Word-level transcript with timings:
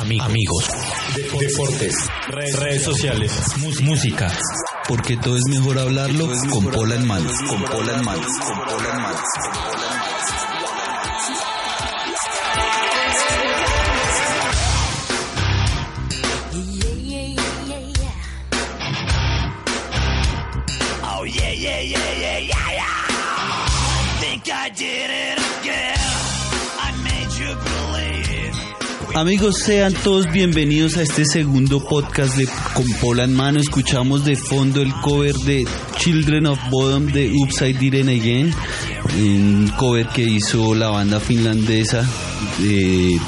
Amigos. 0.00 0.64
Deportes. 1.14 1.94
Redes, 2.28 2.82
sociales. 2.82 3.32
música. 3.82 4.32
Porque 4.88 5.18
todo 5.18 5.36
es 5.36 5.42
mejor 5.50 5.78
hablarlo 5.78 6.26
con 6.50 6.64
pola 6.70 6.94
en 6.94 7.06
mano. 7.06 7.30
Con 7.46 7.62
pola 7.64 7.98
en 7.98 8.04
mano. 8.04 8.22
Con 8.22 8.58
pola 8.64 8.88
en 8.94 9.02
mano. 9.02 10.09
Amigos, 29.14 29.58
sean 29.58 29.92
todos 29.92 30.30
bienvenidos 30.30 30.96
a 30.96 31.02
este 31.02 31.24
segundo 31.24 31.80
podcast 31.84 32.36
de 32.36 32.48
Con 32.74 32.86
Pola 33.00 33.24
en 33.24 33.34
Mano. 33.34 33.58
Escuchamos 33.58 34.24
de 34.24 34.36
fondo 34.36 34.80
el 34.80 34.92
cover 35.02 35.34
de 35.34 35.66
Children 35.98 36.46
of 36.46 36.58
Bodom 36.70 37.06
de 37.06 37.32
Upside 37.32 37.90
Down 37.90 38.08
Again, 38.08 38.54
un 39.18 39.72
cover 39.76 40.06
que 40.08 40.22
hizo 40.22 40.74
la 40.74 40.88
banda 40.88 41.20
finlandesa 41.20 42.06
de, 42.58 43.18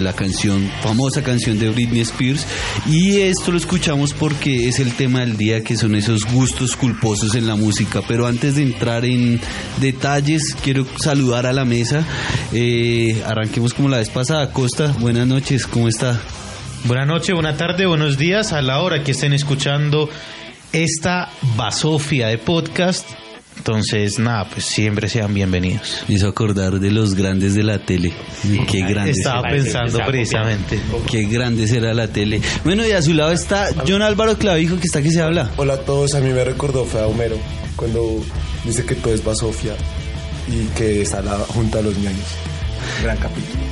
la 0.00 0.12
canción, 0.12 0.70
famosa 0.82 1.22
canción 1.22 1.58
de 1.58 1.70
Britney 1.70 2.00
Spears. 2.00 2.46
Y 2.86 3.20
esto 3.20 3.52
lo 3.52 3.58
escuchamos 3.58 4.12
porque 4.12 4.68
es 4.68 4.80
el 4.80 4.92
tema 4.94 5.20
del 5.20 5.36
día, 5.36 5.62
que 5.62 5.76
son 5.76 5.94
esos 5.94 6.24
gustos 6.24 6.76
culposos 6.76 7.34
en 7.34 7.46
la 7.46 7.56
música. 7.56 8.02
Pero 8.06 8.26
antes 8.26 8.56
de 8.56 8.62
entrar 8.62 9.04
en 9.04 9.40
detalles, 9.80 10.56
quiero 10.62 10.86
saludar 11.02 11.46
a 11.46 11.52
la 11.52 11.64
mesa. 11.64 12.04
Eh, 12.52 13.22
arranquemos 13.26 13.74
como 13.74 13.88
la 13.88 13.98
vez 13.98 14.10
pasada. 14.10 14.52
Costa, 14.52 14.94
buenas 14.98 15.26
noches, 15.26 15.66
¿cómo 15.66 15.88
está? 15.88 16.20
Buenas 16.84 17.06
noches, 17.06 17.34
buena 17.34 17.56
tarde, 17.56 17.86
buenos 17.86 18.16
días 18.16 18.52
a 18.52 18.62
la 18.62 18.80
hora 18.80 19.02
que 19.02 19.10
estén 19.10 19.32
escuchando 19.32 20.08
esta 20.72 21.30
basofia 21.56 22.28
de 22.28 22.38
podcast. 22.38 23.25
Entonces, 23.66 24.20
nada, 24.20 24.48
pues 24.48 24.64
siempre 24.64 25.08
sean 25.08 25.34
bienvenidos. 25.34 26.04
Me 26.06 26.14
hizo 26.14 26.28
acordar 26.28 26.78
de 26.78 26.92
los 26.92 27.16
grandes 27.16 27.56
de 27.56 27.64
la 27.64 27.80
tele. 27.80 28.12
Qué 28.70 28.82
grandes. 28.82 29.18
Estaba 29.18 29.42
pensando 29.42 29.98
precisamente. 30.06 30.78
Qué 31.10 31.24
grande 31.24 31.66
será 31.66 31.92
la 31.92 32.06
tele. 32.06 32.40
Bueno, 32.62 32.86
y 32.86 32.92
a 32.92 33.02
su 33.02 33.12
lado 33.12 33.32
está 33.32 33.70
John 33.84 34.02
Álvaro 34.02 34.38
Clavijo, 34.38 34.76
que 34.76 34.84
está 34.84 35.02
que 35.02 35.10
se 35.10 35.20
habla. 35.20 35.50
Hola 35.56 35.74
a 35.74 35.78
todos, 35.78 36.14
a 36.14 36.20
mí 36.20 36.32
me 36.32 36.44
recordó 36.44 36.84
fue 36.84 37.00
a 37.00 37.08
Homero 37.08 37.38
cuando 37.74 38.22
dice 38.64 38.86
que 38.86 38.94
todo 38.94 39.12
es 39.12 39.24
basofia 39.24 39.74
y 40.46 40.66
que 40.78 41.02
está 41.02 41.20
la 41.20 41.36
junta 41.36 41.80
a 41.80 41.82
los 41.82 41.98
ñaños. 41.98 42.36
Gran 43.02 43.16
capítulo. 43.16 43.65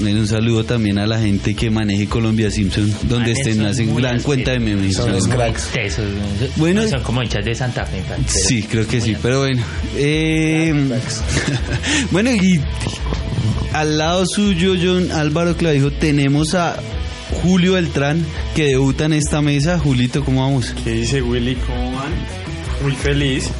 Un 0.00 0.26
saludo 0.28 0.64
también 0.64 0.98
a 0.98 1.06
la 1.06 1.18
gente 1.18 1.54
que 1.54 1.70
maneje 1.70 2.06
Colombia 2.06 2.50
Simpson, 2.50 2.88
donde 3.04 3.30
Manes 3.32 3.38
estén, 3.38 3.56
son 3.56 3.66
hacen 3.66 3.94
gran 3.96 4.20
cuenta 4.22 4.52
de 4.52 4.60
memes. 4.60 4.94
Son 4.96 5.10
los 5.12 5.24
Son- 5.24 5.32
cracks. 5.32 5.68
Tesos, 5.72 6.04
¿no? 6.06 6.46
Bueno. 6.56 6.82
No 6.82 6.88
son 6.88 7.02
como 7.02 7.22
hinchas 7.22 7.44
de 7.44 7.54
Santa 7.54 7.84
Fe. 7.84 8.02
pero- 8.08 8.22
Sí, 8.26 8.62
creo 8.62 8.86
que 8.86 9.00
sí, 9.00 9.16
pero 9.20 9.40
bueno. 9.40 9.62
Eh, 9.96 10.72
bueno, 12.10 12.30
y 12.32 12.60
al 13.72 13.98
lado 13.98 14.24
suyo, 14.26 14.74
John 14.80 15.10
Álvaro 15.12 15.56
Clavijo, 15.56 15.90
tenemos 15.90 16.54
a 16.54 16.76
Julio 17.42 17.74
Beltrán, 17.74 18.24
que 18.54 18.64
debuta 18.66 19.04
en 19.06 19.12
esta 19.14 19.42
mesa. 19.42 19.78
Julito, 19.78 20.24
¿cómo 20.24 20.42
vamos? 20.42 20.74
¿Qué 20.84 20.92
dice 20.92 21.22
Willy? 21.22 21.56
¿Cómo 21.56 21.92
van? 21.92 22.12
Muy 22.82 22.92
feliz, 22.92 23.50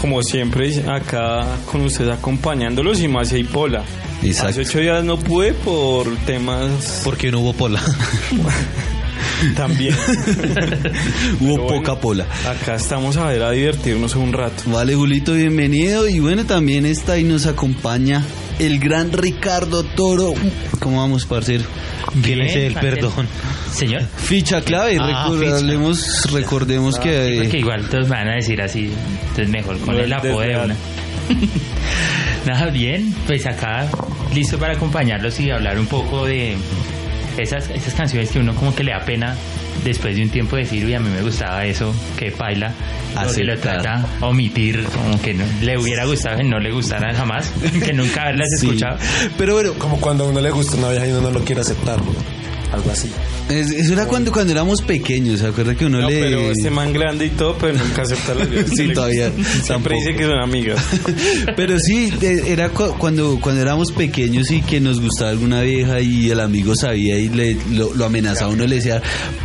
como 0.00 0.22
siempre, 0.22 0.72
acá 0.90 1.46
con 1.70 1.82
ustedes 1.82 2.10
acompañándolos 2.12 3.00
y 3.00 3.08
más 3.08 3.30
hay 3.32 3.44
pola. 3.44 3.84
Exacto. 4.22 4.50
Hace 4.50 4.60
ocho 4.62 4.78
días 4.78 5.04
no 5.04 5.18
pude 5.18 5.52
por 5.52 6.14
temas 6.24 7.02
Porque 7.04 7.30
no 7.30 7.40
hubo 7.40 7.52
pola. 7.52 7.82
también. 9.56 9.94
Hubo 11.40 11.56
bueno, 11.58 11.66
poca 11.66 12.00
pola. 12.00 12.26
Acá 12.48 12.76
estamos 12.76 13.16
a 13.16 13.26
ver 13.26 13.42
a 13.42 13.50
divertirnos 13.50 14.14
un 14.14 14.32
rato. 14.32 14.62
Vale, 14.66 14.94
Julito, 14.94 15.32
bienvenido. 15.34 16.08
Y 16.08 16.20
bueno, 16.20 16.44
también 16.44 16.86
está 16.86 17.18
y 17.18 17.24
nos 17.24 17.46
acompaña 17.46 18.24
el 18.58 18.78
gran 18.78 19.12
Ricardo 19.12 19.82
Toro. 19.82 20.32
¿Cómo 20.78 21.00
vamos, 21.00 21.26
parcero? 21.26 21.64
¿Quién 22.22 22.42
es 22.42 22.54
el 22.56 22.74
perdón? 22.74 23.26
Señor, 23.72 24.02
Ficha 24.16 24.60
clave, 24.62 24.98
Ah, 25.00 25.28
recordemos, 25.28 26.30
recordemos 26.32 26.98
que... 26.98 27.40
porque 27.42 27.58
igual 27.58 27.88
todos 27.88 28.08
me 28.08 28.16
van 28.16 28.28
a 28.28 28.34
decir 28.36 28.62
así, 28.62 28.92
entonces 29.22 29.48
mejor 29.48 29.78
con 29.80 29.96
No, 29.96 30.00
el 30.02 30.12
apodo. 30.12 30.42
Nada, 32.46 32.70
bien, 32.70 33.14
pues 33.26 33.46
acá 33.46 33.86
listo 34.34 34.58
para 34.58 34.74
acompañarlos 34.74 35.38
y 35.40 35.50
hablar 35.50 35.78
un 35.78 35.86
poco 35.86 36.26
de 36.26 36.56
esas, 37.38 37.70
esas 37.70 37.94
canciones 37.94 38.30
que 38.30 38.38
uno 38.38 38.54
como 38.54 38.74
que 38.74 38.84
le 38.84 38.92
da 38.92 39.00
pena 39.04 39.34
después 39.82 40.14
de 40.14 40.22
un 40.22 40.28
tiempo 40.30 40.56
decir, 40.56 40.84
uy, 40.84 40.94
a 40.94 41.00
mí 41.00 41.08
me 41.10 41.22
gustaba 41.22 41.64
eso, 41.64 41.94
que 42.18 42.30
paila, 42.30 42.72
o 43.28 43.32
que 43.32 43.44
lo 43.44 43.58
trata 43.58 44.06
omitir, 44.20 44.84
como 44.84 45.20
que 45.20 45.34
no, 45.34 45.44
le 45.62 45.78
hubiera 45.78 46.04
gustado 46.04 46.36
que 46.36 46.44
no 46.44 46.58
le 46.58 46.70
gustara 46.70 47.14
jamás, 47.14 47.50
que 47.84 47.92
nunca 47.92 48.22
haberlas 48.22 48.48
Sí. 48.60 48.66
escuchado. 48.66 48.98
Pero 49.38 49.54
bueno, 49.54 49.72
Como 49.78 50.00
cuando 50.00 50.24
a 50.24 50.28
uno 50.28 50.40
le 50.40 50.50
gusta 50.50 50.76
una 50.76 50.90
vieja 50.90 51.06
y 51.06 51.10
uno 51.10 51.22
no 51.22 51.30
lo 51.30 51.44
quiere 51.44 51.62
aceptar. 51.62 51.98
Algo 52.72 52.90
así. 52.90 53.10
Es- 53.48 53.70
eso 53.70 53.92
era 53.92 54.06
cuando, 54.06 54.32
cuando 54.32 54.52
éramos 54.52 54.82
pequeños, 54.82 55.40
¿se 55.40 55.46
acuerda 55.46 55.74
que 55.74 55.86
uno 55.86 56.00
No, 56.00 56.08
le... 56.08 56.20
pero 56.20 56.40
este 56.50 56.70
man 56.70 56.92
grande 56.92 57.26
y 57.26 57.30
todo, 57.30 57.56
pero 57.58 57.74
nunca 57.78 58.02
acepta 58.02 58.34
las. 58.34 58.48
Sí, 58.74 58.88
todavía, 58.92 59.30
Siempre 59.32 59.62
tampoco. 59.68 59.94
dice 59.96 60.14
que 60.16 60.24
son 60.24 60.38
amigas. 60.42 60.84
Pero 61.56 61.78
sí, 61.78 62.12
era 62.46 62.68
cu- 62.70 62.94
cuando, 62.98 63.38
cuando 63.40 63.60
éramos 63.62 63.92
pequeños 63.92 64.50
y 64.50 64.60
que 64.62 64.80
nos 64.80 65.00
gustaba 65.00 65.30
alguna 65.30 65.60
vieja 65.62 66.00
y 66.00 66.30
el 66.30 66.40
amigo 66.40 66.74
sabía 66.74 67.16
y 67.18 67.28
le, 67.28 67.56
lo, 67.72 67.94
lo 67.94 68.04
amenazaba, 68.06 68.50
uno 68.50 68.66
le 68.66 68.76
decía, 68.76 69.00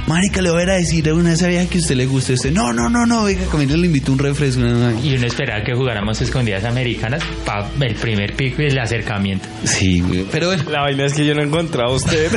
marica, 0.08 0.42
le 0.42 0.50
voy 0.52 0.62
a 0.62 0.64
ir 0.64 0.70
a 0.72 0.76
decir 0.76 1.10
a 1.10 1.14
una 1.14 1.30
de 1.30 1.36
esas 1.36 1.48
viejas 1.50 1.68
que 1.70 1.78
a 1.78 1.82
usted 1.82 1.96
le 1.96 2.06
gusta. 2.06 2.34
Usted, 2.34 2.52
no, 2.52 2.74
no, 2.74 2.90
no, 2.90 3.06
no, 3.06 3.24
venga, 3.26 3.46
conmigo 3.46 3.76
le 3.76 3.86
invito 3.88 4.12
un 4.12 4.20
refresco. 4.20 4.62
no". 4.62 5.04
Y 5.04 5.16
uno 5.16 5.28
esperaba 5.28 5.64
que 5.64 5.74
jugáramos 5.76 6.20
escondidas 6.22 6.64
americanas 6.64 7.22
para 7.46 7.70
el 7.82 7.96
primer 7.96 8.34
pico 8.36 8.62
y 8.62 8.66
el 8.68 8.80
acercamiento. 8.80 9.48
Sí, 9.64 10.02
güey, 10.02 10.26
pero 10.32 10.48
bueno, 10.48 10.64
La 10.70 10.82
vaina 10.82 11.06
es 11.06 11.14
que 11.14 11.26
yo 11.26 11.34
no 11.36 11.42
he 11.42 11.46
encontrado 11.46 11.92
a 11.94 11.96
usted. 11.96 12.32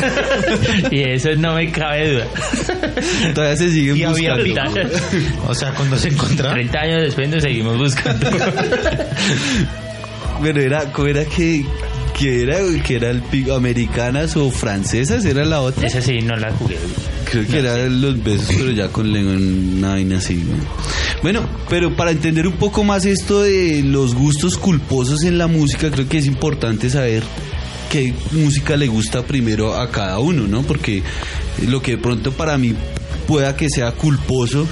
Y 0.91 1.01
eso 1.03 1.31
no 1.37 1.52
me 1.55 1.71
cabe 1.71 2.13
duda. 2.15 2.27
todavía 3.35 3.57
se 3.57 3.71
siguen 3.71 3.97
Y 3.97 4.03
había 4.05 4.35
buscando. 4.37 4.81
pico. 4.81 4.91
O 5.49 5.55
sea, 5.55 5.73
cuando 5.75 5.99
se 5.99 6.09
encontraron. 6.09 6.55
30 6.55 6.79
años 6.79 7.03
después 7.03 7.29
nos 7.29 7.43
seguimos 7.43 7.77
buscando. 7.79 8.31
Pero 10.43 10.61
era, 10.61 10.93
¿cómo 10.93 11.09
era 11.09 11.25
que, 11.25 11.65
que 12.19 12.43
era, 12.43 12.61
güey? 12.63 12.83
que 12.83 12.97
era 12.97 13.11
el 13.11 13.21
pico, 13.23 13.55
americanas 13.55 14.37
o 14.37 14.51
francesas, 14.51 15.25
era 15.25 15.45
la 15.45 15.61
otra. 15.61 15.87
Esa 15.87 16.01
sí, 16.03 16.21
no 16.21 16.37
la 16.37 16.51
jugué. 16.53 16.77
Creo 17.31 17.47
que 17.47 17.59
eran 17.61 18.01
los 18.03 18.23
besos, 18.23 18.55
pero 18.59 18.71
ya 18.73 18.89
con 18.89 19.11
lengua, 19.13 19.33
una 19.35 19.91
vaina 19.91 20.19
así. 20.19 20.43
Bueno, 21.23 21.49
pero 21.71 21.95
para 21.97 22.11
entender 22.11 22.47
un 22.47 22.55
poco 22.55 22.85
más 22.85 23.07
esto 23.07 23.43
de 23.43 23.83
los 23.85 24.15
gustos 24.15 24.59
culposos 24.59 25.23
en 25.25 25.39
la 25.39 25.47
música, 25.47 25.91
creo 25.91 26.09
que 26.09 26.19
es 26.19 26.27
importante 26.27 26.91
saber 26.91 27.23
qué 27.93 28.15
música 28.33 28.77
le 28.77 28.87
gusta 28.87 29.23
primero 29.23 29.75
a 29.79 29.91
cada 29.91 30.19
uno, 30.19 30.47
¿no? 30.49 30.63
Porque 30.63 31.03
lo 31.69 31.83
que 31.83 31.93
de 31.93 31.99
pronto 31.99 32.33
para 32.33 32.57
mí 32.57 32.75
pueda 33.27 33.55
que 33.55 33.69
sea 33.69 33.93
culposo, 33.93 34.67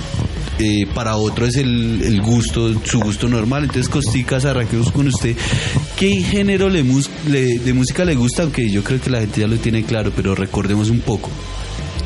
eh, 0.58 0.86
para 0.94 1.16
otro 1.16 1.46
es 1.46 1.56
el, 1.56 2.00
el 2.02 2.20
gusto, 2.22 2.72
su 2.84 2.98
gusto 3.00 3.28
normal. 3.28 3.64
Entonces, 3.64 3.88
Costicas, 3.88 4.44
arranquemos 4.46 4.90
con 4.90 5.06
usted. 5.08 5.36
¿Qué 5.96 6.22
género 6.22 6.68
le 6.70 6.82
mus- 6.82 7.10
le- 7.28 7.58
de 7.58 7.72
música 7.74 8.04
le 8.04 8.14
gusta? 8.14 8.42
Aunque 8.42 8.70
yo 8.70 8.82
creo 8.82 9.00
que 9.00 9.10
la 9.10 9.20
gente 9.20 9.40
ya 9.42 9.46
lo 9.46 9.56
tiene 9.56 9.84
claro, 9.84 10.12
pero 10.16 10.34
recordemos 10.34 10.88
un 10.90 11.00
poco. 11.00 11.30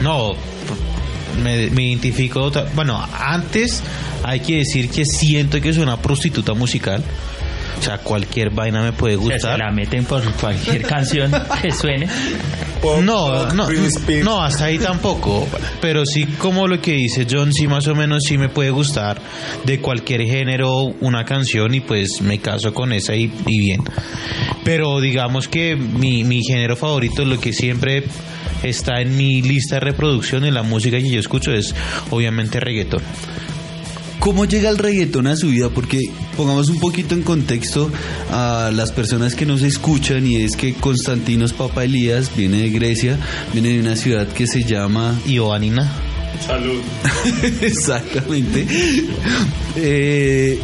No, 0.03 0.33
me, 1.43 1.71
me 1.71 1.89
identifico. 1.89 2.51
Bueno, 2.75 3.01
antes 3.19 3.83
hay 4.25 4.41
que 4.41 4.57
decir 4.59 4.89
que 4.91 5.05
siento 5.05 5.61
que 5.61 5.73
soy 5.73 5.83
una 5.85 5.97
prostituta 6.01 6.55
musical. 6.55 7.03
O 7.85 7.87
sea, 7.87 7.99
cualquier 7.99 8.51
vaina 8.51 8.83
me 8.83 8.93
puede 8.93 9.17
O 9.17 9.21
sea, 9.21 9.29
se 9.29 9.35
gustar. 9.35 9.59
la 9.59 9.71
meten 9.71 10.05
por 10.07 10.23
cualquier 10.35 10.83
canción 10.87 11.31
que 11.61 11.71
suene. 11.71 12.09
Pop, 12.81 13.01
No, 13.03 13.53
no, 13.53 13.69
no, 14.25 14.43
hasta 14.43 14.65
ahí 14.67 14.79
tampoco. 14.79 15.47
Pero 15.81 16.07
sí, 16.07 16.25
como 16.39 16.67
lo 16.67 16.81
que 16.81 16.93
dice 16.93 17.27
John, 17.31 17.53
sí 17.53 17.67
más 17.69 17.87
o 17.87 17.95
menos 17.95 18.23
sí 18.27 18.39
me 18.39 18.49
puede 18.49 18.71
gustar 18.71 19.21
de 19.65 19.81
cualquier 19.81 20.23
género 20.23 20.85
una 21.01 21.25
canción 21.25 21.75
y 21.75 21.81
pues 21.81 22.21
me 22.23 22.39
caso 22.39 22.73
con 22.73 22.93
esa 22.93 23.15
y, 23.15 23.31
y 23.47 23.59
bien. 23.59 23.83
Pero 24.65 25.01
digamos 25.01 25.49
que 25.49 25.77
mi, 25.77 26.25
mi 26.25 26.43
género 26.43 26.77
favorito, 26.77 27.25
lo 27.25 27.39
que 27.39 27.53
siempre 27.53 28.05
está 28.63 29.01
en 29.01 29.17
mi 29.17 29.43
lista 29.43 29.77
de 29.77 29.81
reproducción 29.81 30.45
y 30.47 30.51
la 30.51 30.63
música 30.63 30.99
que 30.99 31.11
yo 31.11 31.21
escucho 31.21 31.53
es 31.53 31.75
obviamente 32.11 32.61
reggaetón. 32.61 33.03
¿Cómo 34.19 34.45
llega 34.47 34.71
el 34.71 34.79
reggaetón 34.79 35.27
a 35.27 35.37
su 35.37 35.49
vida? 35.49 35.69
Porque 35.71 36.01
pongamos 36.37 36.69
un 36.69 36.81
poquito 36.81 37.15
en 37.15 37.23
contexto 37.23 37.91
a 38.31 38.71
las 38.75 38.93
personas 38.93 39.35
que 39.35 39.47
nos 39.47 39.63
escuchan 39.63 40.27
y 40.27 40.37
es 40.37 40.57
que 40.57 40.75
Constantinos 40.75 41.53
Papa 41.53 41.85
Elías 41.85 42.31
viene 42.35 42.63
de 42.63 42.71
Grecia, 42.71 43.19
viene 43.53 43.71
de 43.71 43.81
una 43.81 43.97
ciudad 43.97 44.27
que 44.29 44.47
se 44.47 44.65
llama 44.65 45.19
Ioannina. 45.27 45.93
Salud. 46.47 46.81
Exactamente. 47.61 48.67
Eh, 49.77 50.59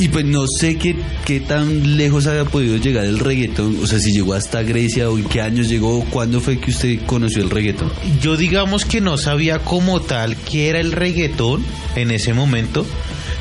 y 0.00 0.08
pues 0.08 0.24
no 0.24 0.46
sé 0.46 0.76
qué, 0.76 0.96
qué 1.24 1.40
tan 1.40 1.96
lejos 1.96 2.26
había 2.26 2.44
podido 2.44 2.76
llegar 2.76 3.04
el 3.04 3.18
reggaetón, 3.18 3.78
o 3.82 3.86
sea, 3.86 3.98
si 3.98 4.12
llegó 4.12 4.34
hasta 4.34 4.62
Grecia 4.62 5.10
o 5.10 5.18
en 5.18 5.24
qué 5.24 5.40
años 5.40 5.68
llegó, 5.68 6.04
cuándo 6.10 6.40
fue 6.40 6.58
que 6.58 6.70
usted 6.70 6.98
conoció 7.06 7.42
el 7.42 7.50
reggaetón. 7.50 7.92
Yo 8.20 8.36
digamos 8.36 8.84
que 8.84 9.00
no 9.00 9.16
sabía 9.16 9.58
como 9.60 10.00
tal 10.00 10.36
qué 10.36 10.68
era 10.68 10.80
el 10.80 10.92
reggaetón 10.92 11.64
en 11.96 12.10
ese 12.10 12.34
momento, 12.34 12.86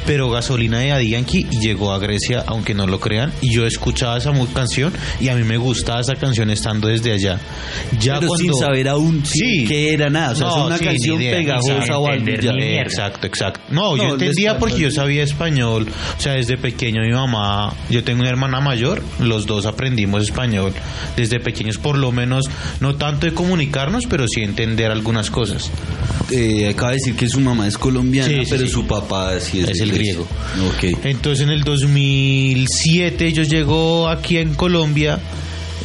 pero 0.06 0.30
Gasolina 0.30 0.80
de 0.80 0.90
Daddy 0.90 1.10
Yankee 1.10 1.44
llegó 1.62 1.94
a 1.94 2.00
Grecia, 2.00 2.44
aunque 2.48 2.74
no 2.74 2.88
lo 2.88 3.00
crean, 3.00 3.32
y 3.42 3.54
yo 3.54 3.66
escuchaba 3.66 4.18
esa 4.18 4.32
canción 4.54 4.94
y 5.20 5.30
a 5.30 5.36
mí 5.36 5.44
me 5.44 5.58
gustaba 5.58 6.02
esa 6.02 6.16
canción 6.16 6.50
estando 6.50 6.88
desde 6.88 7.12
allá. 7.14 7.40
Ya 8.00 8.16
Pero 8.16 8.28
cuando... 8.28 8.54
sin 8.54 8.62
saber 8.62 8.88
aún 8.90 9.24
Sí. 9.26 9.66
qué 9.68 9.94
era 9.94 10.10
nada, 10.10 10.32
o 10.32 10.36
sea, 10.36 10.48
No, 10.48 10.58
es 10.60 10.66
una 10.68 10.78
sí, 10.78 10.86
canción 10.86 11.22
idea, 11.22 11.38
pegajosa 11.38 11.98
o 11.98 12.08
algo. 12.08 12.28
Exacto, 12.28 13.28
exacto. 13.28 13.62
No, 13.70 13.96
No, 13.96 14.04
yo 14.04 14.14
entendía 14.14 14.58
porque 14.58 14.80
yo 14.80 14.92
sabía 14.92 15.24
español. 15.24 15.88
O 16.18 16.22
sea, 16.22 16.34
desde 16.34 16.58
pequeño 16.58 17.02
mi 17.02 17.12
mamá, 17.14 17.74
yo 17.90 18.04
tengo 18.04 18.22
una 18.22 18.30
hermana 18.30 18.60
mayor, 18.60 19.02
los 19.20 19.46
dos 19.46 19.66
aprendimos 19.66 20.24
español 20.24 20.74
desde 21.16 21.40
pequeños, 21.40 21.78
por 21.78 21.98
lo 21.98 22.12
menos, 22.12 22.46
no 22.80 22.96
tanto 22.96 23.26
de 23.26 23.34
comunicarnos, 23.34 24.06
pero 24.10 24.28
sí 24.28 24.42
entender 24.42 24.92
algunas 24.92 25.30
cosas. 25.30 25.72
Eh, 26.32 26.70
acaba 26.70 26.92
de 26.92 26.98
decir 26.98 27.16
que 27.16 27.28
su 27.28 27.40
mamá 27.40 27.68
es 27.68 27.78
colombiana, 27.78 28.30
Sí, 28.30 28.46
sí, 28.46 28.48
pero 28.50 28.68
su 28.68 28.86
papá 28.88 29.40
sí 29.40 29.60
es, 29.60 29.80
el. 29.80 29.93
Griego. 29.94 30.28
Entonces 31.04 31.44
en 31.44 31.52
el 31.52 31.64
2007 31.64 33.32
yo 33.34 33.44
llego 33.44 34.10
aquí 34.10 34.38
en 34.38 34.54
Colombia 34.54 35.20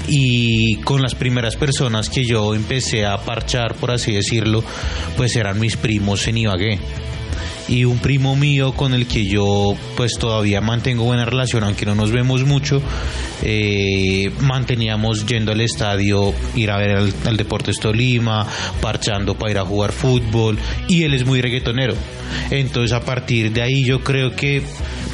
y 0.08 0.76
con 0.76 1.02
las 1.02 1.14
primeras 1.14 1.56
personas 1.56 2.08
que 2.08 2.24
yo 2.24 2.54
empecé 2.54 3.04
a 3.04 3.18
parchar, 3.18 3.74
por 3.74 3.90
así 3.90 4.12
decirlo, 4.12 4.64
pues 5.16 5.36
eran 5.36 5.60
mis 5.60 5.76
primos 5.76 6.26
en 6.28 6.38
Ibagué. 6.38 6.78
Y 7.68 7.84
un 7.84 7.98
primo 7.98 8.34
mío 8.34 8.72
con 8.72 8.94
el 8.94 9.06
que 9.06 9.26
yo 9.26 9.74
pues 9.96 10.12
todavía 10.18 10.60
mantengo 10.60 11.04
buena 11.04 11.24
relación, 11.24 11.64
aunque 11.64 11.84
no 11.84 11.94
nos 11.94 12.10
vemos 12.10 12.44
mucho, 12.44 12.80
eh, 13.42 14.30
manteníamos 14.40 15.26
yendo 15.26 15.52
al 15.52 15.60
estadio, 15.60 16.32
ir 16.54 16.70
a 16.70 16.78
ver 16.78 16.96
al, 16.96 17.14
al 17.26 17.36
Deportes 17.36 17.78
Tolima, 17.78 18.46
parchando 18.80 19.34
para 19.34 19.50
ir 19.50 19.58
a 19.58 19.64
jugar 19.64 19.92
fútbol, 19.92 20.58
y 20.88 21.02
él 21.02 21.14
es 21.14 21.26
muy 21.26 21.42
reggaetonero. 21.42 21.94
Entonces 22.50 22.92
a 22.92 23.00
partir 23.00 23.52
de 23.52 23.62
ahí 23.62 23.84
yo 23.84 24.00
creo 24.00 24.34
que 24.34 24.62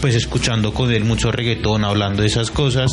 pues 0.04 0.16
escuchando 0.16 0.74
con 0.74 0.92
él 0.92 1.02
mucho 1.04 1.32
reggaetón, 1.32 1.82
hablando 1.82 2.20
de 2.20 2.28
esas 2.28 2.50
cosas, 2.50 2.90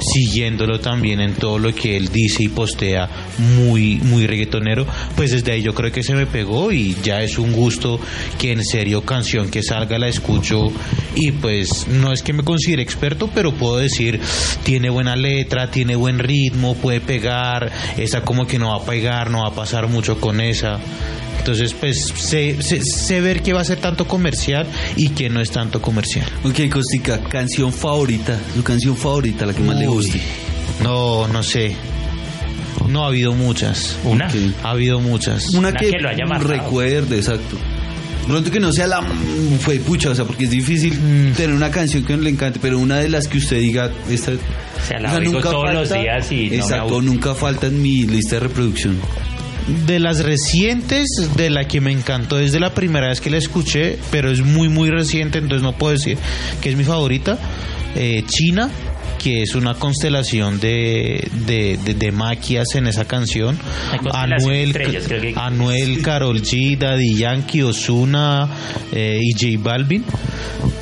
siguiéndolo 0.00 0.78
también 0.78 1.20
en 1.20 1.34
todo 1.34 1.58
lo 1.58 1.74
que 1.74 1.96
él 1.96 2.10
dice 2.12 2.44
y 2.44 2.48
postea 2.48 3.08
muy, 3.56 3.96
muy 3.96 4.28
reggaetonero, 4.28 4.86
pues 5.16 5.32
desde 5.32 5.50
ahí 5.50 5.62
yo 5.62 5.74
creo 5.74 5.90
que 5.90 6.04
se 6.04 6.14
me 6.14 6.26
pegó 6.26 6.70
y 6.70 6.96
ya 7.02 7.22
es 7.22 7.38
un 7.38 7.52
gusto 7.52 7.98
que 8.38 8.52
en 8.52 8.64
serio 8.64 8.93
canción 9.02 9.50
que 9.50 9.62
salga 9.62 9.98
la 9.98 10.08
escucho 10.08 10.68
y 11.14 11.32
pues 11.32 11.86
no 11.88 12.12
es 12.12 12.22
que 12.22 12.32
me 12.32 12.42
considere 12.42 12.82
experto, 12.82 13.28
pero 13.34 13.52
puedo 13.52 13.76
decir, 13.78 14.20
tiene 14.62 14.90
buena 14.90 15.16
letra, 15.16 15.70
tiene 15.70 15.96
buen 15.96 16.18
ritmo, 16.18 16.74
puede 16.74 17.00
pegar, 17.00 17.70
esa 17.96 18.22
como 18.22 18.46
que 18.46 18.58
no 18.58 18.70
va 18.70 18.76
a 18.82 18.86
pegar, 18.86 19.30
no 19.30 19.42
va 19.42 19.48
a 19.48 19.54
pasar 19.54 19.88
mucho 19.88 20.20
con 20.20 20.40
esa. 20.40 20.78
Entonces, 21.38 21.74
pues 21.74 22.06
sé, 22.16 22.62
sé- 22.62 22.80
sé 22.82 23.20
ver 23.20 23.42
que 23.42 23.52
va 23.52 23.60
a 23.60 23.64
ser 23.64 23.78
tanto 23.78 24.06
comercial 24.06 24.66
y 24.96 25.10
que 25.10 25.28
no 25.28 25.40
es 25.40 25.50
tanto 25.50 25.82
comercial. 25.82 26.26
Ok, 26.42 26.70
Costica, 26.70 27.18
canción 27.24 27.70
favorita, 27.72 28.38
su 28.54 28.62
canción 28.64 28.96
favorita, 28.96 29.44
la 29.44 29.52
que 29.52 29.60
más 29.60 29.78
le 29.78 29.86
guste. 29.86 30.20
No, 30.82 31.28
no 31.28 31.42
sé. 31.42 31.76
No 32.88 33.04
ha 33.04 33.08
habido 33.08 33.32
muchas. 33.34 33.96
Una. 34.04 34.28
Ha 34.62 34.70
habido 34.70 35.00
muchas. 35.00 35.50
Una, 35.50 35.68
Una 35.68 35.78
que, 35.78 35.90
que 35.90 35.98
lo 36.00 36.08
haya 36.08 36.24
marcado. 36.26 36.50
recuerde, 36.52 37.16
exacto. 37.16 37.56
Pronto 38.26 38.50
que 38.50 38.60
no 38.60 38.72
sea 38.72 38.86
la 38.86 39.00
mm, 39.02 39.58
fue 39.60 39.78
pucha, 39.80 40.10
o 40.10 40.14
sea, 40.14 40.24
porque 40.24 40.44
es 40.44 40.50
difícil 40.50 41.32
tener 41.36 41.54
una 41.54 41.70
canción 41.70 42.04
que 42.04 42.16
le 42.16 42.30
encante, 42.30 42.58
pero 42.60 42.78
una 42.78 42.98
de 42.98 43.08
las 43.08 43.28
que 43.28 43.38
usted 43.38 43.58
diga, 43.58 43.90
esta 44.08 44.32
Se 44.86 44.98
la 44.98 45.14
oigo 45.14 45.40
todos 45.40 45.72
los 45.74 45.90
días 45.92 46.30
y 46.32 46.44
no 46.44 46.50
me 46.50 46.56
exacto, 46.56 47.02
nunca 47.02 47.34
falta 47.34 47.66
en 47.66 47.82
mi 47.82 48.04
lista 48.04 48.36
de 48.36 48.40
reproducción. 48.40 48.98
De 49.86 49.98
las 49.98 50.22
recientes, 50.22 51.08
de 51.36 51.48
la 51.48 51.64
que 51.66 51.80
me 51.80 51.90
encantó 51.90 52.36
desde 52.36 52.60
la 52.60 52.74
primera 52.74 53.08
vez 53.08 53.20
que 53.20 53.30
la 53.30 53.38
escuché, 53.38 53.98
pero 54.10 54.30
es 54.30 54.42
muy, 54.42 54.68
muy 54.68 54.90
reciente, 54.90 55.38
entonces 55.38 55.62
no 55.62 55.72
puedo 55.76 55.92
decir 55.94 56.18
que 56.60 56.70
es 56.70 56.76
mi 56.76 56.84
favorita. 56.84 57.38
eh, 57.96 58.24
China, 58.26 58.68
que 59.24 59.40
es 59.42 59.54
una 59.54 59.72
constelación 59.74 60.60
de, 60.60 61.26
de, 61.46 61.78
de, 61.82 61.94
de 61.94 62.12
maquias 62.12 62.66
en 62.74 62.86
esa 62.86 63.06
canción. 63.06 63.58
Anuel, 64.12 64.72
que- 64.74 64.98
Anuel, 65.36 66.02
Carol 66.02 66.42
G, 66.42 66.76
Daddy 66.76 67.14
Yankee, 67.16 67.62
Osuna 67.62 68.46
y 68.92 69.32
J 69.32 69.62
Balvin. 69.62 70.04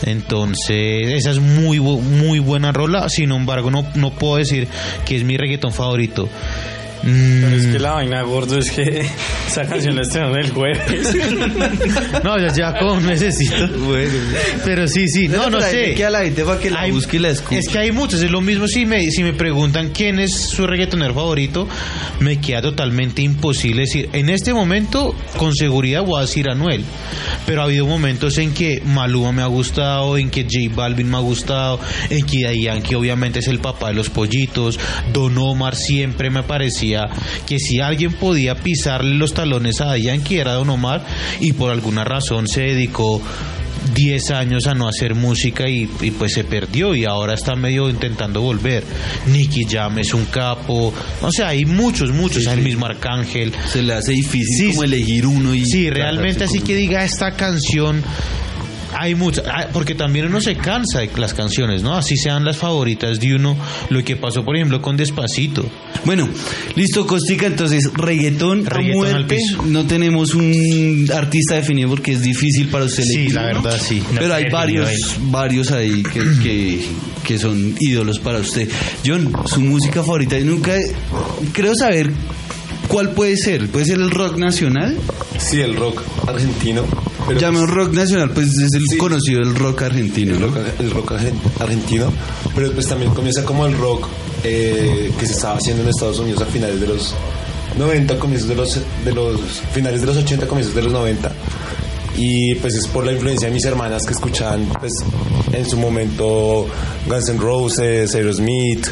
Entonces, 0.04 1.12
esa 1.14 1.30
es 1.30 1.38
muy, 1.38 1.78
muy 1.80 2.38
buena 2.40 2.72
rola. 2.72 3.08
Sin 3.08 3.30
embargo, 3.30 3.70
no, 3.70 3.86
no 3.94 4.10
puedo 4.10 4.36
decir 4.36 4.66
que 5.06 5.16
es 5.16 5.22
mi 5.24 5.36
reggaetón 5.36 5.72
favorito. 5.72 6.28
Pero 7.02 7.56
es 7.56 7.66
Mm, 7.66 7.72
que 7.72 7.78
la 7.78 7.92
vaina 7.92 8.22
gordo 8.22 8.58
es 8.58 8.70
que 8.70 8.82
esa 9.48 9.66
canción 9.66 9.96
la 9.96 10.02
estrenaron 10.02 10.38
el 10.38 10.50
jueves. 10.50 11.16
No, 12.22 12.38
ya 12.38 12.52
lleva 12.52 12.78
como 12.78 12.92
un 12.94 13.04
mesecito. 13.06 13.54
Bueno, 13.78 14.10
Pero 14.64 14.86
sí, 14.86 15.08
sí, 15.08 15.28
no, 15.28 15.50
no 15.50 15.60
sé. 15.60 15.94
Que 15.94 16.04
a 16.04 16.10
la 16.10 16.20
gente 16.22 16.44
para 16.44 16.60
que 16.60 16.70
la 16.70 16.80
Hay- 16.82 16.92
busque 16.92 17.16
y 17.16 17.20
la 17.20 17.30
escuche. 17.30 17.58
Es 17.58 17.68
que 17.68 17.78
hay 17.78 17.90
muchos, 17.92 18.22
es 18.22 18.30
lo 18.30 18.40
mismo 18.40 18.68
si 18.68 18.86
me, 18.86 19.10
si 19.10 19.22
me 19.22 19.32
preguntan 19.32 19.90
quién 19.90 20.18
es 20.20 20.32
su 20.50 20.66
reggaetonero 20.66 21.14
favorito, 21.14 21.68
me 22.20 22.40
queda 22.40 22.62
totalmente 22.62 23.22
imposible 23.22 23.82
decir, 23.82 24.08
en 24.12 24.28
este 24.30 24.52
momento 24.54 25.14
con 25.38 25.54
seguridad 25.54 26.02
voy 26.04 26.18
a 26.18 26.22
decir 26.22 26.48
Anuel, 26.48 26.84
pero 27.46 27.62
ha 27.62 27.64
habido 27.64 27.86
momentos 27.86 28.38
en 28.38 28.52
que 28.54 28.80
Maluma 28.84 29.32
me 29.32 29.42
ha 29.42 29.46
gustado, 29.46 30.16
en 30.18 30.30
que 30.30 30.42
J 30.44 30.74
Balvin 30.74 31.10
me 31.10 31.16
ha 31.16 31.20
gustado, 31.20 31.80
en 32.10 32.24
que 32.26 32.42
Yankee 32.60 32.94
obviamente 32.94 33.40
es 33.40 33.48
el 33.48 33.58
papá 33.58 33.88
de 33.88 33.94
los 33.94 34.10
pollitos, 34.10 34.78
Don 35.12 35.36
Omar 35.38 35.74
siempre 35.74 36.30
me 36.30 36.42
parecía 36.42 36.91
que 37.46 37.58
si 37.58 37.80
alguien 37.80 38.12
podía 38.14 38.54
pisarle 38.54 39.14
los 39.16 39.34
talones 39.34 39.80
a 39.80 39.96
Yankee 39.96 40.38
era 40.38 40.54
Don 40.54 40.70
Omar 40.70 41.04
y 41.40 41.52
por 41.52 41.70
alguna 41.70 42.04
razón 42.04 42.46
se 42.48 42.62
dedicó 42.62 43.20
10 43.94 44.30
años 44.30 44.66
a 44.68 44.74
no 44.74 44.86
hacer 44.88 45.14
música 45.16 45.68
y, 45.68 45.90
y 46.00 46.10
pues 46.12 46.32
se 46.34 46.44
perdió 46.44 46.94
y 46.94 47.04
ahora 47.04 47.34
está 47.34 47.56
medio 47.56 47.90
intentando 47.90 48.40
volver. 48.40 48.84
Nicky 49.26 49.64
Jam 49.68 49.98
es 49.98 50.14
un 50.14 50.24
capo, 50.26 50.94
o 51.20 51.32
sea, 51.32 51.48
hay 51.48 51.64
muchos, 51.64 52.10
muchos, 52.12 52.44
Sí, 52.44 52.48
el 52.50 52.58
sí. 52.58 52.64
mismo 52.64 52.86
Arcángel. 52.86 53.52
Se 53.66 53.82
le 53.82 53.94
hace 53.94 54.12
difícil 54.12 54.56
Sí, 54.56 54.68
como 54.68 54.82
sí. 54.82 54.86
elegir 54.86 55.26
uno 55.26 55.52
y 55.52 55.64
Sí, 55.66 55.90
realmente 55.90 56.44
así 56.44 56.60
que 56.60 56.76
diga 56.76 57.04
esta 57.04 57.32
canción 57.32 58.02
hay 58.94 59.14
muchas, 59.14 59.44
ah, 59.46 59.68
porque 59.72 59.94
también 59.94 60.26
uno 60.26 60.40
se 60.40 60.54
cansa 60.56 61.00
de 61.00 61.10
las 61.16 61.34
canciones, 61.34 61.82
¿no? 61.82 61.94
Así 61.94 62.16
sean 62.16 62.44
las 62.44 62.56
favoritas 62.56 63.18
de 63.20 63.34
uno, 63.34 63.56
lo 63.90 64.02
que 64.04 64.16
pasó 64.16 64.44
por 64.44 64.56
ejemplo 64.56 64.80
con 64.82 64.96
Despacito. 64.96 65.64
Bueno, 66.04 66.28
listo, 66.74 67.06
Costica, 67.06 67.46
entonces 67.46 67.90
reggaetón, 67.94 68.66
a 68.66 68.70
Reggaetón 68.70 69.06
al 69.06 69.12
muerte. 69.12 69.36
piso. 69.36 69.62
No 69.66 69.86
tenemos 69.86 70.34
un 70.34 71.08
artista 71.14 71.54
definido 71.54 71.88
porque 71.90 72.12
es 72.12 72.22
difícil 72.22 72.68
para 72.68 72.84
usted 72.84 73.04
Sí, 73.04 73.14
elegir 73.14 73.34
la 73.34 73.42
uno. 73.50 73.62
verdad, 73.62 73.80
sí. 73.80 74.02
No 74.12 74.20
Pero 74.20 74.34
hay 74.34 74.50
varios, 74.50 74.90
varios 75.30 75.70
ahí 75.72 76.02
que, 76.02 76.20
que, 76.42 76.84
que 77.24 77.38
son 77.38 77.74
ídolos 77.80 78.18
para 78.18 78.38
usted. 78.38 78.68
John, 79.06 79.32
su 79.46 79.60
música 79.60 80.02
favorita, 80.02 80.38
y 80.38 80.44
nunca 80.44 80.74
creo 81.52 81.74
saber 81.74 82.10
cuál 82.88 83.10
puede 83.10 83.36
ser. 83.36 83.68
¿Puede 83.68 83.86
ser 83.86 83.98
el 84.00 84.10
rock 84.10 84.36
nacional? 84.36 84.96
Sí, 85.38 85.60
el 85.60 85.76
rock 85.76 86.02
argentino. 86.26 86.84
Pero 87.28 87.40
Llame 87.40 87.60
un 87.60 87.68
rock 87.68 87.92
nacional, 87.92 88.30
pues 88.30 88.48
es 88.48 88.72
el 88.74 88.86
Sí. 88.88 88.96
conocido 88.98 89.40
el 89.42 89.54
rock 89.54 89.82
argentino, 89.82 90.34
el 90.34 90.40
¿no? 90.40 90.46
rock, 90.48 90.56
el 90.80 90.90
rock 90.90 91.12
argen- 91.12 91.34
argentino, 91.60 92.12
pero 92.54 92.72
pues 92.72 92.86
también 92.88 93.12
comienza 93.14 93.44
como 93.44 93.66
el 93.66 93.76
rock 93.78 94.08
eh, 94.44 95.12
que 95.18 95.26
se 95.26 95.32
estaba 95.34 95.56
haciendo 95.56 95.82
en 95.82 95.88
Estados 95.90 96.18
Unidos 96.18 96.42
a 96.42 96.46
finales 96.46 96.80
de 96.80 96.86
los 96.88 97.14
90, 97.78 98.18
comienzos 98.18 98.48
de 98.48 98.54
los, 98.56 98.78
de 99.04 99.12
los 99.12 99.40
finales 99.72 100.00
de 100.00 100.06
los 100.08 100.16
80, 100.16 100.46
comienzos 100.48 100.74
de 100.74 100.82
los 100.82 100.92
90. 100.92 101.32
Y 102.16 102.54
pues 102.56 102.74
es 102.74 102.86
por 102.88 103.06
la 103.06 103.12
influencia 103.12 103.48
de 103.48 103.54
mis 103.54 103.64
hermanas 103.64 104.04
que 104.04 104.12
escuchaban 104.12 104.66
pues 104.80 104.92
en 105.52 105.64
su 105.64 105.78
momento 105.78 106.66
Guns 107.06 107.28
N' 107.30 107.38
Roses, 107.40 108.14
Aerosmith, 108.14 108.86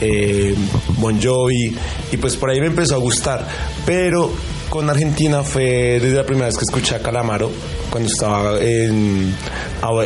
eh, 0.00 0.54
Bon 0.98 1.20
Jovi 1.22 1.76
y 2.12 2.16
pues 2.16 2.36
por 2.36 2.48
ahí 2.48 2.60
me 2.60 2.68
empezó 2.68 2.94
a 2.94 2.98
gustar. 2.98 3.46
Pero 3.84 4.32
con 4.72 4.88
Argentina 4.88 5.42
fue 5.42 6.00
desde 6.00 6.14
la 6.16 6.24
primera 6.24 6.46
vez 6.46 6.56
que 6.56 6.64
escuché 6.66 6.94
a 6.94 7.00
Calamaro 7.00 7.50
cuando 7.90 8.08
estaba 8.08 8.58
en, 8.58 9.34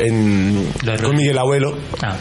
en 0.01 0.73
con 1.05 1.15
Miguel 1.17 1.39
Abuelo. 1.39 1.77
Ah, 2.03 2.17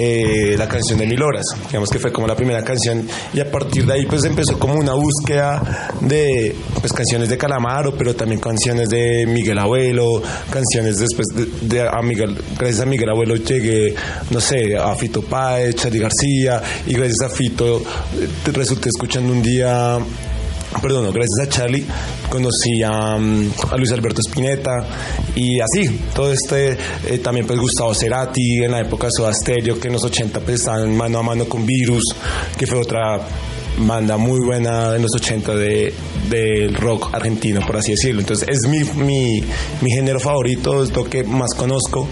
eh, 0.00 0.54
la 0.56 0.68
canción 0.68 0.96
de 1.00 1.06
Mil 1.08 1.20
Horas, 1.20 1.42
digamos 1.66 1.90
que 1.90 1.98
fue 1.98 2.12
como 2.12 2.28
la 2.28 2.36
primera 2.36 2.62
canción 2.62 3.04
y 3.34 3.40
a 3.40 3.50
partir 3.50 3.84
de 3.84 3.94
ahí 3.94 4.06
pues 4.06 4.22
empezó 4.22 4.56
como 4.56 4.74
una 4.74 4.92
búsqueda 4.92 5.90
de 6.02 6.54
pues 6.80 6.92
canciones 6.92 7.28
de 7.28 7.36
Calamaro, 7.36 7.92
pero 7.98 8.14
también 8.14 8.40
canciones 8.40 8.88
de 8.90 9.26
Miguel 9.26 9.58
Abuelo, 9.58 10.22
canciones 10.52 10.98
después 10.98 11.26
de, 11.34 11.46
de- 11.80 11.88
a 11.88 12.00
Miguel, 12.00 12.36
gracias 12.56 12.80
a 12.82 12.86
Miguel 12.86 13.08
Abuelo 13.10 13.34
llegué, 13.34 13.92
no 14.30 14.40
sé, 14.40 14.76
a 14.76 14.94
Fito 14.94 15.20
Páez, 15.22 15.74
Charly 15.74 15.98
García 15.98 16.62
y 16.86 16.92
gracias 16.92 17.22
a 17.24 17.30
Fito 17.34 17.78
eh, 17.80 18.28
resulté 18.52 18.90
escuchando 18.90 19.32
un 19.32 19.42
día 19.42 19.98
perdón, 20.80 21.12
gracias 21.12 21.46
a 21.46 21.48
Charlie 21.48 21.86
conocí 22.28 22.82
a, 22.84 23.16
mm, 23.16 23.52
a 23.70 23.76
Luis 23.76 23.92
Alberto 23.92 24.20
Spinetta 24.26 24.86
y 25.34 25.58
así, 25.60 26.00
todo 26.14 26.32
este, 26.32 26.76
eh, 27.06 27.18
también 27.22 27.46
pues 27.46 27.58
Gustavo 27.58 27.94
Cerati 27.94 28.64
en 28.64 28.72
la 28.72 28.80
época 28.80 29.06
de 29.06 29.12
Soda 29.16 29.32
Stereo, 29.32 29.80
que 29.80 29.88
en 29.88 29.94
los 29.94 30.04
80 30.04 30.40
pues 30.40 30.60
estaban 30.60 30.96
mano 30.96 31.18
a 31.18 31.22
mano 31.22 31.48
con 31.48 31.64
Virus, 31.64 32.04
que 32.56 32.66
fue 32.66 32.78
otra 32.78 33.20
banda 33.78 34.16
muy 34.16 34.40
buena 34.44 34.96
en 34.96 35.02
los 35.02 35.14
80 35.14 35.54
de, 35.54 35.94
del 36.28 36.74
rock 36.74 37.10
argentino, 37.12 37.60
por 37.64 37.76
así 37.76 37.92
decirlo. 37.92 38.20
Entonces 38.20 38.48
es 38.48 38.68
mi, 38.68 38.82
mi, 39.02 39.42
mi 39.80 39.90
género 39.90 40.20
favorito, 40.20 40.82
es 40.82 40.94
lo 40.94 41.04
que 41.04 41.22
más 41.24 41.54
conozco. 41.54 42.08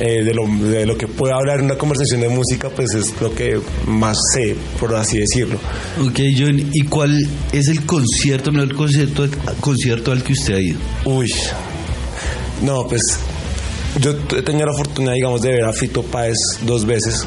Eh, 0.00 0.22
de, 0.24 0.34
lo, 0.34 0.46
de 0.46 0.86
lo 0.86 0.96
que 0.96 1.06
puedo 1.06 1.34
hablar 1.34 1.58
en 1.58 1.66
una 1.66 1.76
conversación 1.76 2.20
de 2.20 2.28
música, 2.28 2.68
pues 2.70 2.94
es 2.94 3.20
lo 3.20 3.34
que 3.34 3.60
más 3.86 4.16
sé, 4.32 4.56
por 4.78 4.94
así 4.94 5.18
decirlo. 5.18 5.58
Ok, 6.00 6.20
John, 6.36 6.70
¿y 6.72 6.84
cuál 6.84 7.26
es 7.52 7.68
el 7.68 7.84
concierto, 7.86 8.52
no 8.52 8.62
el 8.62 8.74
concierto, 8.74 9.26
concierto 9.60 10.12
al 10.12 10.22
que 10.22 10.32
usted 10.32 10.54
ha 10.54 10.60
ido? 10.60 10.78
Uy, 11.04 11.32
no, 12.62 12.86
pues 12.86 13.02
yo 14.00 14.12
he 14.36 14.42
tenido 14.42 14.66
la 14.66 14.74
fortuna, 14.74 15.12
digamos, 15.12 15.42
de 15.42 15.50
ver 15.52 15.64
a 15.64 15.72
Fito 15.72 16.02
Páez 16.02 16.36
dos 16.62 16.84
veces. 16.86 17.26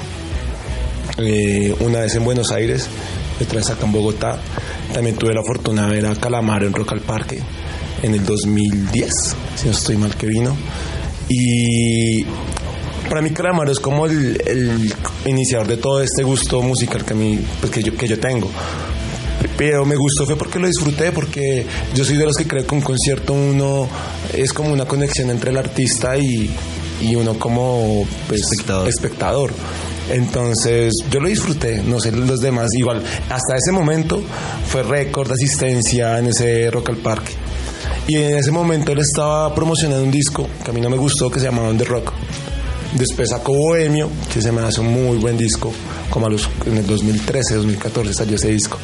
Eh, 1.17 1.73
una 1.79 2.01
vez 2.01 2.15
en 2.15 2.25
Buenos 2.25 2.51
Aires 2.51 2.89
otra 3.41 3.57
vez 3.57 3.69
acá 3.69 3.85
en 3.85 3.91
Bogotá. 3.91 4.39
También 4.93 5.15
tuve 5.15 5.33
la 5.33 5.43
fortuna 5.43 5.87
de 5.87 5.95
ver 5.95 6.05
a 6.05 6.15
Calamaro 6.15 6.67
en 6.67 6.73
Rock 6.73 6.93
al 6.93 7.01
Parque 7.01 7.41
en 8.01 8.13
el 8.13 8.25
2010, 8.25 9.09
si 9.55 9.65
no 9.65 9.71
estoy 9.71 9.97
mal 9.97 10.15
que 10.15 10.27
vino. 10.27 10.55
Y 11.29 12.23
para 13.09 13.21
mí 13.21 13.31
Calamaro 13.31 13.71
es 13.71 13.79
como 13.79 14.05
el, 14.05 14.41
el 14.45 14.93
iniciador 15.25 15.67
de 15.67 15.77
todo 15.77 16.01
este 16.01 16.23
gusto 16.23 16.61
musical 16.61 17.03
que, 17.05 17.13
a 17.13 17.15
mí, 17.15 17.39
pues, 17.59 17.71
que, 17.71 17.83
yo, 17.83 17.95
que 17.95 18.07
yo 18.07 18.19
tengo. 18.19 18.49
Pero 19.57 19.85
me 19.85 19.95
gustó 19.95 20.25
fue 20.25 20.35
porque 20.35 20.59
lo 20.59 20.67
disfruté, 20.67 21.11
porque 21.11 21.65
yo 21.93 22.03
soy 22.03 22.17
de 22.17 22.25
los 22.25 22.35
que 22.35 22.45
creo 22.45 22.65
que 22.65 22.75
un 22.75 22.81
concierto 22.81 23.33
uno 23.33 23.87
es 24.33 24.51
como 24.51 24.73
una 24.73 24.85
conexión 24.85 25.29
entre 25.29 25.51
el 25.51 25.57
artista 25.57 26.17
y, 26.17 26.49
y 27.01 27.15
uno 27.15 27.37
como 27.37 28.05
pues, 28.27 28.41
Espectador. 28.41 28.89
espectador. 28.89 29.51
Entonces 30.09 30.93
yo 31.09 31.19
lo 31.19 31.27
disfruté, 31.27 31.81
no 31.83 31.99
sé 31.99 32.11
los 32.11 32.39
demás, 32.39 32.69
igual 32.77 33.01
hasta 33.29 33.55
ese 33.55 33.71
momento 33.71 34.21
fue 34.67 34.83
récord 34.83 35.27
de 35.27 35.33
asistencia 35.33 36.19
en 36.19 36.27
ese 36.27 36.69
Rock 36.69 36.89
al 36.89 36.97
Parque. 36.97 37.31
Y 38.07 38.17
en 38.17 38.35
ese 38.35 38.51
momento 38.51 38.91
él 38.91 38.99
estaba 38.99 39.53
promocionando 39.55 40.03
un 40.03 40.11
disco 40.11 40.47
que 40.63 40.69
a 40.69 40.73
mí 40.73 40.79
no 40.79 40.89
me 40.89 40.97
gustó, 40.97 41.29
que 41.29 41.39
se 41.39 41.45
llamaba 41.45 41.73
The 41.75 41.85
Rock. 41.85 42.13
Después 42.93 43.29
sacó 43.29 43.53
Bohemio, 43.53 44.09
que 44.31 44.41
se 44.41 44.51
me 44.51 44.61
hace 44.61 44.79
un 44.79 44.87
muy 44.87 45.17
buen 45.17 45.37
disco, 45.37 45.73
como 46.09 46.27
a 46.27 46.29
en 46.29 46.77
el 46.77 46.85
2013, 46.85 47.55
2014 47.55 48.13
salió 48.13 48.35
ese 48.35 48.49
disco. 48.49 48.77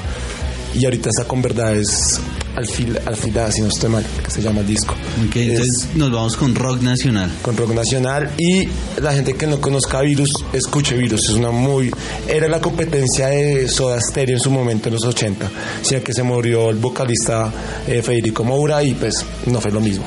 Y 0.73 0.85
ahorita 0.85 1.09
está 1.09 1.25
con 1.27 1.41
Verdades 1.41 2.19
al 2.55 2.67
fil, 2.67 2.97
al 3.05 3.15
si 3.51 3.61
no 3.61 3.67
estoy 3.69 3.89
mal, 3.89 4.05
que 4.23 4.29
se 4.29 4.41
llama 4.41 4.59
el 4.59 4.67
disco. 4.67 4.93
Ok, 5.27 5.35
Es 5.37 5.49
entonces 5.49 5.87
nos 5.95 6.11
vamos 6.11 6.35
con 6.35 6.53
rock 6.53 6.81
nacional. 6.81 7.31
con 7.41 7.55
rock 7.55 7.73
nacional 7.73 8.29
y 8.37 8.67
la 9.01 9.13
gente 9.13 9.33
que 9.35 9.47
no 9.47 9.59
conozca 9.61 10.01
Virus, 10.01 10.29
escuche 10.51 10.97
Virus, 10.97 11.21
es 11.29 11.35
una 11.35 11.51
muy... 11.51 11.91
Era 12.27 12.47
la 12.49 12.59
competencia 12.59 13.27
de 13.27 13.67
Soda 13.69 13.99
Stereo 14.01 14.35
en 14.35 14.41
su 14.41 14.51
momento 14.51 14.89
en 14.89 14.95
los 14.95 15.05
80, 15.05 15.49
sino 15.81 16.03
que 16.03 16.13
se 16.13 16.23
murió 16.23 16.69
el 16.69 16.77
vocalista 16.77 17.51
eh, 17.87 18.01
Federico 18.01 18.43
Moura 18.43 18.83
y 18.83 18.93
pues 18.95 19.25
no 19.45 19.61
fue 19.61 19.71
lo 19.71 19.79
mismo. 19.79 20.03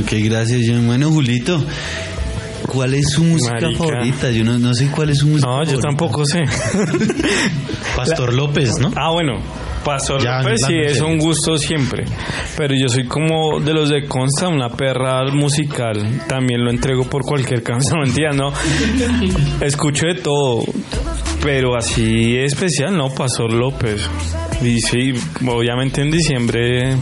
Ok, 0.00 0.12
gracias, 0.24 0.60
John. 0.66 0.86
Bueno, 0.86 1.10
Julito, 1.10 1.62
¿cuál 2.66 2.94
es 2.94 3.08
su 3.10 3.22
música 3.22 3.52
Marica. 3.60 3.78
favorita? 3.84 4.30
Yo 4.32 4.44
no, 4.44 4.58
no 4.58 4.74
sé 4.74 4.88
cuál 4.88 5.10
es 5.10 5.18
su 5.18 5.26
música 5.28 5.48
No, 5.48 5.64
yo 5.64 5.78
tampoco 5.78 6.24
sé. 6.26 6.40
Pastor 7.96 8.32
López, 8.34 8.70
¿no? 8.80 8.92
Ah, 8.96 9.12
bueno, 9.12 9.40
Pastor 9.84 10.22
Ya, 10.22 10.38
López 10.40 10.60
sí 10.66 10.74
es 10.78 11.00
un 11.00 11.18
gusto 11.18 11.56
siempre. 11.58 12.04
Pero 12.56 12.74
yo 12.74 12.88
soy 12.88 13.06
como 13.06 13.60
de 13.60 13.72
los 13.72 13.88
de 13.88 14.06
Consta, 14.06 14.48
una 14.48 14.68
perra 14.68 15.24
musical. 15.32 16.22
También 16.28 16.64
lo 16.64 16.70
entrego 16.70 17.04
por 17.04 17.22
cualquier 17.22 17.62
canción, 17.62 18.00
mentira, 18.00 18.32
¿no? 18.32 18.52
Escucho 19.60 20.06
de 20.06 20.20
todo. 20.20 20.62
Pero 21.42 21.76
así 21.76 22.36
especial, 22.36 22.96
¿no? 22.96 23.10
Pastor 23.14 23.52
López. 23.52 24.08
Y 24.62 24.80
sí, 24.80 25.12
obviamente 25.46 26.02
en 26.02 26.10
diciembre 26.10 26.96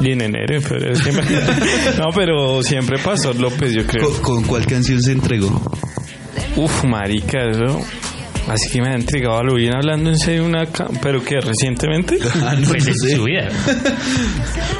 y 0.00 0.12
en 0.12 0.20
enero, 0.20 0.54
en 0.56 0.62
febrero, 0.62 0.94
siempre. 0.94 1.24
No, 1.98 2.10
pero 2.14 2.62
siempre 2.62 2.98
Pastor 2.98 3.36
López, 3.36 3.72
yo 3.72 3.86
creo. 3.86 4.10
¿Con, 4.10 4.22
con 4.22 4.44
cuál 4.44 4.66
canción 4.66 5.00
se 5.00 5.12
entregó? 5.12 5.48
Uf, 6.56 6.84
marica, 6.84 7.38
eso. 7.50 7.80
Así 8.50 8.68
que 8.68 8.82
me 8.82 8.88
ha 8.88 8.94
entregado 8.94 9.38
a 9.38 9.44
lo 9.44 9.54
bien 9.54 9.74
hablando 9.76 10.10
en 10.10 10.18
serio 10.18 10.44
una... 10.44 10.66
¿Pero 11.00 11.22
que 11.22 11.40
¿Recientemente? 11.40 12.18
Ah, 12.44 12.56
no, 12.58 12.66
Pues 12.68 12.84
no 12.88 12.94
sé. 12.94 13.14
su 13.16 13.24
vida. 13.24 13.48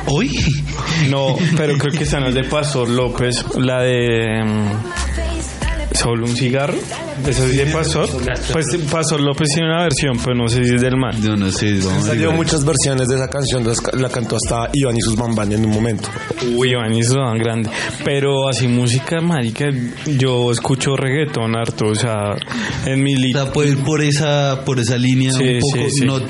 Hoy. 0.07 0.31
No, 1.09 1.37
pero 1.57 1.79
creo 1.79 1.93
que 1.93 2.03
esa 2.05 2.19
no 2.19 2.29
es 2.29 2.35
de 2.35 2.45
Pastor 2.45 2.89
López, 2.89 3.45
la 3.57 3.81
de... 3.83 4.43
¿Solo 6.02 6.26
un 6.26 6.35
cigarro? 6.37 6.75
¿Esa 7.26 7.45
es 7.45 7.57
de 7.57 7.66
Pastor? 7.66 8.09
Pues 8.52 8.66
Pastor 8.90 9.21
López 9.21 9.49
tiene 9.54 9.69
una 9.69 9.83
versión, 9.83 10.16
pero 10.25 10.35
no 10.35 10.49
sé 10.49 10.64
si 10.64 10.75
es 10.75 10.80
del 10.80 10.97
man. 10.97 11.21
Yo 11.23 11.37
no 11.37 11.50
sé, 11.50 11.80
Salió 11.83 12.33
muchas 12.33 12.64
versiones 12.64 13.09
de 13.09 13.16
esa 13.16 13.28
canción, 13.28 13.64
la 14.00 14.09
cantó 14.09 14.37
hasta 14.37 14.71
Iván 14.73 14.97
y 14.97 15.00
sus 15.02 15.16
bambán 15.16 15.52
en 15.52 15.64
un 15.66 15.73
momento. 15.73 16.09
Uy, 16.57 16.71
Iván 16.71 16.95
hizo 16.95 17.14
tan 17.14 17.38
grande. 17.38 17.71
Pero 18.04 18.49
así 18.49 18.66
música, 18.69 19.21
marica, 19.21 19.66
yo 20.07 20.50
escucho 20.52 20.97
reggaetón 20.97 21.54
harto, 21.57 21.87
o 21.87 21.95
sea, 21.95 22.35
en 22.87 23.02
mi 23.02 23.14
O 23.14 23.19
lista... 23.19 23.42
sea, 23.45 23.52
puede 23.52 23.71
ir 23.71 23.78
por 23.85 24.02
esa, 24.02 24.62
por 24.64 24.78
esa 24.78 24.97
línea 24.97 25.33
Sí, 25.33 25.45
un 25.45 25.61
poco, 25.61 25.85
sí, 25.90 25.99
sí. 25.99 26.04
no 26.07 26.21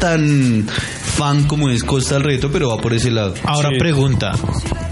tan 0.00 0.66
fan 0.68 1.44
como 1.48 1.68
es 1.68 1.82
Costa 1.82 2.14
del 2.14 2.24
Reto, 2.24 2.48
pero 2.50 2.68
va 2.70 2.78
por 2.78 2.94
ese 2.94 3.10
lado. 3.10 3.34
Ahora 3.44 3.70
Sí. 3.70 3.78
pregunta, 3.78 4.32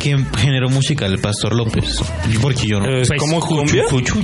¿qué 0.01 0.17
género 0.39 0.69
musical 0.69 1.13
el 1.13 1.21
Pastor 1.21 1.55
López? 1.55 2.01
Porque 2.43 2.67
yo 2.67 2.81
no. 2.81 3.01
¿Es 3.01 3.07
Pues, 3.09 3.21
como 3.21 3.39
cumbia? 3.41 3.85
cuchu, 3.89 4.21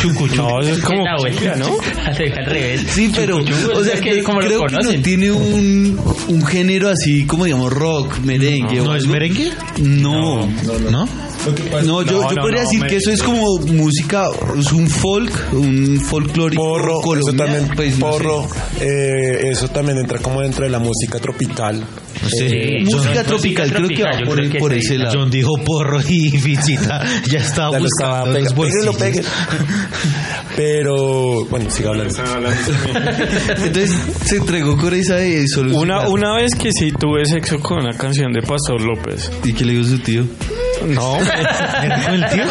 Chucu, 0.00 0.28
chucu. 0.28 0.36
No, 0.36 0.60
eso 0.60 0.72
es 0.72 0.80
como 0.80 1.02
la 1.04 1.16
cumbia, 1.16 1.56
¿no? 1.56 1.66
Al 2.06 2.46
revés. 2.46 2.82
Sí, 2.88 3.10
pero, 3.14 3.40
Chucu, 3.40 3.52
chucu, 3.60 3.78
o 3.78 3.84
sea, 3.84 4.00
que 4.00 4.22
como 4.22 4.40
creo 4.40 4.62
que 4.66 4.74
no 4.76 5.02
tiene 5.02 5.30
un, 5.30 6.00
un 6.28 6.46
género 6.46 6.88
así 6.88 7.26
como 7.26 7.44
digamos 7.44 7.72
rock, 7.72 8.18
merengue. 8.20 8.80
o 8.80 8.84
¿No 8.84 8.96
es 8.96 9.06
merengue? 9.06 9.52
No, 9.82 10.46
¿No? 10.90 11.06
no, 11.06 11.06
yo, 11.06 11.82
No, 11.84 12.02
yo 12.02 12.20
no, 12.34 12.42
podría 12.42 12.62
no, 12.62 12.68
decir 12.68 12.80
me- 12.80 12.86
que 12.88 12.96
eso 12.96 13.10
es 13.10 13.22
como 13.22 13.58
música, 13.60 14.26
es 14.58 14.72
un 14.72 14.88
folk, 14.88 15.32
un 15.52 16.00
folclórico 16.00 16.62
Porro, 16.62 17.00
eso 17.16 17.32
también, 17.32 17.68
pues, 17.76 17.98
no 17.98 18.10
porro, 18.10 18.48
eh, 18.80 19.48
eso 19.50 19.68
también 19.68 19.98
entra 19.98 20.18
como 20.18 20.40
dentro 20.42 20.64
de 20.64 20.70
la 20.70 20.78
música 20.78 21.18
tropical. 21.20 21.84
No 22.22 22.28
sé. 22.28 22.48
Sí, 22.48 22.84
John- 22.90 23.00
música 23.00 23.24
tropical, 23.24 23.72
creo 23.72 23.88
que 23.88 24.02
va 24.02 24.10
por, 24.10 24.34
creo 24.36 24.46
el- 24.46 24.50
que 24.52 24.58
por 24.58 24.72
ese 24.74 24.98
lado. 24.98 25.18
John 25.20 25.30
dijo 25.30 25.52
porro 25.64 26.00
y 26.08 26.30
Fichita 26.38 27.04
ya 27.30 27.38
estaba 27.38 27.72
Ya 27.72 27.80
lo 27.80 27.86
estaba 27.86 28.24
buscando 28.24 28.40
los 28.40 28.54
bolsillos. 28.54 29.26
Pero, 30.56 31.44
bueno, 31.46 31.70
siga 31.70 31.90
hablando. 31.90 32.14
Entonces 33.64 33.94
se 34.24 34.36
entregó 34.38 34.76
con 34.76 34.92
esa 34.94 35.16
de 35.16 35.44
Una, 35.72 36.08
una 36.08 36.34
vez 36.34 36.54
que 36.56 36.72
sí 36.72 36.90
tuve 36.90 37.24
sexo 37.26 37.60
con 37.60 37.78
una 37.84 37.96
canción 37.96 38.32
de 38.32 38.40
Pastor 38.42 38.80
López. 38.80 39.30
¿Y 39.44 39.52
qué 39.52 39.64
le 39.64 39.74
dijo 39.74 39.84
su 39.84 39.98
tío? 40.00 40.24
No. 40.86 41.16
¿Era 41.82 42.14
el 42.14 42.26
tío? 42.30 42.44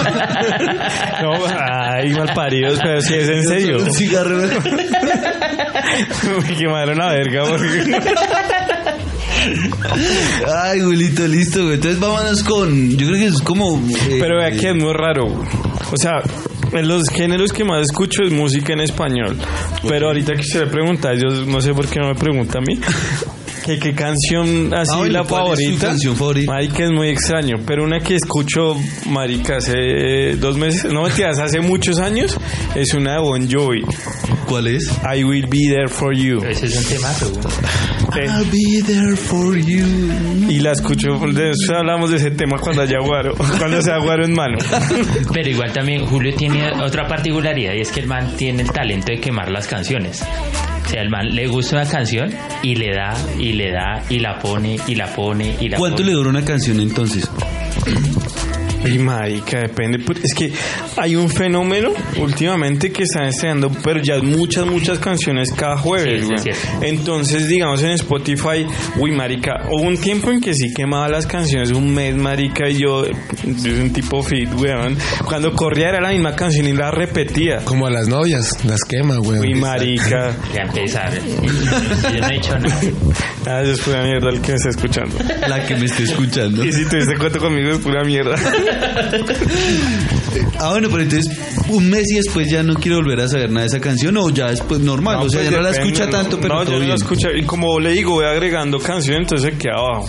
No, 1.21 1.33
ay, 1.59 2.13
mal 2.13 2.31
paridos, 2.33 2.79
pero 2.81 3.01
si 3.01 3.13
es 3.15 3.27
en 3.27 3.43
serio. 3.43 3.77
Un 3.83 3.91
cigarro. 3.93 4.37
Me 6.47 6.55
quemaron 6.55 6.97
la 6.97 7.09
verga 7.11 7.43
porque... 7.49 7.83
Ay, 10.63 10.81
Julito, 10.81 11.27
listo, 11.27 11.63
güey. 11.63 11.75
Entonces 11.75 11.99
vámonos 11.99 12.43
con. 12.43 12.89
Yo 12.91 13.07
creo 13.07 13.19
que 13.19 13.25
es 13.27 13.41
como. 13.41 13.77
eh, 14.09 14.17
Pero 14.19 14.37
vea 14.37 14.51
que 14.51 14.69
es 14.69 14.75
muy 14.75 14.93
raro. 14.93 15.25
O 15.27 15.97
sea, 15.97 16.21
en 16.71 16.87
los 16.87 17.07
géneros 17.09 17.51
que 17.53 17.63
más 17.63 17.81
escucho 17.83 18.23
es 18.23 18.31
música 18.31 18.73
en 18.73 18.81
español. 18.81 19.37
Pero 19.87 20.07
ahorita 20.07 20.33
que 20.35 20.43
se 20.43 20.59
le 20.59 20.67
pregunta, 20.67 21.13
yo 21.13 21.29
no 21.45 21.61
sé 21.61 21.73
por 21.73 21.87
qué 21.87 21.99
no 21.99 22.07
me 22.09 22.15
pregunta 22.15 22.57
a 22.59 22.61
mí. 22.61 22.79
Que 23.67 23.77
qué 23.79 23.93
canción 23.93 24.73
así 24.73 24.91
Ah, 24.95 25.05
la 25.07 25.23
¿cuál 25.23 25.43
es 25.53 25.59
su 25.59 25.65
favorita. 25.65 25.87
canción 25.87 26.15
favorita? 26.15 26.51
Marica 26.53 26.83
es 26.85 26.91
muy 26.91 27.09
extraño, 27.09 27.55
pero 27.65 27.83
una 27.83 27.99
que 27.99 28.15
escucho, 28.15 28.75
marica, 29.09 29.57
hace 29.57 30.35
dos 30.39 30.57
meses, 30.57 30.85
no 30.91 31.03
mentiras, 31.03 31.37
hace 31.39 31.59
muchos 31.59 31.99
años, 31.99 32.35
es 32.75 32.93
una 32.93 33.13
de 33.15 33.19
Bon 33.19 33.47
Jovi. 33.51 33.81
¿Cuál 34.47 34.67
es? 34.67 34.89
I 35.13 35.23
Will 35.25 35.45
Be 35.47 35.57
There 35.69 35.89
For 35.89 36.15
You. 36.15 36.41
Ese 36.45 36.67
es 36.67 36.77
un 36.77 36.85
temazo. 36.85 37.31
Eh, 38.17 38.25
I'll 38.25 38.49
be 38.49 38.81
there 38.85 39.15
for 39.17 39.57
you. 39.57 39.85
y 40.49 40.59
la 40.59 40.71
escucho, 40.71 41.19
de 41.33 41.49
eso 41.51 41.75
hablamos 41.75 42.09
de 42.09 42.15
ese 42.17 42.31
tema 42.31 42.57
cuando 42.57 42.81
haya 42.81 42.99
guaro, 43.01 43.33
cuando 43.59 43.81
sea 43.81 43.97
guaro 43.99 44.23
en 44.25 44.33
mano. 44.33 44.57
Pero 45.33 45.49
igual 45.49 45.73
también 45.73 46.05
Julio 46.05 46.33
tiene 46.35 46.71
otra 46.81 47.05
particularidad 47.07 47.73
y 47.73 47.81
es 47.81 47.91
que 47.91 47.99
el 47.99 48.07
man 48.07 48.35
tiene 48.37 48.61
el 48.63 48.71
talento 48.71 49.11
de 49.11 49.19
quemar 49.19 49.51
las 49.51 49.67
canciones. 49.67 50.23
O 50.87 50.89
sea, 50.89 51.01
el 51.01 51.09
man 51.09 51.35
le 51.35 51.47
gusta 51.47 51.75
una 51.75 51.85
canción 51.85 52.33
y 52.63 52.75
le 52.75 52.93
da, 52.95 53.13
y 53.37 53.51
le 53.51 53.73
da, 53.73 54.01
y 54.07 54.19
la 54.19 54.39
pone, 54.39 54.77
y 54.87 54.95
la 54.95 55.07
pone, 55.13 55.57
y 55.59 55.67
la 55.67 55.77
¿Cuánto 55.77 55.97
pone. 55.97 56.07
le 56.07 56.13
dura 56.13 56.29
una 56.29 56.45
canción 56.45 56.79
entonces? 56.79 57.29
Y 58.85 58.99
marica, 58.99 59.59
depende. 59.59 59.99
pues, 59.99 60.19
Es 60.23 60.33
que 60.33 60.51
hay 60.97 61.15
un 61.15 61.29
fenómeno 61.29 61.91
últimamente 62.19 62.91
que 62.91 63.03
están 63.03 63.25
estrenando, 63.25 63.71
pero 63.83 64.01
ya 64.01 64.21
muchas, 64.21 64.65
muchas 64.65 64.99
canciones 64.99 65.51
cada 65.51 65.77
jueves, 65.77 66.25
Sí. 66.43 66.49
Entonces, 66.81 67.47
digamos 67.47 67.81
en 67.83 67.91
Spotify, 67.91 68.65
uy, 68.97 69.11
marica, 69.11 69.63
hubo 69.71 69.81
un 69.81 69.97
tiempo 69.97 70.31
en 70.31 70.39
que 70.41 70.53
sí 70.53 70.73
quemaba 70.73 71.09
las 71.09 71.25
canciones, 71.27 71.71
un 71.71 71.93
mes, 71.93 72.15
marica, 72.15 72.69
y 72.69 72.77
yo, 72.79 73.05
yo 73.07 73.13
soy 73.57 73.71
un 73.79 73.91
tipo 73.91 74.21
fit, 74.23 74.49
weón. 74.55 74.95
Cuando 75.25 75.53
corría 75.53 75.89
era 75.89 76.01
la 76.01 76.09
misma 76.09 76.35
canción 76.35 76.67
y 76.67 76.73
la 76.73 76.91
repetía. 76.91 77.57
Como 77.65 77.87
a 77.87 77.89
las 77.89 78.07
novias, 78.07 78.63
las 78.65 78.83
quema, 78.83 79.17
güey. 79.17 79.39
Uy, 79.39 79.55
marica. 79.55 80.35
Ya 80.53 80.61
empezar. 80.63 81.11
Yo 81.13 82.19
no 82.21 82.29
he 82.29 82.35
hecho 82.37 82.57
nada. 82.59 82.79
Ah, 83.45 83.61
eso 83.61 83.71
es 83.73 83.79
pura 83.81 84.03
mierda 84.03 84.29
el 84.29 84.41
que 84.41 84.51
me 84.51 84.55
está 84.57 84.69
escuchando. 84.69 85.15
La 85.47 85.65
que 85.65 85.75
me 85.75 85.85
esté 85.85 86.03
escuchando. 86.03 86.63
Y 86.63 86.71
si 86.71 86.85
tuviste 86.85 87.17
cuento 87.17 87.39
conmigo 87.39 87.71
es 87.71 87.79
pura 87.79 88.03
mierda. 88.03 88.35
Ah, 90.59 90.69
bueno, 90.71 90.89
pero 90.89 91.03
entonces 91.03 91.35
un 91.69 91.89
mes 91.89 92.11
y 92.11 92.15
después 92.15 92.49
ya 92.49 92.63
no 92.63 92.75
quiero 92.75 92.97
volver 92.97 93.21
a 93.21 93.27
saber 93.27 93.49
nada 93.49 93.61
de 93.61 93.67
esa 93.67 93.79
canción 93.79 94.17
o 94.17 94.29
ya 94.29 94.49
después 94.49 94.79
normal, 94.81 95.17
o 95.17 95.29
sea, 95.29 95.41
pues 95.41 95.51
ya 95.51 95.57
no 95.57 95.63
la 95.63 95.69
escucha 95.71 96.09
tanto, 96.09 96.39
pero 96.39 96.55
no, 96.55 96.61
todo 96.61 96.65
yo 96.65 96.71
no 96.73 96.79
bien. 96.79 96.89
la 96.89 96.95
escucho. 96.95 97.29
Y 97.35 97.43
como 97.43 97.79
le 97.79 97.91
digo, 97.91 98.11
voy 98.13 98.25
agregando 98.25 98.79
canciones, 98.79 99.21
entonces 99.21 99.51
se 99.51 99.57
queda 99.57 99.75
abajo. 99.77 100.07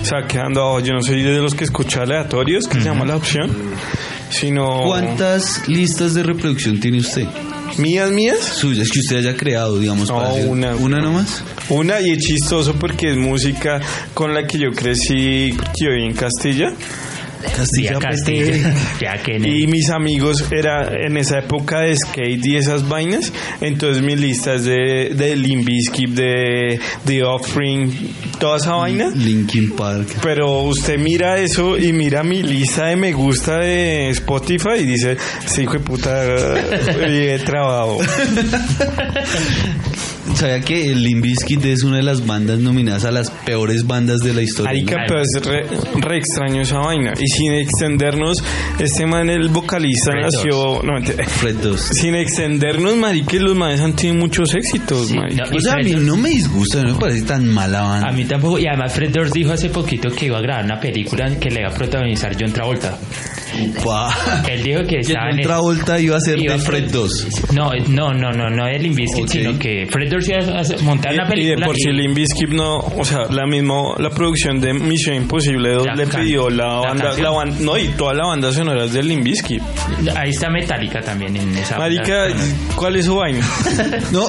O 0.00 0.04
sea, 0.04 0.26
quedando 0.26 0.62
abajo. 0.62 0.80
Yo 0.80 0.94
no 0.94 1.02
soy 1.02 1.22
de 1.22 1.38
los 1.40 1.54
que 1.54 1.64
escucha 1.64 2.02
aleatorios, 2.02 2.66
que 2.66 2.80
se 2.80 2.84
llama 2.86 3.04
la 3.04 3.16
opción. 3.16 3.50
Sino. 4.30 4.84
¿Cuántas 4.84 5.68
listas 5.68 6.14
de 6.14 6.22
reproducción 6.22 6.80
tiene 6.80 6.98
usted? 6.98 7.26
¿Mías, 7.78 8.10
mías? 8.10 8.38
Suyas 8.40 8.88
que 8.90 9.00
usted 9.00 9.18
haya 9.18 9.36
creado, 9.36 9.78
digamos. 9.78 10.08
No, 10.08 10.16
para 10.16 10.32
una. 10.32 10.74
¿Una 10.74 10.98
nomás? 10.98 11.42
Una, 11.68 12.00
y 12.00 12.12
es 12.12 12.18
chistoso 12.18 12.74
porque 12.74 13.10
es 13.10 13.16
música 13.16 13.80
con 14.14 14.34
la 14.34 14.46
que 14.46 14.58
yo 14.58 14.70
crecí, 14.74 15.52
porque 15.56 15.72
yo 15.84 15.90
viví 15.90 16.06
en 16.06 16.14
Castilla. 16.14 16.72
Castilla, 17.56 17.98
Castilla. 17.98 18.74
Ya 19.00 19.16
que 19.22 19.36
Y 19.36 19.66
mis 19.66 19.90
amigos 19.90 20.44
era 20.50 20.90
en 21.06 21.16
esa 21.16 21.38
época 21.38 21.80
de 21.80 21.96
skate 21.96 22.44
y 22.44 22.56
esas 22.56 22.86
vainas. 22.88 23.32
Entonces 23.60 24.02
mi 24.02 24.16
lista 24.16 24.54
es 24.54 24.64
de, 24.64 25.12
de 25.14 25.36
Limp 25.36 25.64
Bizkit, 25.64 26.10
de 26.10 26.80
The 27.06 27.24
Offspring, 27.24 28.14
toda 28.38 28.58
esa 28.58 28.74
vaina. 28.74 29.10
Linkin 29.14 29.72
Park. 29.72 30.08
Pero 30.22 30.62
usted 30.62 30.98
mira 30.98 31.38
eso 31.38 31.78
y 31.78 31.92
mira 31.92 32.22
mi 32.22 32.42
lista 32.42 32.86
de 32.86 32.96
me 32.96 33.12
gusta 33.12 33.58
de 33.58 34.10
Spotify 34.10 34.80
y 34.80 34.84
dice, 34.84 35.16
sí, 35.46 35.62
hijo 35.62 35.74
de 35.74 35.80
puta, 35.80 36.24
he 37.06 37.38
trabajado. 37.38 37.98
¿Sabía 40.34 40.60
que 40.60 40.90
el 40.90 41.02
Limp 41.02 41.22
Bizkit 41.22 41.64
es 41.66 41.82
una 41.82 41.96
de 41.98 42.02
las 42.02 42.24
bandas 42.26 42.58
nominadas 42.60 43.04
a 43.04 43.10
las 43.10 43.30
peores 43.30 43.86
bandas 43.86 44.20
de 44.20 44.32
la 44.32 44.42
historia? 44.42 44.70
Arica, 44.70 44.96
pero 45.06 45.20
es 45.20 45.28
re, 45.44 45.66
re 46.00 46.16
extraño 46.18 46.62
esa 46.62 46.78
vaina. 46.78 47.12
Y 47.20 47.26
sin 47.26 47.52
extendernos, 47.52 48.38
este 48.78 49.06
man, 49.06 49.28
el 49.28 49.48
vocalista, 49.48 50.12
Fred 50.12 50.22
nació... 50.22 50.82
No. 50.82 51.00
Fred 51.26 51.56
2. 51.56 51.80
Sin 51.80 52.14
extendernos, 52.14 52.96
marica, 52.96 53.36
los 53.38 53.54
manes 53.54 53.80
han 53.80 53.94
tenido 53.94 54.16
muchos 54.18 54.54
éxitos, 54.54 55.08
Sí, 55.08 55.16
marica. 55.16 55.44
no, 55.50 55.56
O 55.56 55.60
sea, 55.60 55.74
a 55.74 55.76
mí 55.76 55.92
no 56.00 56.16
me 56.16 56.30
disgusta, 56.30 56.82
no 56.82 56.94
me 56.94 57.00
parece 57.00 57.22
tan 57.26 57.46
mala 57.46 57.82
banda. 57.82 58.08
A 58.08 58.12
mí 58.12 58.24
tampoco, 58.24 58.58
y 58.58 58.66
además 58.66 58.92
Fred 58.94 59.10
Durst 59.12 59.34
dijo 59.34 59.52
hace 59.52 59.68
poquito 59.68 60.08
que 60.10 60.26
iba 60.26 60.38
a 60.38 60.42
grabar 60.42 60.64
una 60.64 60.80
película 60.80 61.26
que 61.38 61.50
le 61.50 61.60
iba 61.60 61.70
a 61.70 61.74
protagonizar 61.74 62.34
John 62.40 62.52
Travolta. 62.52 62.96
Pa. 63.84 64.42
Él 64.48 64.62
dijo 64.62 64.80
que 64.88 65.00
estaba 65.00 65.26
John 65.32 65.40
Travolta 65.42 66.00
iba 66.00 66.16
a 66.16 66.20
ser 66.20 66.38
iba 66.38 66.54
de 66.54 66.58
Fred 66.60 66.90
2. 66.90 67.52
No, 67.52 67.70
no, 67.88 68.12
no, 68.14 68.30
no, 68.30 68.48
no 68.48 68.64
de 68.66 68.78
Limp 68.78 68.96
Bizkit, 68.96 69.24
Ok. 69.24 69.30
sino 69.30 69.58
que 69.58 69.86
Fred 69.90 70.08
A 70.28 70.82
montar 70.82 71.12
una 71.14 71.24
Y, 71.34 71.40
y 71.40 71.46
de 71.46 71.54
película. 71.56 71.66
por 71.66 71.76
sí 71.76 71.90
Bizkit 71.90 72.48
no, 72.50 72.78
o 72.78 73.04
sea, 73.04 73.26
la 73.30 73.46
misma, 73.46 73.94
la 73.98 74.10
producción 74.10 74.60
de 74.60 74.72
Misión 74.74 75.16
Imposible 75.16 75.72
2 75.74 75.86
La 75.86 75.94
le 75.94 76.06
can- 76.06 76.22
pidió 76.22 76.48
la 76.50 76.66
la 76.66 76.80
banda, 76.80 77.12
la 77.18 77.30
ban- 77.30 77.58
no, 77.60 77.76
y 77.78 77.88
toda 77.88 78.14
la 78.14 78.26
banda 78.26 78.52
sonora 78.52 78.84
es 78.84 78.92
de 78.92 79.02
Limp 79.02 79.24
Bizkit. 79.24 79.62
Ahí 80.16 80.30
está 80.30 80.50
Metallica 80.50 81.00
también 81.00 81.36
en 81.36 81.56
esa. 81.56 81.78
Marica, 81.78 82.28
¿cuál 82.76 82.96
es 82.96 83.04
su 83.06 83.16
vaina? 83.16 83.40
No, 84.12 84.26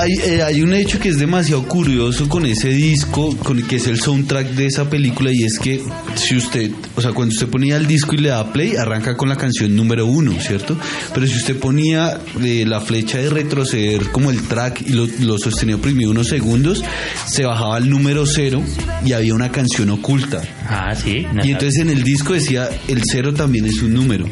hay, 0.00 0.12
eh, 0.24 0.42
hay 0.42 0.62
un 0.62 0.74
hecho 0.74 0.98
que 0.98 1.08
es 1.08 1.18
demasiado 1.18 1.62
curioso 1.66 2.28
con 2.28 2.44
ese 2.46 2.68
disco, 2.68 3.34
con 3.38 3.62
que 3.62 3.76
es 3.76 3.86
el 3.86 3.98
soundtrack 4.00 4.48
de 4.50 4.66
esa 4.66 4.88
película, 4.90 5.30
y 5.32 5.44
es 5.44 5.58
que 5.58 5.80
si 6.16 6.36
usted, 6.36 6.70
o 6.96 7.00
sea, 7.00 7.12
cuando 7.12 7.32
usted 7.32 7.48
ponía 7.48 7.76
el 7.76 7.86
disco 7.86 8.14
y 8.14 8.18
le 8.18 8.28
da 8.30 8.52
play, 8.52 8.76
arranca 8.76 9.16
con 9.16 9.28
la 9.28 9.36
canción 9.36 9.74
número 9.74 10.06
uno, 10.06 10.32
¿cierto? 10.40 10.76
Pero 11.14 11.26
si 11.26 11.36
usted 11.36 11.56
ponía 11.58 12.18
eh, 12.42 12.64
la 12.66 12.80
flecha 12.80 13.18
de 13.18 13.30
retroceder 13.30 14.10
como 14.10 14.30
el 14.30 14.42
track 14.48 14.82
y 14.82 14.90
lo, 14.92 15.06
lo 15.22 15.38
sostenía 15.38 15.76
oprimido 15.76 16.10
unos 16.10 16.28
segundos, 16.28 16.82
se 17.26 17.44
bajaba 17.44 17.76
al 17.76 17.88
número 17.88 18.26
cero 18.26 18.62
y 19.04 19.12
había 19.12 19.34
una 19.34 19.50
canción 19.50 19.90
oculta. 19.90 20.42
Ah, 20.68 20.94
sí. 20.94 21.26
no 21.32 21.44
Y 21.44 21.52
entonces 21.52 21.82
en 21.82 21.90
el 21.90 22.02
disco 22.02 22.32
decía, 22.34 22.68
el 22.88 23.02
cero 23.04 23.32
también 23.32 23.66
es 23.66 23.82
un 23.82 23.94
número. 23.94 24.26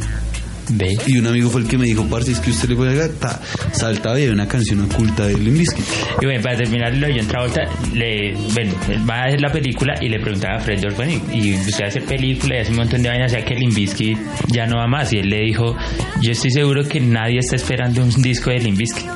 Ve. 0.72 0.96
Y 1.07 1.18
un 1.18 1.26
amigo 1.26 1.50
fue 1.50 1.62
el 1.62 1.66
que 1.66 1.76
me 1.76 1.87
dijo, 1.87 2.07
parce, 2.09 2.33
es 2.33 2.40
que 2.40 2.50
usted 2.50 2.68
le 2.68 2.76
puede 2.76 3.09
ta, 3.09 3.40
saltaba 3.72 4.18
y 4.18 4.22
había 4.22 4.35
una 4.35 4.46
canción 4.46 4.81
oculta 4.81 5.26
de 5.26 5.37
Limp 5.37 5.59
Bizkit. 5.59 5.85
Y 6.20 6.26
bueno, 6.26 6.42
para 6.42 6.57
terminar 6.59 6.94
lo 6.96 7.07
de 7.09 7.14
John 7.18 7.26
Travolta, 7.26 7.62
le, 7.92 8.35
bueno, 8.55 8.72
él 8.88 9.11
va 9.11 9.14
a 9.16 9.24
hacer 9.26 9.40
la 9.40 9.50
película 9.50 9.94
y 10.00 10.09
le 10.09 10.20
preguntaba 10.20 10.57
a 10.57 10.61
Fred 10.61 10.81
bueno, 10.94 11.20
y, 11.33 11.48
y 11.48 11.55
usted 11.55 11.87
hace 11.87 12.00
película 12.00 12.57
y 12.57 12.59
hace 12.61 12.70
un 12.70 12.76
montón 12.76 13.03
de 13.03 13.09
vainas, 13.09 13.33
ya 13.33 13.44
que 13.44 13.55
Limbisky 13.55 14.16
ya 14.48 14.66
no 14.66 14.76
va 14.76 14.87
más. 14.87 15.12
Y 15.12 15.18
él 15.18 15.29
le 15.29 15.44
dijo, 15.44 15.76
yo 16.20 16.33
estoy 16.33 16.50
seguro 16.50 16.85
que 16.85 17.00
nadie 17.00 17.38
está 17.40 17.57
esperando 17.57 18.03
un 18.03 18.22
disco 18.22 18.50
de 18.50 18.59
Limbisky. 18.61 19.07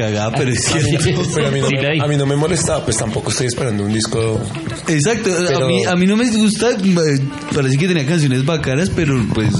Cagada, 0.00 0.32
pero 0.34 0.50
es 0.50 0.64
cierto. 0.64 1.22
Pero 1.34 1.48
a 1.48 1.50
mí, 1.50 1.60
no 1.60 1.66
Sí, 1.68 1.74
me, 1.76 2.00
a 2.02 2.06
mí 2.06 2.16
no 2.16 2.24
me 2.26 2.36
molestaba, 2.36 2.82
pues 2.84 2.96
tampoco 2.96 3.30
estoy 3.30 3.48
esperando 3.48 3.84
un 3.84 3.92
disco. 3.92 4.40
Exacto, 4.88 5.30
a, 5.30 5.46
Pero- 5.46 5.66
mí, 5.66 5.84
a 5.84 5.94
mí 5.94 6.06
no 6.06 6.16
me 6.16 6.30
gusta, 6.30 6.70
eh, 6.70 7.20
parece 7.54 7.76
que 7.76 7.86
tenía 7.86 8.06
canciones 8.06 8.44
bacanas, 8.44 8.90
pero 8.90 9.22
pues 9.34 9.52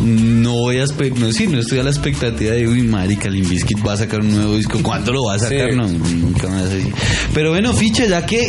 no 0.00 0.52
voy 0.52 0.78
a 0.78 0.84
no, 0.86 1.32
sí, 1.32 1.46
no 1.46 1.58
estoy 1.60 1.78
a 1.78 1.82
la 1.82 1.90
expectativa 1.90 2.52
de, 2.52 2.66
uy, 2.66 2.82
marica, 2.82 3.28
Limp 3.28 3.48
Bizkit 3.50 3.86
va 3.86 3.92
a 3.92 3.96
sacar 3.98 4.20
un 4.20 4.34
nuevo 4.34 4.56
disco, 4.56 4.78
¿cuándo 4.82 5.12
lo 5.12 5.24
va 5.24 5.34
a 5.34 5.38
sacar? 5.38 5.70
Sí. 5.70 5.76
No, 5.76 5.86
nunca 5.88 6.48
más 6.48 6.64
así. 6.64 6.90
Pero 7.34 7.50
bueno, 7.50 7.74
Ficha, 7.74 8.06
ya 8.06 8.24
que 8.24 8.48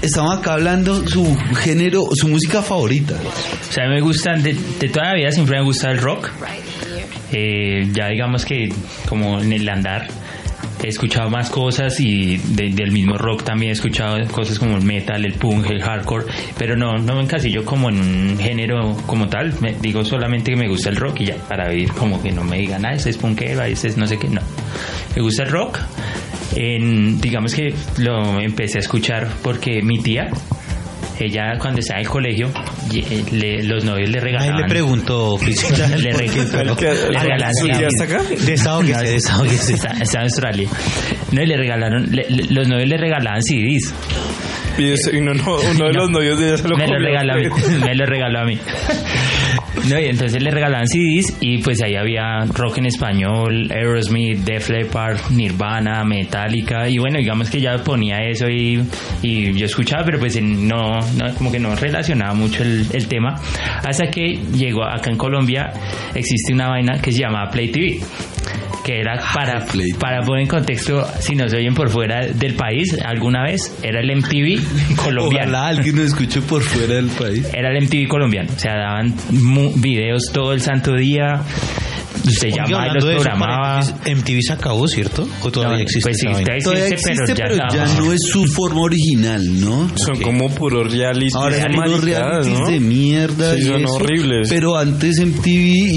estamos 0.00 0.38
acá 0.38 0.54
hablando 0.54 1.06
su 1.06 1.36
género, 1.56 2.08
su 2.14 2.28
música 2.28 2.62
favorita. 2.62 3.14
O 3.14 3.72
sea, 3.72 3.84
a 3.84 3.88
mí 3.88 3.94
me 3.96 4.00
gustan, 4.00 4.42
de, 4.42 4.56
de 4.80 4.88
toda 4.88 5.08
la 5.08 5.14
vida 5.16 5.30
siempre 5.32 5.58
me 5.58 5.64
gusta 5.64 5.90
el 5.90 5.98
rock. 5.98 6.30
Eh, 7.34 7.88
ya 7.94 8.08
digamos 8.08 8.44
que 8.44 8.68
como 9.08 9.40
en 9.40 9.52
el 9.52 9.66
andar 9.68 10.06
he 10.86 10.90
escuchado 10.90 11.30
más 11.30 11.50
cosas 11.50 11.98
y 12.00 12.36
de- 12.36 12.70
del 12.70 12.90
mismo 12.92 13.16
rock 13.16 13.42
también 13.44 13.70
he 13.70 13.72
escuchado 13.72 14.18
cosas 14.28 14.58
como 14.58 14.76
el 14.76 14.82
metal, 14.84 15.24
el 15.24 15.34
punk, 15.34 15.70
el 15.70 15.82
hardcore, 15.82 16.26
pero 16.58 16.76
no, 16.76 16.98
no 16.98 17.16
me 17.16 17.22
encasillo 17.22 17.64
como 17.64 17.88
en 17.88 17.98
un 18.00 18.38
género 18.38 18.96
como 19.06 19.28
tal, 19.28 19.52
digo 19.80 20.04
solamente 20.04 20.52
que 20.52 20.56
me 20.56 20.68
gusta 20.68 20.90
el 20.90 20.96
rock 20.96 21.20
y 21.20 21.24
ya, 21.26 21.36
para 21.48 21.68
vivir 21.68 21.92
como 21.92 22.22
que 22.22 22.32
no 22.32 22.44
me 22.44 22.58
digan, 22.58 22.84
ah, 22.86 22.94
ese 22.94 23.10
es 23.10 23.16
punkero, 23.16 23.62
ese 23.62 23.88
es 23.88 23.96
no 23.96 24.06
sé 24.06 24.18
qué, 24.18 24.28
no. 24.28 24.40
Me 25.16 25.22
gusta 25.22 25.42
el 25.44 25.50
rock, 25.50 25.78
en, 26.56 27.20
digamos 27.20 27.54
que 27.54 27.74
lo 27.98 28.40
empecé 28.40 28.78
a 28.78 28.80
escuchar 28.80 29.28
porque 29.42 29.82
mi 29.82 29.98
tía, 30.02 30.30
ella 31.20 31.52
cuando 31.58 31.80
estaba 31.80 32.00
en 32.00 32.06
el 32.06 32.10
colegio, 32.12 32.50
y, 32.90 32.98
eh, 33.00 33.24
le- 33.32 33.62
los 33.64 33.84
novios 33.84 34.08
le 34.10 34.18
Ahí 34.18 34.24
regalaban. 34.24 34.62
le 34.62 34.68
preguntó. 34.68 35.38
Le 35.42 36.12
regaló- 36.12 36.72
¿El 36.72 36.76
que- 36.76 36.84
le 36.86 36.92
el- 36.92 37.14
regalaron 37.14 37.54
¿Su 37.54 37.66
tía 37.66 37.88
está 40.00 40.18
en 40.18 40.24
Australia. 40.24 40.68
No, 41.32 41.42
y 41.42 41.46
le 41.46 41.56
regalaron, 41.56 42.10
le- 42.10 42.26
le- 42.28 42.44
los 42.50 42.68
novios 42.68 42.88
le 42.88 42.96
regalaban 42.96 43.42
CDs. 43.42 43.94
Y 44.78 44.90
ese- 44.92 45.14
y 45.16 45.18
uno, 45.18 45.34
no- 45.34 45.56
uno 45.56 45.86
de 45.86 45.92
los 45.98 46.10
novios 46.10 46.38
de 46.38 46.48
ella 46.48 46.56
se 46.56 46.68
lo 46.68 46.76
me 46.76 46.86
lo 46.86 46.98
regaló 46.98 47.34
a 47.34 47.36
mí. 47.36 47.48
Me 47.84 47.94
lo 47.94 48.06
regaló 48.06 48.38
a 48.40 48.44
mí. 48.44 48.58
No, 49.88 49.98
y 49.98 50.06
entonces 50.06 50.40
le 50.42 50.50
regalaban 50.50 50.86
CDs 50.86 51.36
y 51.40 51.58
pues 51.58 51.82
ahí 51.82 51.96
había 51.96 52.44
rock 52.46 52.78
en 52.78 52.86
español, 52.86 53.68
Aerosmith, 53.70 54.38
Def 54.38 54.70
Leppard, 54.70 55.18
Nirvana, 55.30 56.04
Metallica 56.04 56.88
y 56.88 56.98
bueno, 56.98 57.18
digamos 57.18 57.50
que 57.50 57.60
ya 57.60 57.76
ponía 57.78 58.18
eso 58.18 58.48
y, 58.48 58.82
y 59.22 59.52
yo 59.52 59.66
escuchaba, 59.66 60.04
pero 60.04 60.18
pues 60.18 60.40
no, 60.40 61.00
no, 61.00 61.34
como 61.34 61.50
que 61.50 61.58
no 61.58 61.74
relacionaba 61.74 62.32
mucho 62.32 62.62
el, 62.62 62.86
el 62.92 63.08
tema 63.08 63.34
hasta 63.82 64.06
que 64.06 64.38
llegó 64.54 64.84
acá 64.84 65.10
en 65.10 65.18
Colombia 65.18 65.72
existe 66.14 66.52
una 66.52 66.68
vaina 66.68 67.00
que 67.00 67.10
se 67.12 67.20
llama 67.20 67.50
Play 67.50 67.70
TV 67.72 68.00
que 68.84 69.00
era 69.00 69.20
para, 69.34 69.64
Play. 69.66 69.92
para 69.92 70.22
poner 70.22 70.42
en 70.42 70.48
contexto, 70.48 71.06
si 71.20 71.34
nos 71.34 71.52
oyen 71.52 71.74
por 71.74 71.88
fuera 71.88 72.26
del 72.26 72.54
país, 72.54 72.96
alguna 73.04 73.44
vez 73.44 73.76
era 73.82 74.00
el 74.00 74.16
MTV 74.16 74.96
colombiano 75.02 75.50
Ojalá 75.50 75.68
alguien 75.68 75.96
nos 75.96 76.06
escuche 76.06 76.40
por 76.42 76.62
fuera 76.62 76.94
del 76.94 77.08
país. 77.08 77.48
era 77.54 77.70
el 77.70 77.84
MTV 77.84 78.08
colombiano. 78.08 78.50
O 78.54 78.58
sea, 78.58 78.76
daban 78.76 79.14
videos 79.76 80.30
todo 80.32 80.52
el 80.52 80.60
santo 80.60 80.94
día. 80.96 81.42
Usted 82.26 82.48
Oiga, 82.52 82.64
llamaba 82.66 82.86
y 82.88 82.94
los 82.94 83.04
programaba. 83.04 83.80
MTV, 83.80 84.40
se 84.42 84.52
acabó, 84.52 84.86
¿cierto? 84.88 85.26
¿O 85.42 85.50
todavía 85.50 85.78
No, 85.78 85.82
existe? 85.82 86.10
pues 86.10 86.18
sí, 86.18 86.26
existe, 86.28 87.34
pero 87.34 87.56
ya 87.56 87.64
pero 87.70 87.86
ya, 87.86 87.94
no. 87.94 88.06
no 88.06 88.12
es 88.12 88.20
su 88.30 88.44
forma 88.46 88.80
original, 88.82 89.60
¿no? 89.60 89.90
Son 89.96 90.20
como 90.20 90.48
puro 90.50 90.84
reality. 90.84 91.32
Ahora 91.34 91.60
son 91.62 91.76
unos 91.76 92.04
realities 92.04 92.58
¿no? 92.60 92.66
de 92.68 92.80
mierda. 92.80 93.54
Sí, 93.54 93.62
y 93.62 93.64
son 93.66 93.84
eso. 93.84 93.94
horribles. 93.94 94.48
Pero 94.48 94.76
antes 94.78 95.18
MTV, 95.20 95.46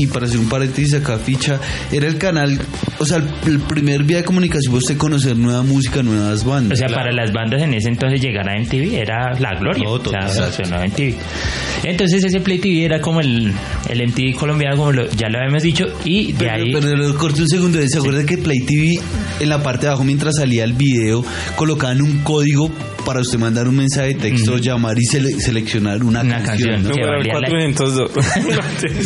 y 0.01 0.07
para 0.07 0.25
hacer 0.25 0.39
un 0.39 0.49
paréntesis 0.49 0.93
acá, 0.95 1.17
ficha, 1.17 1.59
era 1.91 2.07
el 2.07 2.17
canal, 2.17 2.59
o 2.99 3.05
sea, 3.05 3.17
el, 3.17 3.29
el 3.47 3.59
primer 3.59 4.03
vía 4.03 4.17
de 4.17 4.23
comunicación 4.23 4.71
fue 4.71 4.79
usted 4.79 4.97
conocer 4.97 5.37
nueva 5.37 5.63
música, 5.63 6.01
nuevas 6.03 6.43
O 6.45 6.49
bandas. 6.49 6.79
sea, 6.79 6.87
para 6.87 7.11
las 7.11 7.31
bandas 7.31 7.61
en 7.61 7.73
ese 7.73 7.89
entonces 7.89 8.21
llegar 8.21 8.49
a 8.49 8.59
MTV 8.59 8.93
era 8.95 9.33
la 9.39 9.53
gloria. 9.59 9.83
No, 9.83 9.91
o 9.93 9.99
sea, 10.29 10.49
MTV. 10.87 11.15
Entonces 11.85 12.23
ese 12.23 12.41
Play 12.41 12.59
TV 12.59 12.83
era 12.85 12.99
como 12.99 13.21
el, 13.21 13.53
el 13.89 14.07
MTV 14.07 14.35
colombiano, 14.35 14.75
como 14.77 14.91
lo- 14.91 15.09
ya 15.11 15.29
lo 15.29 15.37
habíamos 15.39 15.63
dicho, 15.63 15.85
y 16.03 16.33
de 16.33 16.39
Pero, 16.39 16.51
ahí... 16.51 16.71
pero 16.73 16.95
lo 16.95 17.15
corté 17.15 17.41
un 17.43 17.49
segundo. 17.49 17.79
¿Se 17.87 17.97
acuerda 17.99 18.25
que 18.25 18.37
Play 18.37 18.59
TV 18.61 18.99
en 19.39 19.49
la 19.49 19.61
parte 19.61 19.81
de 19.81 19.87
abajo, 19.89 20.03
mientras 20.03 20.35
salía 20.37 20.63
el 20.63 20.73
video, 20.73 21.23
colocaban 21.55 22.01
un 22.01 22.19
código 22.19 22.69
para 23.05 23.19
usted 23.19 23.37
mandar 23.37 23.67
un 23.67 23.75
mensaje 23.75 24.07
de 24.09 24.15
texto, 24.15 24.57
llamar 24.57 24.97
y 24.97 25.03
sele- 25.05 25.37
seleccionar 25.39 26.03
una, 26.03 26.21
Una 26.21 26.41
canción, 26.41 26.81
¿no? 26.83 26.89
que 26.89 27.05
valía 27.05 27.39
la- 27.39 27.49
402. 27.49 28.11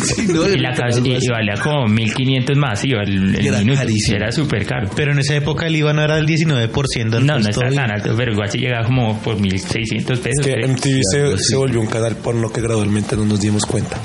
Sí, 0.00 0.26
no, 0.32 0.48
y 0.48 0.58
la 0.58 0.72
canción 0.72 1.04
y, 1.06 1.10
y 1.22 1.28
valía 1.28 1.54
como 1.62 1.86
1500 1.86 2.56
más, 2.56 2.82
iba 2.84 3.02
el, 3.02 3.34
el 3.34 3.46
Era 3.46 3.58
minuto. 3.58 3.78
carísimo. 3.80 4.16
Era 4.16 4.32
súper 4.32 4.64
caro. 4.64 4.88
Pero 4.96 5.12
en 5.12 5.18
esa 5.18 5.34
época 5.36 5.66
el 5.66 5.76
IVA 5.76 5.92
no 5.92 6.02
era 6.02 6.16
del 6.16 6.26
19%. 6.26 7.20
No, 7.20 7.20
no 7.20 7.36
está 7.38 7.50
todo 7.52 7.74
tan 7.74 7.90
alto, 7.90 8.14
pero 8.16 8.32
igual 8.32 8.48
se 8.50 8.58
llegaba 8.58 8.86
como 8.86 9.18
por 9.20 9.38
1600 9.38 10.18
pesos. 10.18 10.46
Que 10.46 10.52
creo. 10.54 10.68
MTV 10.68 11.00
se, 11.12 11.22
así. 11.34 11.44
se 11.50 11.56
volvió 11.56 11.80
un 11.80 11.86
canal 11.86 12.16
porno 12.16 12.48
que 12.50 12.60
gradualmente 12.70 13.16
no 13.16 13.24
nos 13.24 13.40
dimos 13.40 13.66
cuenta. 13.66 13.96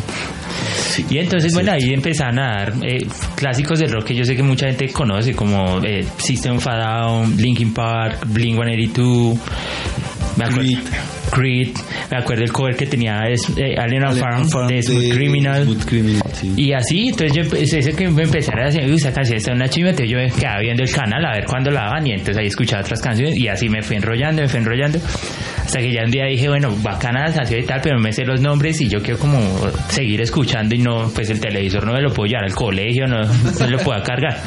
Y 1.09 1.17
entonces, 1.19 1.53
bueno, 1.53 1.71
ahí 1.73 1.93
empezaron 1.93 2.39
a 2.39 2.57
dar 2.57 2.73
eh, 2.81 3.05
clásicos 3.35 3.79
del 3.79 3.91
rock 3.91 4.05
que 4.05 4.15
yo 4.15 4.23
sé 4.23 4.35
que 4.35 4.43
mucha 4.43 4.67
gente 4.67 4.89
conoce, 4.89 5.35
como 5.35 5.83
eh, 5.83 6.05
System 6.17 6.57
of 6.57 6.67
a 6.67 6.77
Down, 6.77 7.37
Linkin 7.37 7.73
Park, 7.73 8.25
Blink 8.27 8.55
182, 8.55 9.37
me 10.37 10.45
acuerdo, 10.45 10.69
Creed, 11.31 11.69
me 12.11 12.17
acuerdo 12.17 12.43
el 12.43 12.51
cover 12.51 12.75
que 12.75 12.85
tenía 12.85 13.21
es, 13.29 13.49
eh, 13.57 13.75
Alien 13.77 14.05
on 14.05 14.15
Farm, 14.49 14.67
de 14.67 14.81
Smooth 14.81 15.13
Criminal. 15.13 15.63
Smooth 15.63 15.85
Criminal, 15.85 16.21
sí. 16.33 16.53
Y 16.55 16.73
así, 16.73 17.09
entonces 17.09 17.33
yo 17.33 17.43
empecé, 17.43 17.79
ese 17.79 17.91
que 17.93 18.09
me 18.09 18.23
empezara 18.23 18.63
a 18.63 18.65
decir, 18.65 18.83
uy, 18.85 18.95
esa 18.95 19.11
canción 19.11 19.37
está 19.37 19.53
una 19.53 19.67
chimba, 19.67 19.89
entonces 19.89 20.11
yo 20.11 20.17
me 20.17 20.31
quedaba 20.31 20.59
viendo 20.59 20.83
el 20.83 20.91
canal 20.91 21.23
a 21.25 21.33
ver 21.33 21.45
cuándo 21.45 21.71
la 21.71 21.81
daban 21.81 22.07
y 22.07 22.11
entonces 22.11 22.37
ahí 22.37 22.47
escuchaba 22.47 22.81
otras 22.81 23.01
canciones 23.01 23.37
y 23.37 23.47
así 23.47 23.69
me 23.69 23.81
fui 23.81 23.97
enrollando, 23.97 24.41
me 24.41 24.47
fui 24.47 24.59
enrollando, 24.59 24.99
hasta 25.65 25.79
que 25.79 25.91
ya 25.91 26.03
un 26.05 26.11
día 26.11 26.25
dije, 26.25 26.47
bueno, 26.47 26.75
bacana 26.83 27.25
la 27.25 27.33
canción 27.33 27.59
y 27.59 27.63
tal, 27.63 27.81
pero 27.81 27.95
no 27.95 28.01
me 28.03 28.13
sé 28.13 28.23
los 28.23 28.39
nombres 28.39 28.79
y 28.81 28.87
yo 28.87 28.99
quiero 29.01 29.17
como 29.17 29.39
seguir 29.89 30.21
escuchando 30.21 30.75
y 30.75 30.77
no, 30.77 31.09
pues 31.13 31.31
el 31.31 31.39
televisor 31.39 31.85
no 31.85 31.93
me 31.93 32.01
lo 32.01 32.13
puedo 32.13 32.27
llevar 32.27 32.45
al 32.45 32.53
colegio, 32.53 33.07
no, 33.07 33.21
no 33.59 33.67
lo 33.67 33.79
puedo 33.79 34.01
cargar. 34.03 34.37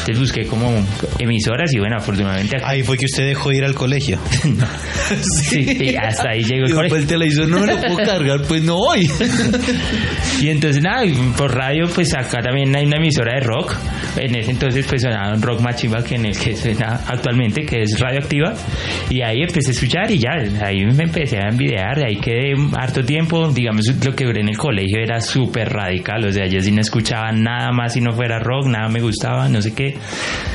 Entonces 0.00 0.18
busqué 0.18 0.46
como 0.46 0.84
emisoras 1.20 1.72
y 1.72 1.78
bueno, 1.78 1.96
afortunadamente 1.96 2.56
Ahí 2.64 2.82
fue 2.82 2.98
que 2.98 3.04
usted 3.04 3.26
dejó 3.26 3.50
de 3.50 3.58
ir 3.58 3.64
al 3.64 3.74
colegio. 3.74 4.18
sí, 5.42 5.64
y 5.80 5.96
hasta 5.96 6.30
ahí 6.30 6.42
llegó 6.42 6.66
el 6.66 6.74
colegio. 6.74 6.88
pues 6.88 7.02
el 7.02 7.08
televisor 7.08 7.48
no 7.48 7.60
me 7.60 7.66
lo 7.68 7.80
puedo 7.80 7.96
cargar, 7.96 8.42
pues 8.48 8.62
no 8.62 8.76
voy. 8.76 9.08
Y 10.40 10.48
entonces 10.48 10.82
nada, 10.82 11.04
por 11.36 11.54
radio 11.54 11.84
pues 11.94 12.12
acá 12.14 12.40
también 12.42 12.74
hay 12.74 12.84
una 12.84 12.96
emisora 12.96 13.34
de 13.38 13.46
rock. 13.46 13.76
En 14.16 14.34
ese 14.34 14.50
entonces 14.50 14.84
pues 14.88 15.02
sonaba 15.02 15.34
un 15.34 15.42
rock 15.42 15.60
más 15.60 15.76
chimba 15.76 16.02
que 16.02 16.16
en 16.16 16.26
el 16.26 16.36
que 16.36 16.56
suena 16.56 17.00
actualmente, 17.06 17.64
que 17.64 17.82
es 17.82 17.98
radioactiva. 18.00 18.54
Y 19.08 19.22
ahí 19.22 19.42
empecé 19.42 19.70
a 19.70 19.72
escuchar 19.72 20.10
y 20.10 20.18
ya, 20.18 20.30
ahí 20.64 20.84
me 20.86 21.04
empecé 21.04 21.38
a 21.38 21.48
envidiar, 21.48 21.96
de 21.96 22.06
ahí 22.06 22.16
quedé 22.16 22.54
harto 22.76 23.02
tiempo. 23.04 23.48
Digamos, 23.52 23.86
lo 24.04 24.14
que 24.14 24.24
duré 24.24 24.40
en 24.40 24.48
el 24.48 24.56
colegio 24.58 24.98
era 25.02 25.20
súper 25.20 25.68
radical, 25.72 26.24
o 26.24 26.32
sea, 26.32 26.46
yo 26.46 26.60
sí 26.60 26.70
no 26.72 26.80
escuchaba 26.80 27.32
nada 27.32 27.70
más 27.72 27.92
si 27.94 28.00
no 28.00 28.12
fuera 28.12 28.38
rock, 28.38 28.66
nada 28.66 28.88
me 28.88 29.00
gustaba, 29.00 29.48
no 29.48 29.60
sé 29.62 29.74
qué. 29.74 29.94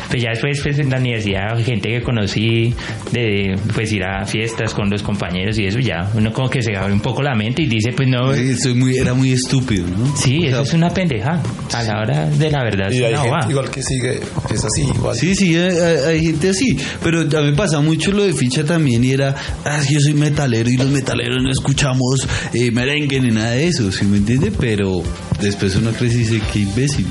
Pues 0.10 0.24
ya 0.24 0.30
después 0.32 0.60
pues 0.62 0.80
en 0.80 0.89
la 0.89 0.98
universidad, 0.98 1.58
gente 1.63 1.89
que 1.89 2.02
conocí, 2.02 2.74
de 3.12 3.56
pues 3.74 3.91
ir 3.93 4.04
a 4.04 4.26
fiestas 4.26 4.74
con 4.74 4.89
los 4.89 5.04
compañeros 5.04 5.58
y 5.60 5.65
eso 5.65 5.80
ya, 5.80 6.10
uno 6.15 6.32
como 6.34 6.50
que 6.50 6.62
se 6.62 6.76
abre 6.76 6.93
un 6.93 7.00
poco 7.00 7.22
la 7.22 7.36
mente 7.36 7.62
y 7.63 7.67
dice 7.67 7.91
pues 7.95 8.08
no, 8.10 8.34
Sí, 8.34 8.56
soy 8.58 8.74
muy, 8.74 8.98
era 8.98 9.13
muy 9.13 9.32
estúpido, 9.34 9.86
¿no? 9.88 10.15
Sí, 10.17 10.38
O 10.39 10.41
sea, 10.41 10.50
eso 10.50 10.62
es 10.63 10.74
una 10.74 10.89
pendeja. 10.89 11.41
A 11.74 11.84
la 11.84 12.00
hora 12.02 12.26
de 12.30 12.50
la 12.52 12.63
verdad, 12.63 12.91
Y 12.91 13.04
hay 13.04 13.13
gente 13.13 13.28
bobada. 13.30 13.50
igual 13.52 13.69
que 13.69 13.82
sigue, 13.84 14.19
es 14.54 14.65
así, 14.65 14.82
igual. 14.95 15.15
Sí, 15.15 15.36
sí, 15.36 15.56
hay, 15.56 15.78
hay- 16.08 16.19
gente 16.30 16.50
así, 16.50 16.78
pero 17.04 17.22
a 17.22 17.41
mí 17.41 17.52
me 17.52 17.54
pasa 17.54 17.80
mucho 17.82 18.12
lo 18.12 18.24
de 18.24 18.34
ficha 18.34 18.63
también 18.63 19.04
y 19.04 19.12
era, 19.12 19.36
ah, 19.65 19.82
yo 19.89 19.99
soy 20.00 20.14
metalero 20.14 20.70
y 20.70 20.78
los 20.78 20.90
metaleros 20.90 21.42
no 21.44 21.52
escuchamos 21.52 22.28
eh, 22.54 22.72
merengue 22.72 23.20
ni 23.22 23.32
nada 23.32 23.52
de 23.52 23.68
eso, 23.68 23.92
¿sí 23.92 24.06
me 24.06 24.18
entiende? 24.18 24.52
Pero 24.52 25.02
después 25.42 25.76
uno 25.76 25.92
crece 25.92 26.16
y 26.16 26.20
dice, 26.20 26.42
qué 26.52 26.60
imbécil. 26.60 27.06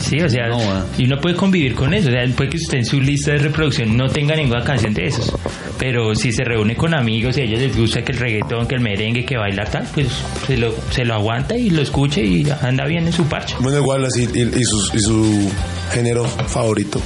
Sí, 0.00 0.16
o 0.20 0.28
sea, 0.28 0.48
No, 0.48 0.58
va. 0.58 0.86
y 0.98 1.04
uno 1.04 1.16
puede 1.20 1.36
convivir 1.36 1.74
con 1.74 1.94
eso. 1.94 2.08
O 2.08 2.12
sea, 2.12 2.24
puede 2.36 2.50
que 2.50 2.56
usted 2.56 2.78
en 2.78 2.84
su 2.84 3.00
lista 3.00 3.32
de 3.32 3.38
reproducción 3.38 3.96
no 3.96 4.08
tenga 4.08 4.34
ninguna 4.36 4.62
canción 4.64 4.92
de 4.94 5.06
esos. 5.06 5.32
Pero 5.78 6.14
si 6.14 6.30
se 6.32 6.44
reúne 6.44 6.76
con 6.76 6.92
amigos 6.94 7.38
y 7.38 7.40
a 7.40 7.44
ellos 7.44 7.60
les 7.60 7.76
gusta 7.76 8.02
que 8.02 8.12
el 8.12 8.18
reggaetón, 8.18 8.66
que 8.66 8.74
el 8.74 8.80
merengue, 8.82 9.24
que 9.24 9.36
bailar 9.36 9.70
tal, 9.70 9.86
pues 9.94 10.08
se 10.46 10.56
lo, 10.56 10.74
se 10.90 11.04
lo 11.04 11.14
aguanta 11.14 11.56
y 11.56 11.70
lo 11.70 11.80
escuche 11.82 12.22
y 12.24 12.46
anda 12.62 12.86
bien 12.86 13.06
en 13.06 13.12
su 13.12 13.24
parche. 13.24 13.54
Bueno, 13.60 13.78
igual 13.78 14.04
así, 14.04 14.28
y, 14.34 14.40
y 14.42 14.64
su, 14.64 14.90
y 14.96 15.00
su 15.00 15.50
género 15.92 16.24
favorito. 16.26 17.00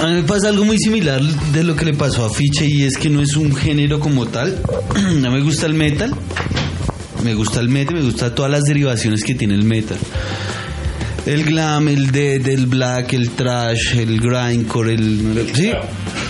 A 0.00 0.06
mí 0.06 0.12
me 0.14 0.22
pasa 0.22 0.48
algo 0.48 0.64
muy 0.64 0.78
similar 0.78 1.20
de 1.20 1.64
lo 1.64 1.74
que 1.74 1.84
le 1.84 1.92
pasó 1.92 2.24
a 2.24 2.30
Fiche 2.30 2.66
y 2.66 2.84
es 2.84 2.96
que 2.96 3.10
no 3.10 3.20
es 3.20 3.36
un 3.36 3.54
género 3.54 3.98
como 3.98 4.26
tal. 4.26 4.60
no 5.20 5.30
me 5.30 5.40
gusta 5.40 5.66
el 5.66 5.74
metal. 5.74 6.14
Me 7.24 7.34
gusta 7.34 7.58
el 7.58 7.68
metal, 7.68 7.96
me 7.96 8.02
gusta 8.02 8.32
todas 8.32 8.50
las 8.50 8.62
derivaciones 8.62 9.24
que 9.24 9.34
tiene 9.34 9.54
el 9.54 9.64
metal. 9.64 9.98
El 11.26 11.44
glam, 11.44 11.88
el 11.88 12.12
dead, 12.12 12.46
el 12.46 12.66
black, 12.66 13.12
el 13.12 13.30
trash, 13.30 13.96
el 13.96 14.20
grindcore, 14.20 14.94
el... 14.94 15.50
¿Sí? 15.52 15.72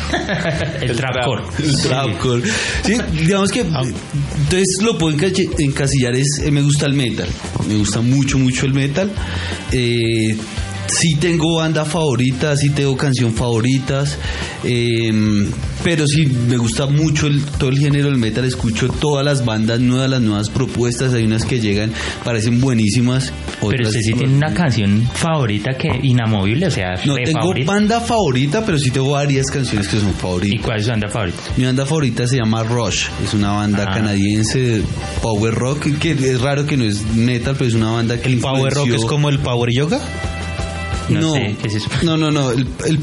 el 0.80 0.96
trapcore. 0.96 1.42
El 1.58 1.82
trapcore. 1.82 2.42
Sí, 2.84 2.96
digamos 3.12 3.52
que 3.52 3.60
entonces 3.60 4.78
lo 4.82 4.96
puedo 4.96 5.14
encasillar 5.14 6.14
es 6.14 6.40
eh, 6.42 6.50
me 6.50 6.62
gusta 6.62 6.86
el 6.86 6.94
metal, 6.94 7.28
me 7.68 7.76
gusta 7.76 8.00
mucho 8.00 8.38
mucho 8.38 8.66
el 8.66 8.72
metal. 8.72 9.10
Eh, 9.72 10.36
sí 10.88 11.14
tengo 11.16 11.56
banda 11.56 11.84
favorita, 11.84 12.56
sí 12.56 12.70
tengo 12.70 12.96
canción 12.96 13.32
favoritas, 13.34 14.18
eh, 14.64 15.12
pero 15.84 16.06
sí 16.06 16.26
me 16.26 16.56
gusta 16.56 16.86
mucho 16.86 17.26
el- 17.26 17.42
todo 17.44 17.70
el 17.70 17.78
género 17.78 18.06
del 18.08 18.16
metal. 18.18 18.44
Escucho 18.44 18.88
todas 18.88 19.24
las 19.24 19.44
bandas 19.44 19.80
nuevas, 19.80 20.10
las 20.10 20.20
nuevas 20.22 20.48
propuestas. 20.50 21.14
Hay 21.14 21.24
unas 21.24 21.44
que 21.44 21.60
llegan, 21.60 21.92
parecen 22.24 22.60
buenísimas. 22.60 23.32
Pero 23.60 23.66
otras- 23.68 23.88
usted 23.88 24.00
sí 24.00 24.12
tiene 24.14 24.34
una 24.34 24.52
canción 24.54 25.08
favorita 25.14 25.72
que 25.78 25.88
inamovible, 26.02 26.66
o 26.66 26.70
sea, 26.70 26.94
No 27.04 27.14
tengo 27.16 27.40
favorita. 27.40 27.72
banda 27.72 28.00
favorita, 28.00 28.64
pero 28.64 28.78
sí 28.78 28.90
tengo 28.90 29.10
varias 29.10 29.46
canciones 29.46 29.88
que 29.88 30.00
son 30.00 30.12
favoritas. 30.14 30.58
¿Y 30.60 30.62
cuál 30.62 30.78
es 30.78 30.84
su 30.84 30.90
banda 30.90 31.08
favorita? 31.08 31.38
Mi 31.56 31.64
banda 31.64 31.86
favorita 31.86 32.26
se 32.26 32.36
llama 32.36 32.62
Rush, 32.64 33.06
es 33.24 33.34
una 33.34 33.52
banda 33.52 33.84
Ah. 33.88 33.94
canadiense 33.94 34.58
de 34.58 34.82
power 35.22 35.54
rock, 35.54 35.86
que 35.98 36.12
es 36.12 36.40
raro 36.40 36.66
que 36.66 36.76
no 36.76 36.84
es 36.84 37.02
metal, 37.14 37.54
pero 37.56 37.68
es 37.68 37.74
una 37.74 37.90
banda 37.92 38.20
que 38.20 38.28
¿El 38.28 38.38
power 38.40 38.72
rock 38.72 38.88
es 38.88 39.04
como 39.04 39.28
el 39.28 39.38
power 39.38 39.70
yoga? 39.72 40.00
No, 41.10 41.20
No, 41.20 41.32
sé, 41.34 41.56
¿qué 41.60 41.68
es 41.68 41.74
eso? 41.76 41.88
no, 42.02 42.16
no, 42.16 42.30
no, 42.30 42.50
el- 42.52 42.66
el- 42.86 42.98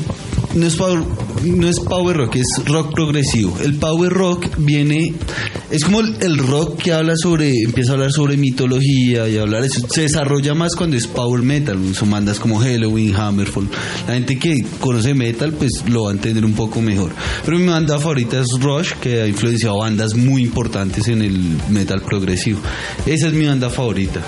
no, 0.55 0.65
es 0.67 0.75
power, 0.77 0.99
no 1.43 1.67
es 1.67 1.79
power 1.81 2.15
rock, 2.15 2.37
es 2.37 2.45
rock 2.65 2.93
progresivo. 2.93 3.57
El 3.61 3.75
power 3.75 4.09
rock 4.13 4.45
viene, 4.57 5.13
es 5.69 5.83
como 5.83 5.99
el, 5.99 6.15
el 6.21 6.37
rock 6.37 6.77
que 6.81 6.93
habla 6.93 7.13
sobre, 7.17 7.51
empieza 7.65 7.91
a 7.91 7.95
hablar 7.95 8.11
sobre 8.13 8.37
mitología 8.37 9.27
y 9.27 9.37
hablar 9.37 9.65
eso. 9.65 9.85
Se 9.89 10.01
desarrolla 10.03 10.53
más 10.53 10.75
cuando 10.77 10.95
es 10.95 11.07
power 11.07 11.41
metal, 11.41 11.77
son 11.93 12.09
bandas 12.09 12.39
como 12.39 12.57
Halloween, 12.59 13.13
Hammerfall. 13.15 13.67
La 14.07 14.13
gente 14.13 14.39
que 14.39 14.63
conoce 14.79 15.13
metal, 15.13 15.51
pues 15.53 15.71
lo 15.89 16.03
va 16.03 16.11
a 16.11 16.13
entender 16.13 16.45
un 16.45 16.53
poco 16.53 16.81
mejor. 16.81 17.11
Pero 17.43 17.59
mi 17.59 17.67
banda 17.67 17.97
favorita 17.99 18.39
es 18.39 18.47
Rush, 18.57 18.93
que 19.01 19.23
ha 19.23 19.27
influenciado 19.27 19.79
bandas 19.79 20.15
muy 20.15 20.41
importantes 20.43 21.09
en 21.09 21.21
el 21.21 21.37
metal 21.69 22.01
progresivo. 22.01 22.59
Esa 23.05 23.27
es 23.27 23.33
mi 23.33 23.45
banda 23.45 23.69
favorita. 23.69 24.21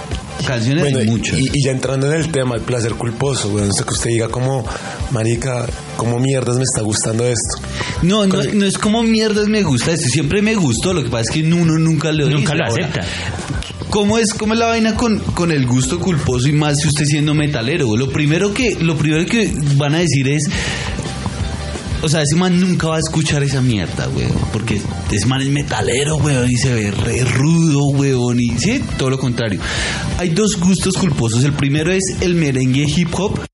Canciones 0.46 0.84
Bueno, 0.84 1.00
hay 1.00 1.06
y- 1.06 1.10
muchas. 1.10 1.40
Y, 1.40 1.50
y 1.54 1.64
ya 1.66 1.72
entrando 1.72 2.08
en 2.12 2.14
el 2.22 2.32
tema, 2.32 2.56
el 2.56 2.62
placer 2.62 2.94
culposo, 2.94 3.50
güey, 3.50 3.66
no 3.66 3.74
sé 3.74 3.84
que 3.84 3.90
usted 3.94 4.10
diga 4.12 4.30
como, 4.30 4.66
marica, 5.12 5.66
como 5.98 6.20
mierdas 6.20 6.58
me 6.58 6.64
está 6.64 6.82
gustando 6.82 7.26
esto. 7.26 7.68
No, 8.04 8.26
no, 8.28 8.42
no 8.44 8.66
es 8.66 8.78
como 8.78 9.04
mierdas 9.04 9.48
me 9.48 9.64
gusta 9.64 9.92
esto, 9.92 10.08
siempre 10.08 10.42
me 10.42 10.56
gustó, 10.56 10.94
lo 10.94 11.04
que 11.04 11.10
pasa 11.10 11.24
es 11.24 11.30
que 11.32 11.44
uno 11.44 11.78
nunca 11.80 12.12
lo 12.12 12.30
Nunca 12.30 12.54
dice. 12.54 12.56
lo 12.58 12.66
Ahora, 12.66 12.86
acepta. 12.88 13.06
¿Cómo 13.90 14.18
es, 14.20 14.34
cómo 14.34 14.54
es 14.54 14.60
la 14.60 14.68
vaina 14.68 14.96
con, 14.96 15.18
con 15.20 15.52
el 15.52 15.66
gusto 15.66 15.98
culposo 16.00 16.48
y 16.50 16.52
más 16.52 16.78
si 16.82 16.88
usted 16.90 17.06
siendo 17.06 17.34
metalero? 17.34 17.96
Lo 17.96 18.10
primero 18.12 18.54
que, 18.54 18.76
lo 18.82 18.96
primero 18.98 19.26
que 19.26 19.52
van 19.76 19.96
a 19.96 20.00
decir 20.00 20.28
es, 20.28 20.44
o 22.02 22.10
sea, 22.10 22.22
ese 22.22 22.36
man 22.36 22.60
nunca 22.60 22.88
va 22.88 22.98
a 22.98 23.00
escuchar 23.00 23.44
esa 23.44 23.62
mierda, 23.62 24.08
weón. 24.10 24.34
Porque 24.54 24.82
ese 25.12 25.26
man 25.26 25.42
es 25.42 25.50
metalero, 25.50 26.18
weón, 26.18 26.50
y 26.50 26.56
se 26.56 26.74
ve 26.74 26.92
re 26.92 27.24
rudo, 27.24 27.86
weón. 27.88 28.40
Y 28.40 28.58
sí, 28.58 28.84
todo 28.98 29.10
lo 29.10 29.18
contrario. 29.18 29.60
Hay 30.18 30.30
dos 30.30 30.58
gustos 30.60 30.96
culposos. 30.96 31.44
El 31.44 31.54
primero 31.54 31.92
es 31.92 32.04
el 32.22 32.36
merengue 32.36 32.84
hip 32.84 33.10
hop. 33.14 33.47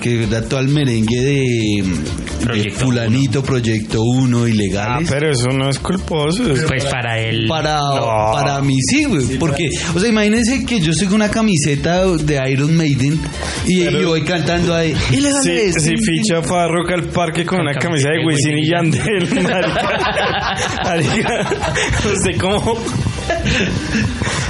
Que 0.00 0.26
todo 0.48 0.60
el 0.60 0.68
merengue 0.68 1.20
de, 1.20 1.82
de 1.82 2.44
Proyecto 2.44 2.80
fulanito, 2.86 3.42
Proyecto 3.42 4.02
1, 4.02 4.44
Ah, 4.44 4.48
ilegales. 4.48 5.08
pero 5.10 5.30
eso 5.30 5.48
no 5.48 5.68
es 5.70 5.78
culposo. 5.78 6.50
es- 6.52 6.62
Pues 6.64 6.84
para 6.86 7.18
él. 7.20 7.46
Para, 7.48 7.78
No. 7.78 8.32
para 8.32 8.60
mí 8.62 8.76
sí, 8.80 9.04
güey. 9.04 9.38
Porque, 9.38 9.68
o 9.94 10.00
sea, 10.00 10.08
imagínense 10.08 10.64
que 10.64 10.80
yo 10.80 10.92
soy 10.92 11.06
con 11.06 11.16
una 11.16 11.30
camiseta 11.30 12.06
de 12.06 12.50
Iron 12.50 12.76
Maiden 12.76 13.20
y, 13.66 13.82
y 13.82 14.04
voy 14.04 14.22
cantando 14.24 14.74
ahí. 14.74 14.94
Si, 15.10 15.16
Ilegales. 15.16 15.74
si 15.82 15.94
ficha 15.96 16.40
para 16.42 16.68
Rock 16.68 16.92
al 16.92 17.04
Parque 17.04 17.44
con 17.44 17.60
una 17.60 17.74
camisa 17.74 18.08
de 18.10 18.24
Wisin 18.26 18.58
y 18.58 18.70
Yandel, 18.70 19.28
marica. 19.42 20.56
Marica, 20.84 21.48
¿Usted 22.12 22.38
cómo? 22.40 22.78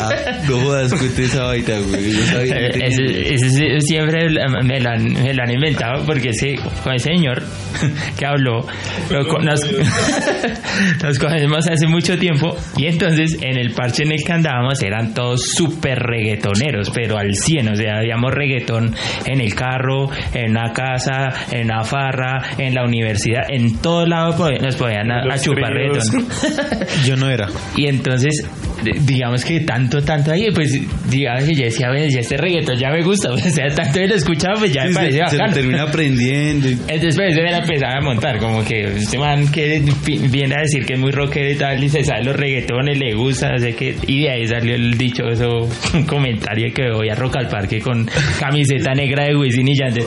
Ah, 0.00 0.10
no 0.48 0.60
jodas, 0.60 0.92
cuente 0.94 1.24
esa 1.24 1.44
vaina, 1.44 1.78
güey. 1.78 2.12
Yo 2.12 2.24
sabía 2.26 2.70
que 2.70 3.80
siempre 3.80 4.28
me 4.62 4.80
lo, 4.80 4.90
han, 4.90 5.12
me 5.12 5.34
lo 5.34 5.42
han 5.42 5.50
inventado 5.50 6.04
porque 6.04 6.30
ese, 6.30 6.56
con 6.82 6.94
ese 6.94 7.10
señor 7.10 7.42
que 8.18 8.26
habló 8.26 8.66
lo 9.10 9.22
nos, 9.38 9.60
nos 11.02 11.18
conocemos 11.18 11.68
hace 11.68 11.86
mucho 11.86 12.18
tiempo 12.18 12.56
y 12.76 12.86
entonces 12.86 13.38
en 13.40 13.58
el 13.58 13.72
parche 13.72 14.02
en 14.02 14.12
el 14.12 14.22
que 14.24 14.32
andábamos 14.32 14.82
eran 14.82 15.14
todos 15.14 15.52
súper 15.54 15.98
reggaetoneros 15.98 16.90
pero 16.90 17.18
al 17.18 17.34
100 17.34 17.68
o 17.68 17.76
sea 17.76 17.98
habíamos 17.98 18.32
reggaetón 18.32 18.94
en 19.24 19.40
el 19.40 19.54
carro 19.54 20.10
en 20.34 20.54
la 20.54 20.72
casa 20.72 21.28
en 21.50 21.68
la 21.68 21.82
farra 21.84 22.42
en 22.58 22.74
la 22.74 22.84
universidad 22.84 23.42
en 23.48 23.78
todo 23.78 24.06
lado 24.06 24.36
nos 24.60 24.76
podían 24.76 25.10
a, 25.10 25.22
a 25.32 25.38
chupar 25.38 25.72
reggaetón 25.72 26.28
Yo 27.04 27.16
no 27.16 27.28
era. 27.28 27.48
y 27.76 27.86
entonces, 27.86 28.46
digamos 29.02 29.44
que 29.44 29.60
tanto, 29.78 30.02
tanto 30.02 30.32
ahí, 30.32 30.48
pues 30.52 30.72
digamos 31.08 31.44
que 31.44 31.54
yo 31.54 31.64
decía, 31.64 31.88
"Ves, 31.90 32.12
ya 32.12 32.20
este 32.20 32.36
reggaetón 32.36 32.76
ya 32.76 32.90
me 32.90 33.02
gusta, 33.02 33.30
o 33.32 33.38
sea, 33.38 33.68
tanto 33.74 34.00
que 34.00 34.08
lo 34.08 34.14
escuchaba, 34.16 34.54
pues 34.58 34.72
ya 34.72 34.84
me 34.84 34.92
parecía 34.94 35.26
se, 35.26 35.30
se 35.30 35.36
lo 35.36 35.42
bacano. 35.42 35.54
termina 35.54 35.82
aprendiendo. 35.84 36.68
Entonces, 36.68 37.16
pues, 37.16 37.34
se 37.34 37.42
me 37.42 37.50
la 37.50 37.58
empezaba 37.58 37.94
a 37.98 38.00
montar, 38.00 38.38
como 38.38 38.64
que 38.64 38.82
este 38.96 39.18
man 39.18 39.50
que 39.52 39.82
viene 40.30 40.54
a 40.56 40.60
decir 40.62 40.84
que 40.84 40.94
es 40.94 40.98
muy 40.98 41.12
rockero 41.12 41.50
y 41.50 41.56
tal, 41.56 41.82
y 41.82 41.88
se 41.88 42.02
sabe 42.02 42.24
los 42.24 42.36
reggaetones, 42.36 42.98
le 42.98 43.14
gusta, 43.14 43.50
no 43.50 43.58
sé 43.58 43.74
qué, 43.74 43.96
y 44.06 44.22
de 44.22 44.30
ahí 44.30 44.46
salió 44.48 44.74
el 44.74 44.98
dichoso 44.98 45.68
comentario 46.06 46.72
que 46.74 46.90
voy 46.90 47.08
a 47.08 47.14
Rock 47.14 47.36
al 47.36 47.48
Parque 47.48 47.80
con 47.80 48.08
camiseta 48.38 48.94
negra 48.94 49.24
de 49.24 49.36
Wisin 49.36 49.68
y 49.68 49.78
Yandel. 49.78 50.04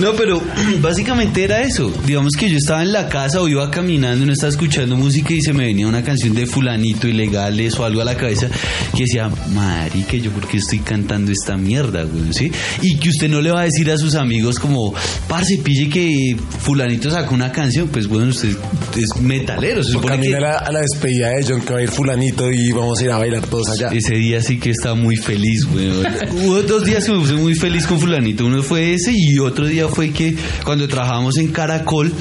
No, 0.00 0.12
pero 0.14 0.42
básicamente 0.80 1.44
era 1.44 1.62
eso. 1.62 1.92
Digamos 2.06 2.32
que 2.38 2.48
yo 2.48 2.56
estaba 2.56 2.82
en 2.82 2.92
la 2.92 3.08
casa 3.08 3.40
o 3.40 3.48
iba 3.48 3.70
caminando 3.70 4.24
y 4.24 4.26
no 4.26 4.32
estaba 4.32 4.50
escuchando 4.50 4.96
música 4.96 5.32
y 5.32 5.40
se 5.40 5.52
me 5.52 5.66
venía 5.66 5.86
una 5.86 6.02
canción 6.02 6.34
de 6.34 6.46
fulanito, 6.46 7.06
ilegales 7.08 7.78
o 7.78 7.84
algo 7.84 8.00
a 8.00 8.04
la 8.04 8.16
cabeza 8.16 8.48
que 8.96 9.03
decía, 9.04 9.30
marica, 9.52 10.16
yo 10.16 10.30
por 10.30 10.46
qué 10.46 10.58
estoy 10.58 10.80
cantando 10.80 11.32
esta 11.32 11.56
mierda, 11.56 12.04
güey, 12.04 12.32
¿sí? 12.32 12.50
Y 12.82 12.96
que 12.96 13.08
usted 13.08 13.28
no 13.28 13.40
le 13.40 13.50
va 13.50 13.62
a 13.62 13.64
decir 13.64 13.90
a 13.90 13.96
sus 13.96 14.14
amigos 14.14 14.58
como, 14.58 14.94
parce, 15.28 15.58
pille 15.58 15.88
que 15.88 16.36
fulanito 16.60 17.10
sacó 17.10 17.34
una 17.34 17.52
canción, 17.52 17.88
pues 17.88 18.06
bueno, 18.06 18.28
usted 18.28 18.56
es 18.96 19.20
metalero, 19.20 19.82
se 19.82 19.92
supone 19.92 20.20
que 20.20 20.36
a 20.36 20.40
la, 20.40 20.58
a 20.58 20.72
la 20.72 20.80
despedida 20.80 21.30
de 21.30 21.44
John 21.46 21.60
que 21.62 21.72
va 21.72 21.78
a 21.78 21.82
ir 21.82 21.90
fulanito 21.90 22.50
y 22.50 22.72
vamos 22.72 23.00
a 23.00 23.04
ir 23.04 23.10
a 23.10 23.18
bailar 23.18 23.46
todos 23.46 23.68
allá. 23.68 23.88
ese 23.92 24.14
día 24.16 24.40
sí 24.40 24.58
que 24.58 24.70
estaba 24.70 24.94
muy 24.94 25.16
feliz, 25.16 25.64
güey. 25.64 25.88
Hubo 26.32 26.62
dos 26.62 26.84
días 26.84 27.04
que 27.04 27.12
me 27.12 27.18
puse 27.18 27.34
muy 27.34 27.54
feliz 27.54 27.86
con 27.86 27.98
fulanito. 27.98 28.44
Uno 28.46 28.62
fue 28.62 28.94
ese 28.94 29.12
y 29.14 29.38
otro 29.38 29.66
día 29.66 29.88
fue 29.88 30.10
que 30.10 30.34
cuando 30.64 30.88
trabajábamos 30.88 31.36
en 31.38 31.48
Caracol 31.48 32.12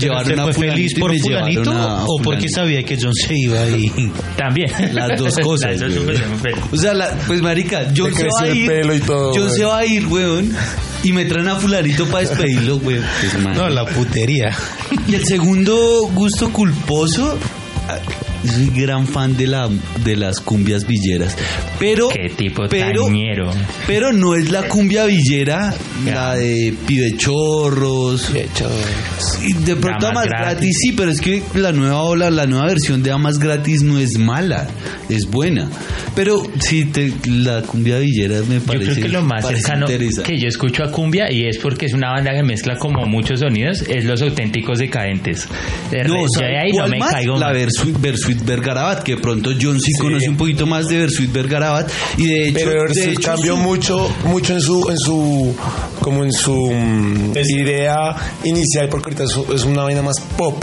llevaron 0.00 0.38
¿Usted 0.38 0.38
a 0.38 0.52
fulanito 0.52 0.76
feliz 0.76 0.94
por 0.98 1.18
fulanito 1.18 1.62
llevaron 1.62 1.76
a 1.76 2.04
o 2.06 2.18
porque 2.22 2.48
sabía 2.48 2.82
que 2.82 2.96
John 3.00 3.14
se 3.14 3.34
iba 3.36 3.68
y 3.68 3.90
También. 4.36 4.70
Las 4.92 5.18
dos 5.18 5.34
cosas, 5.38 5.80
Las 5.80 5.94
dos 5.94 6.04
O 6.72 6.76
sea, 6.76 6.94
la- 6.94 7.10
pues 7.26 7.40
marica, 7.42 7.86
John 7.96 8.10
Le 8.10 8.16
se 8.16 8.24
va 8.24 8.42
a 8.44 8.48
ir. 8.54 8.66
pelo 8.68 8.94
y 8.94 9.00
todo, 9.00 9.32
John 9.34 9.44
güey. 9.48 9.56
se 9.58 9.64
va 9.64 9.78
a 9.78 9.86
ir, 9.86 10.06
weón. 10.06 10.52
Y 11.02 11.12
me 11.12 11.24
traen 11.24 11.48
a 11.48 11.56
fulanito 11.56 12.06
para 12.06 12.20
despedirlo, 12.28 12.76
weón. 12.78 13.04
Pues, 13.20 13.56
no 13.56 13.68
la 13.68 13.84
putería. 13.86 14.56
Y 15.06 15.14
el 15.14 15.24
segundo 15.24 16.08
gusto 16.12 16.50
culposo, 16.52 17.38
soy 18.48 18.70
gran 18.74 19.06
fan 19.06 19.36
de 19.36 19.46
la 19.46 19.68
de 20.04 20.16
las 20.16 20.40
cumbias 20.40 20.86
villeras, 20.86 21.36
pero 21.78 22.08
Qué 22.08 22.28
tipo 22.34 22.64
pero, 22.68 23.04
tañero. 23.06 23.50
pero 23.86 24.12
no 24.12 24.34
es 24.34 24.50
la 24.50 24.62
cumbia 24.68 25.04
villera, 25.06 25.74
la 26.04 26.34
de 26.36 26.74
pibechorros. 26.86 28.30
Y 29.42 29.52
de 29.64 29.76
pronto 29.76 30.08
Amas 30.08 30.26
gratis. 30.26 30.46
Gratis. 30.50 30.76
sí, 30.80 30.92
pero 30.92 31.10
es 31.10 31.20
que 31.20 31.42
la 31.54 31.72
nueva 31.72 32.02
ola, 32.02 32.30
la 32.30 32.46
nueva 32.46 32.66
versión 32.66 33.02
de 33.02 33.10
Amas 33.12 33.38
gratis 33.38 33.82
no 33.82 33.98
es 33.98 34.18
mala, 34.18 34.68
es 35.08 35.26
buena. 35.30 35.68
Pero 36.14 36.42
sí, 36.60 36.86
te- 36.86 37.12
la 37.28 37.62
cumbia 37.62 37.98
villera 37.98 38.40
me 38.48 38.56
Yo 38.56 38.62
parece 38.64 38.92
creo 38.92 39.02
que 39.02 39.08
lo 39.10 39.22
más 39.22 39.46
cercano 39.46 39.86
que 39.86 40.38
yo 40.38 40.48
escucho 40.48 40.82
a 40.84 40.90
cumbia 40.90 41.30
y 41.30 41.46
es 41.46 41.58
porque 41.58 41.86
es 41.86 41.92
una 41.92 42.10
banda 42.12 42.32
que 42.34 42.42
mezcla 42.42 42.76
como 42.76 43.04
muchos 43.06 43.40
sonidos, 43.40 43.82
es 43.82 44.04
los 44.04 44.22
auténticos 44.22 44.78
decadentes. 44.78 45.46
De 45.90 46.04
No, 46.04 46.22
yo 46.22 46.26
¿sabe 46.34 46.48
de 46.52 46.58
ahí 46.58 46.70
no 46.72 46.88
me 46.88 46.98
más? 46.98 47.10
caigo 47.12 47.38
La. 47.38 47.52
Versuit, 47.52 48.35
Versuit 48.36 48.44
Vergarabat, 48.46 49.02
que 49.02 49.14
de 49.16 49.20
pronto 49.20 49.50
John 49.60 49.80
sí, 49.80 49.92
conoce 50.00 50.28
un 50.28 50.36
poquito 50.36 50.66
más 50.66 50.86
de 50.88 50.98
Versuit 50.98 51.32
Vergarabat 51.32 51.90
y 52.18 52.26
de 52.26 52.48
hecho, 52.48 52.60
Pero 52.64 52.92
de 52.92 53.10
hecho, 53.12 53.20
cambió 53.22 53.54
su- 53.56 53.62
mucho, 53.62 54.10
mucho 54.24 54.52
en 54.54 54.60
su, 54.60 54.90
en 54.90 54.98
su, 54.98 55.54
como 56.00 56.24
en 56.24 56.32
su 56.32 56.54
mm, 56.72 57.32
idea 57.48 58.14
inicial, 58.44 58.88
porque 58.90 59.06
ahorita 59.10 59.24
es, 59.24 59.30
su- 59.30 59.52
es 59.52 59.64
una 59.64 59.82
vaina 59.84 60.02
más 60.02 60.16
pop. 60.36 60.62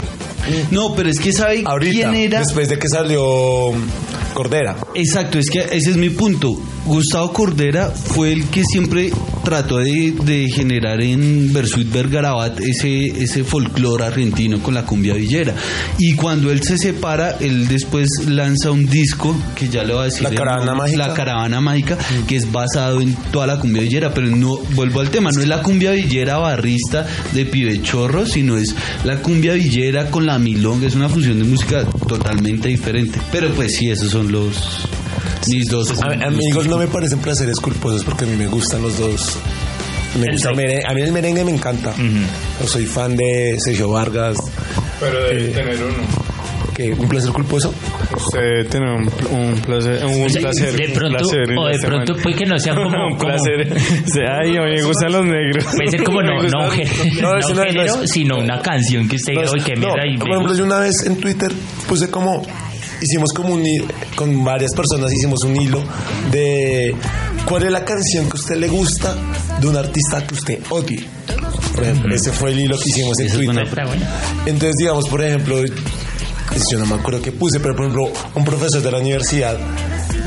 No, 0.70 0.94
pero 0.94 1.08
es 1.08 1.18
que 1.18 1.32
sabe 1.32 1.62
Ahorita, 1.64 1.92
quién 2.10 2.14
era. 2.14 2.40
después 2.40 2.68
de 2.68 2.78
que 2.78 2.88
salió 2.88 3.72
mm, 3.72 4.34
Cordera. 4.34 4.76
Exacto, 4.94 5.38
es 5.38 5.46
que 5.50 5.60
ese 5.60 5.90
es 5.90 5.96
mi 5.96 6.10
punto. 6.10 6.50
Gustavo 6.86 7.32
Cordera 7.32 7.90
fue 7.90 8.32
el 8.32 8.44
que 8.48 8.62
siempre 8.64 9.10
trató 9.44 9.78
de, 9.78 10.14
de 10.24 10.50
generar 10.50 11.00
en 11.00 11.52
Versuit 11.52 11.90
Vergarabat 11.90 12.60
ese, 12.60 13.06
ese 13.06 13.44
folclore 13.44 14.04
argentino 14.04 14.62
con 14.62 14.74
la 14.74 14.84
cumbia 14.84 15.14
villera. 15.14 15.54
Y 15.98 16.14
cuando 16.14 16.50
él 16.50 16.62
se 16.62 16.78
separa, 16.78 17.36
él 17.40 17.68
después 17.68 18.08
lanza 18.26 18.70
un 18.70 18.86
disco 18.86 19.36
que 19.54 19.68
ya 19.68 19.82
le 19.82 19.94
va 19.94 20.02
a 20.02 20.04
decir 20.06 20.22
La 20.22 20.30
Caravana 20.30 20.66
nombre, 20.66 20.82
Mágica. 20.82 21.08
La 21.08 21.14
Caravana 21.14 21.60
Mágica, 21.60 21.98
que 22.26 22.36
es 22.36 22.50
basado 22.50 23.00
en 23.00 23.14
toda 23.30 23.46
la 23.46 23.58
cumbia 23.58 23.82
villera, 23.82 24.12
pero 24.12 24.28
no, 24.28 24.58
vuelvo 24.74 25.00
al 25.00 25.10
tema, 25.10 25.30
no 25.30 25.40
es 25.40 25.48
la 25.48 25.62
cumbia 25.62 25.92
villera 25.92 26.38
barrista 26.38 27.06
de 27.32 27.46
pibechorro, 27.46 28.26
sino 28.26 28.56
es 28.56 28.74
la 29.04 29.20
cumbia 29.20 29.54
villera 29.54 30.10
con 30.10 30.26
la 30.26 30.38
milonga, 30.38 30.86
es 30.86 30.94
una 30.94 31.08
fusión 31.08 31.38
de 31.38 31.44
música 31.44 31.84
totalmente 32.08 32.68
diferente. 32.68 33.18
Pero 33.32 33.50
pues 33.54 33.76
sí, 33.76 33.90
esos 33.90 34.10
son 34.10 34.32
los 34.32 34.88
mis 35.48 35.66
dos 35.68 36.00
A- 36.02 36.26
amigos, 36.26 36.66
no 36.66 36.76
me 36.78 36.86
parecen 36.86 37.18
placeres 37.18 37.56
culposos 37.60 38.04
porque 38.04 38.24
a 38.24 38.28
mí 38.28 38.36
me 38.36 38.46
gustan 38.46 38.82
los 38.82 38.98
dos. 38.98 39.36
Me 40.20 40.30
gusta 40.32 40.50
el 40.50 40.56
merengue, 40.56 40.82
a 40.86 40.94
mí 40.94 41.02
el 41.02 41.12
merengue 41.12 41.44
me 41.44 41.50
encanta. 41.52 41.92
Yo 42.60 42.66
soy 42.68 42.86
fan 42.86 43.16
de 43.16 43.56
Sergio 43.64 43.90
Vargas. 43.90 44.36
Pero 45.00 45.24
debe 45.24 45.46
Eh, 45.46 45.48
tener 45.48 45.76
uno. 45.82 45.94
que 46.72 46.92
¿Un 46.92 47.08
placer 47.08 47.30
culposo? 47.32 47.72
Usted 48.16 48.38
debe 48.40 48.64
tener 48.64 48.88
un, 48.90 49.10
un 49.32 49.60
placer. 49.60 50.04
Un 50.04 50.24
O 50.24 50.28
sea, 50.28 50.40
placer. 50.42 50.72
de 50.76 50.86
un 50.86 50.92
pronto, 50.92 51.18
placer 51.18 51.58
o 51.58 51.66
de 51.66 51.78
pronto 51.80 52.14
puede 52.22 52.36
que 52.36 52.46
no 52.46 52.58
sea 52.60 52.74
como, 52.76 52.88
un 53.06 53.16
como- 53.16 53.18
placer. 53.18 53.72
O 53.72 54.08
sea, 54.12 54.38
ay, 54.42 54.56
a 54.56 54.62
mí 54.62 54.70
me 54.76 54.82
gustan 54.84 55.12
los 55.12 55.24
negros. 55.24 55.64
puede 55.64 55.90
ser 55.90 56.04
como 56.04 56.22
no, 56.22 56.28
no, 56.28 56.36
un 56.36 56.42
gustan- 56.42 56.70
género, 56.70 57.28
No, 57.32 57.54
no 57.54 57.64
género, 57.64 58.06
sino 58.06 58.38
una 58.38 58.60
canción 58.62 59.08
que 59.08 59.16
usted 59.16 59.32
No, 59.34 59.40
diga, 59.40 59.52
"Uy, 59.52 59.60
qué 59.62 59.74
no, 59.74 59.80
mierda", 59.80 60.02
y 60.06 60.16
por 60.18 60.30
ejemplo, 60.30 60.54
yo 60.54 60.64
una 60.64 60.78
vez 60.80 60.94
en 61.06 61.16
Twitter 61.16 61.50
puse 61.88 62.08
como 62.10 62.42
hicimos 63.00 63.30
como 63.34 63.54
un 63.54 63.64
con 64.14 64.44
varias 64.44 64.72
personas 64.74 65.12
hicimos 65.12 65.40
un 65.44 65.56
hilo 65.60 65.82
de 66.30 66.94
cuál 67.46 67.64
es 67.64 67.72
la 67.72 67.84
canción 67.84 68.26
que 68.26 68.36
a 68.36 68.40
usted 68.40 68.56
le 68.56 68.68
gusta 68.68 69.16
de 69.60 69.66
un 69.66 69.76
artista 69.76 70.26
que 70.26 70.34
usted 70.34 70.58
odie. 70.70 71.04
Por 71.74 71.84
ejemplo, 71.84 72.14
ese 72.14 72.30
fue 72.30 72.52
el 72.52 72.60
hilo 72.60 72.78
que 72.78 72.88
hicimos 72.88 73.18
en 73.18 73.32
Twitter. 73.32 73.68
Entonces, 74.46 74.76
digamos, 74.78 75.08
por 75.08 75.22
ejemplo, 75.22 75.64
yo 76.70 76.78
no 76.78 76.86
me 76.86 76.94
acuerdo 76.94 77.20
qué 77.20 77.32
puse, 77.32 77.58
pero 77.60 77.74
por 77.74 77.86
ejemplo, 77.86 78.12
un 78.34 78.44
profesor 78.44 78.80
de 78.80 78.90
la 78.92 78.98
universidad 78.98 79.58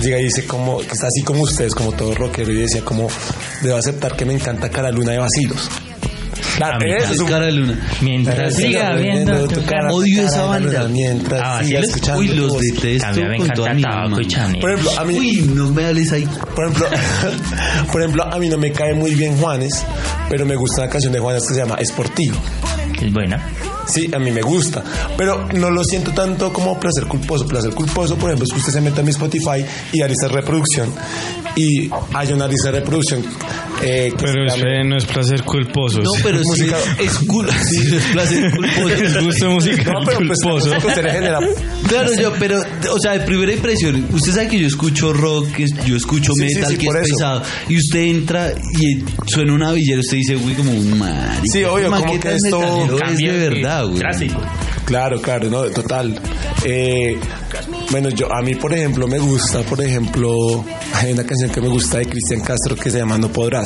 llega 0.01 0.19
y 0.19 0.25
dice 0.25 0.45
como, 0.45 0.80
que 0.80 0.91
está 0.91 1.08
así 1.08 1.23
como 1.23 1.43
ustedes, 1.43 1.73
como 1.73 1.93
todo 1.93 2.13
rockero, 2.15 2.51
y 2.51 2.58
decía 2.58 2.84
como, 2.84 3.08
debo 3.62 3.77
aceptar 3.77 4.15
que 4.15 4.25
me 4.25 4.34
encanta 4.34 4.69
Cara 4.69 4.91
Luna 4.91 5.13
de 5.13 5.19
Vacilos. 5.19 5.69
Claro, 6.58 6.76
A 6.78 6.80
mí 6.80 6.91
eso 6.91 7.13
es 7.13 7.20
un 7.20 7.28
cara 7.28 7.46
de 7.46 7.52
luna. 7.52 7.80
Mientras 8.02 8.56
siga 8.56 8.96
viendo 8.96 9.48
tu 9.48 9.63
cara. 9.63 9.91
Odio 9.93 10.24
esa 10.28 10.43
banda. 10.46 10.88
Mientras 10.88 11.39
Ah, 11.43 11.62
siga 11.63 11.82
escuchando 11.82 12.20
Uy, 12.20 12.28
los 12.30 12.58
detesto 12.60 13.22
me 13.22 13.38
con 13.38 13.48
toda 13.50 13.74
mi 13.76 13.82
encanta 13.82 13.98
alma. 14.00 14.04
Tabaco 14.10 14.22
y 14.22 14.28
Chanel. 14.28 14.62
Por 14.62 14.72
ejemplo, 14.72 14.91
a 15.00 15.06
mí, 15.06 15.17
Uy, 15.20 15.52
no 15.54 15.70
me 15.70 15.86
hables 15.86 16.12
ahí. 16.13 16.28
por 16.56 16.65
ejemplo, 16.65 16.88
por 17.91 18.02
ejemplo, 18.02 18.24
a 18.34 18.39
mí 18.39 18.50
no 18.50 18.58
me 18.58 18.72
cae 18.72 18.96
muy 18.96 19.13
bien 19.13 19.38
Juanes, 19.38 19.86
pero 20.30 20.48
me 20.48 20.56
gusta 20.56 20.82
una 20.82 20.89
canción 20.89 21.13
de 21.13 21.20
Juanes 21.20 21.43
que 21.48 21.54
se 21.54 21.60
llama 21.60 21.76
Esportivo. 21.76 22.36
Es 23.00 23.13
buena. 23.13 23.39
Sí, 23.86 24.10
a 24.13 24.20
mí 24.20 24.32
me 24.32 24.41
gusta, 24.41 24.84
pero 25.15 25.48
no 25.54 25.70
lo 25.70 25.84
siento 25.84 26.12
tanto 26.12 26.52
como 26.52 26.78
placer 26.80 27.06
culposo. 27.06 27.48
Placer 27.48 27.72
culposo, 27.74 28.15
por 28.17 28.32
ejemplo, 28.32 28.46
es 28.46 28.52
que 28.52 28.60
usted 28.60 28.74
se 28.74 28.82
meta 28.82 29.00
a 29.02 29.04
mi 29.04 29.12
Spotify 29.12 29.63
y 29.93 30.02
a 30.02 30.08
de 30.08 30.28
reproducción 30.28 30.91
y 31.58 31.89
hay 32.13 32.32
una 32.34 32.48
lista 32.48 32.72
de 32.72 32.80
reproducción. 32.80 33.24
eh, 33.82 34.13
Pero 34.17 34.46
ese 34.46 34.84
no 34.86 34.98
es 34.98 35.06
placer 35.06 35.43
culposo. 35.43 36.00
No, 36.00 36.12
pero 36.24 36.39
sí, 36.56 36.65
es, 37.00 37.20
cul- 37.28 37.50
sí, 37.70 37.96
es 37.96 38.04
placer 38.13 38.52
culposo. 38.56 38.89
Es 38.89 39.24
gusto 39.24 39.52
musical 39.52 39.93
No, 39.93 40.00
pero 40.06 40.17
pues, 40.28 40.39
culposo. 40.43 40.70
usted. 40.78 41.04
Claro, 41.88 42.10
yo, 42.20 42.34
pero, 42.39 42.60
o 42.91 43.00
sea, 43.00 43.13
de 43.13 43.20
primera 43.22 43.54
impresión, 43.54 44.08
usted 44.12 44.32
sabe 44.34 44.48
que 44.50 44.60
yo 44.60 44.67
escucho 44.67 45.13
rock, 45.13 45.52
que 45.54 45.65
yo 45.86 45.96
escucho 45.96 46.32
Sí, 46.34 46.43
metal, 46.46 46.65
sí, 46.72 46.78
que 46.78 46.88
es 46.88 46.96
eso. 46.96 47.04
pesado, 47.15 47.41
y 47.70 47.78
usted 47.78 48.00
entra 48.02 48.52
y 48.80 49.04
suena 49.32 49.54
una 49.54 49.72
villera, 49.72 50.00
usted 50.02 50.17
dice, 50.17 50.36
güey, 50.36 50.54
como 50.56 50.72
un 50.72 50.98
marica. 50.98 51.41
Sí, 51.52 51.63
obvio, 51.63 51.86
¿Qué 51.91 52.02
como 52.02 52.20
que 52.20 52.30
esto 52.36 52.62
es 53.08 53.17
de 53.17 53.50
verdad, 53.50 53.86
güey. 53.88 54.00
Clásico. 54.00 54.41
Claro, 54.88 55.21
claro, 55.21 55.50
no, 55.50 55.63
total. 55.65 56.17
Eh, 56.63 57.17
bueno, 57.91 58.10
yo 58.10 58.34
a 58.34 58.41
mí, 58.41 58.56
por 58.56 58.73
ejemplo, 58.73 59.06
me 59.08 59.19
gusta, 59.19 59.60
por 59.63 59.82
ejemplo, 59.82 60.63
hay 60.93 61.12
una 61.12 61.26
canción 61.26 61.52
que 61.52 61.60
me 61.60 61.67
gusta 61.67 61.97
de 61.97 62.06
Cristian 62.06 62.39
Castro 62.39 62.76
que 62.76 62.89
se 62.89 63.00
llama 63.00 63.17
No 63.17 63.28
Podrás. 63.30 63.65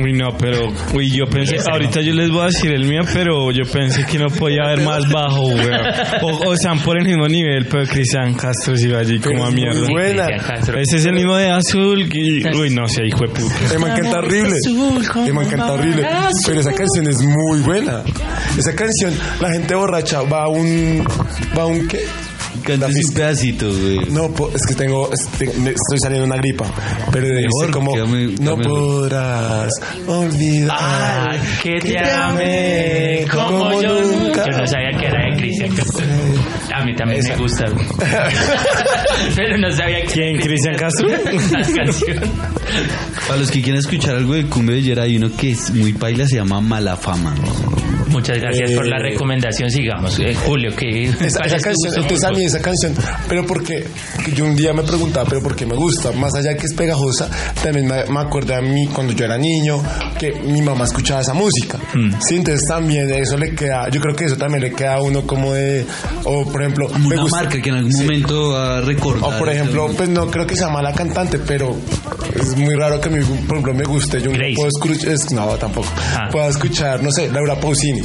Uy, 0.00 0.12
no, 0.12 0.28
pero, 0.38 0.68
uy, 0.94 1.10
yo 1.10 1.24
pensé, 1.26 1.56
ahorita 1.70 2.00
yo 2.02 2.12
les 2.14 2.30
voy 2.30 2.42
a 2.42 2.46
decir 2.46 2.72
el 2.72 2.84
mío, 2.84 3.00
pero 3.12 3.50
yo 3.50 3.64
pensé 3.70 4.06
que 4.06 4.18
no 4.18 4.28
podía 4.28 4.62
haber 4.66 4.80
más 4.82 5.10
bajo, 5.10 5.42
weón. 5.46 5.80
O, 6.22 6.48
o 6.48 6.54
están 6.54 6.78
por 6.80 6.96
el 6.96 7.04
mismo 7.04 7.26
nivel, 7.26 7.66
pero 7.66 7.84
Cristian 7.86 8.34
Castro 8.34 8.76
se 8.76 8.86
iba 8.86 9.00
allí 9.00 9.18
como 9.18 9.44
a 9.44 9.48
es 9.48 9.54
muy 9.54 9.62
mierda. 9.62 9.88
buena. 9.90 10.26
Ese 10.80 10.96
es 10.98 11.04
el 11.04 11.14
mismo 11.14 11.34
de 11.36 11.50
Azul, 11.50 12.08
que, 12.08 12.48
uy, 12.56 12.70
no 12.70 12.86
sé, 12.86 13.06
hijo 13.06 13.26
de 13.26 13.28
puta. 13.28 13.78
Me 13.78 13.90
encanta 13.90 14.18
horrible. 14.18 14.56
Me 15.34 15.42
encanta 15.42 15.72
horrible. 15.72 16.06
Pero 16.46 16.60
esa 16.60 16.72
canción 16.72 17.08
es 17.08 17.16
muy 17.22 17.60
buena. 17.60 18.02
Esa 18.56 18.74
canción, 18.74 19.12
la 19.40 19.50
gente 19.50 19.74
borracha 19.74 20.22
va 20.22 20.44
a 20.44 20.48
un. 20.48 20.59
¿Va 21.56 21.62
a 21.62 21.66
un 21.66 21.86
La 22.76 22.86
un 22.86 23.14
pedacito, 23.14 23.68
güey. 23.68 23.98
No, 24.10 24.28
po- 24.30 24.50
es 24.54 24.60
que 24.66 24.74
tengo, 24.74 25.08
me- 25.40 25.70
estoy 25.70 25.98
saliendo 26.02 26.26
una 26.26 26.36
gripa, 26.36 26.66
pero 27.12 27.26
dice 27.28 27.42
Mejor, 27.60 27.70
como, 27.72 27.94
que 27.94 28.00
ame- 28.00 28.34
que 28.36 28.42
no 28.42 28.56
podrás 28.56 29.70
olvidar 30.06 30.76
Ah, 30.80 31.36
que 31.62 31.78
te 31.80 31.98
amé 31.98 33.24
como 33.30 33.80
yo 33.82 34.00
nunca. 34.02 34.44
Yo 34.50 34.58
no 34.58 34.66
sabía 34.66 34.98
que 34.98 35.06
era 35.06 35.30
de 35.30 35.36
Cristian 35.40 35.74
Castro. 35.74 36.06
A 36.74 36.84
mí 36.84 36.94
también 36.94 37.20
Esa. 37.20 37.34
me 37.34 37.42
gusta. 37.42 37.64
Pero 39.36 39.58
no 39.58 39.70
sabía 39.72 40.00
que 40.02 40.12
¿Quién, 40.12 40.36
Cristian 40.40 40.76
Castro? 40.76 41.08
La 41.08 41.74
canción. 41.74 42.18
Para 43.26 43.40
los 43.40 43.50
que 43.50 43.60
quieran 43.62 43.80
escuchar 43.80 44.16
algo 44.16 44.34
de 44.34 44.46
cumbia 44.46 44.76
villera, 44.76 45.02
hay 45.02 45.16
uno 45.16 45.30
que 45.36 45.50
es 45.52 45.70
muy 45.72 45.92
paila, 45.92 46.26
se 46.26 46.36
llama 46.36 46.60
Mala 46.60 46.96
Fama. 46.96 47.34
Muchas 48.08 48.38
gracias 48.40 48.72
por 48.72 48.86
la 48.86 48.96
Eh, 48.98 49.10
recomendación. 49.12 49.70
Sigamos. 49.70 50.18
Eh, 50.18 50.34
Julio, 50.34 50.74
que 50.74 51.04
Esa, 51.04 51.40
esa 51.44 51.58
canción, 51.58 51.94
entonces 51.96 52.24
a 52.24 52.30
mí 52.32 52.44
esa 52.44 52.59
canción, 52.60 52.94
pero 53.28 53.46
porque 53.46 53.86
que 54.24 54.32
yo 54.32 54.44
un 54.44 54.56
día 54.56 54.72
me 54.72 54.82
preguntaba, 54.82 55.26
pero 55.28 55.42
porque 55.42 55.66
me 55.66 55.74
gusta, 55.74 56.12
más 56.12 56.34
allá 56.34 56.50
de 56.50 56.56
que 56.56 56.66
es 56.66 56.74
pegajosa, 56.74 57.28
también 57.62 57.86
me, 57.86 58.04
me 58.06 58.20
acuerdo 58.20 58.54
a 58.54 58.60
mí 58.60 58.86
cuando 58.88 59.12
yo 59.12 59.24
era 59.24 59.36
niño, 59.38 59.82
que 60.18 60.32
mi 60.32 60.62
mamá 60.62 60.84
escuchaba 60.84 61.20
esa 61.20 61.34
música. 61.34 61.78
Mm. 61.94 62.12
Sí, 62.20 62.36
entonces 62.36 62.62
también 62.68 63.10
eso 63.12 63.36
le 63.36 63.54
queda, 63.54 63.88
yo 63.90 64.00
creo 64.00 64.14
que 64.14 64.24
eso 64.26 64.36
también 64.36 64.62
le 64.62 64.72
queda 64.72 64.94
a 64.96 65.02
uno 65.02 65.22
como 65.26 65.52
de, 65.54 65.84
o 66.24 66.44
por 66.44 66.62
ejemplo, 66.62 66.88
me 66.98 67.06
Una 67.14 67.22
gusta- 67.22 67.36
marca 67.42 67.60
que 67.62 67.68
en 67.68 67.74
algún 67.76 67.92
Sí. 67.92 68.02
momento 68.04 68.56
a 68.56 68.80
recordar. 68.80 69.34
O 69.34 69.38
por 69.38 69.48
ejemplo, 69.48 69.88
pues 69.96 70.08
no 70.08 70.30
creo 70.30 70.46
que 70.46 70.56
sea 70.56 70.68
mala 70.68 70.92
cantante, 70.92 71.38
pero 71.38 71.76
es 72.34 72.56
muy 72.56 72.74
raro 72.74 73.00
que 73.00 73.08
por 73.10 73.18
ejemplo, 73.58 73.74
me 73.74 73.84
guste. 73.84 74.20
Yo 74.20 74.30
no 74.30 74.36
Grace. 74.38 74.54
puedo 74.56 74.68
escuchar, 74.68 75.12
es- 75.12 75.30
no, 75.32 75.46
tampoco. 75.56 75.88
Ah. 76.16 76.28
Puedo 76.30 76.48
escuchar, 76.48 77.02
no 77.02 77.10
sé, 77.10 77.28
Laura 77.30 77.58
Pausini, 77.58 78.02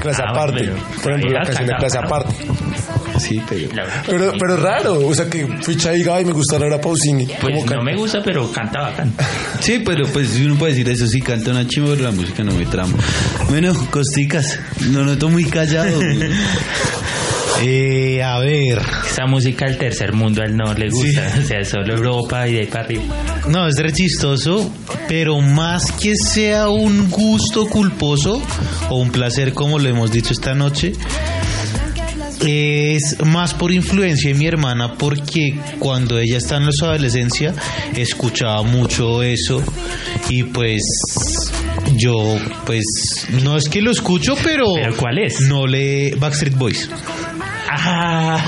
clase 0.00 0.22
Ah, 0.22 0.30
aparte. 0.30 0.70
por 1.02 1.12
ejemplo, 1.12 1.30
la 1.32 1.42
canción 1.44 1.66
de 1.66 1.74
clase 1.76 1.98
aparte. 1.98 2.34
Sí, 3.18 3.40
pero... 3.48 4.32
Pero, 4.38 4.56
raro, 4.56 5.06
o 5.06 5.14
sea 5.14 5.28
que 5.28 5.46
ficha 5.62 5.94
y 5.94 5.98
diga, 5.98 6.16
ay, 6.16 6.24
me 6.24 6.32
gusta 6.32 6.58
Laura 6.58 6.80
Pausini. 6.80 7.26
Pues 7.26 7.64
¿Cómo 7.64 7.76
no 7.76 7.82
me 7.82 7.96
gusta, 7.96 8.20
pero 8.22 8.50
canta 8.52 8.80
bacán. 8.80 9.12
Sí, 9.60 9.82
pero 9.84 10.06
pues 10.06 10.38
uno 10.38 10.54
puede 10.56 10.72
decir 10.72 10.88
eso, 10.90 11.06
sí, 11.06 11.20
canta 11.20 11.50
una 11.50 11.66
chimba, 11.66 11.90
pero 11.90 12.04
la 12.04 12.10
música 12.12 12.44
no 12.44 12.52
me 12.52 12.66
trama. 12.66 12.94
Bueno, 13.48 13.72
Costicas, 13.90 14.60
lo 14.90 15.04
noto 15.04 15.28
muy 15.28 15.44
callado. 15.44 15.98
Eh, 17.62 18.22
a 18.22 18.38
ver. 18.38 18.82
Esa 19.10 19.26
música 19.26 19.66
del 19.66 19.78
tercer 19.78 20.12
mundo 20.12 20.42
a 20.42 20.46
él 20.46 20.56
no 20.56 20.74
le 20.74 20.90
gusta. 20.90 21.22
O 21.38 21.42
sea, 21.42 21.64
solo 21.64 21.94
Europa 21.94 22.46
y 22.48 22.54
de 22.54 22.60
ahí 22.60 22.66
para 22.66 22.84
arriba. 22.84 23.02
No, 23.48 23.66
es 23.66 23.76
re 23.76 23.92
chistoso, 23.92 24.70
pero 25.08 25.40
más 25.40 25.92
que 25.92 26.14
sea 26.16 26.68
un 26.68 27.10
gusto 27.10 27.66
culposo 27.66 28.42
o 28.90 28.96
un 28.96 29.10
placer, 29.10 29.52
como 29.52 29.78
lo 29.78 29.88
hemos 29.88 30.10
dicho 30.10 30.32
esta 30.32 30.54
noche, 30.54 30.92
es 32.46 33.16
más 33.24 33.54
por 33.54 33.72
influencia 33.72 34.32
de 34.32 34.38
mi 34.38 34.46
hermana, 34.46 34.94
porque 34.94 35.58
cuando 35.78 36.18
ella 36.18 36.38
está 36.38 36.56
en 36.56 36.72
su 36.72 36.84
adolescencia, 36.84 37.54
escuchaba 37.94 38.62
mucho 38.62 39.22
eso 39.22 39.62
y 40.28 40.44
pues 40.44 40.82
yo, 41.96 42.38
pues, 42.64 42.84
no 43.42 43.56
es 43.56 43.68
que 43.68 43.80
lo 43.80 43.90
escucho, 43.90 44.36
pero... 44.42 44.66
¿Pero 44.74 44.96
cuál 44.96 45.18
es? 45.18 45.40
No 45.40 45.66
le... 45.66 46.14
Backstreet 46.16 46.56
Boys. 46.56 46.90
Ah. 47.68 48.38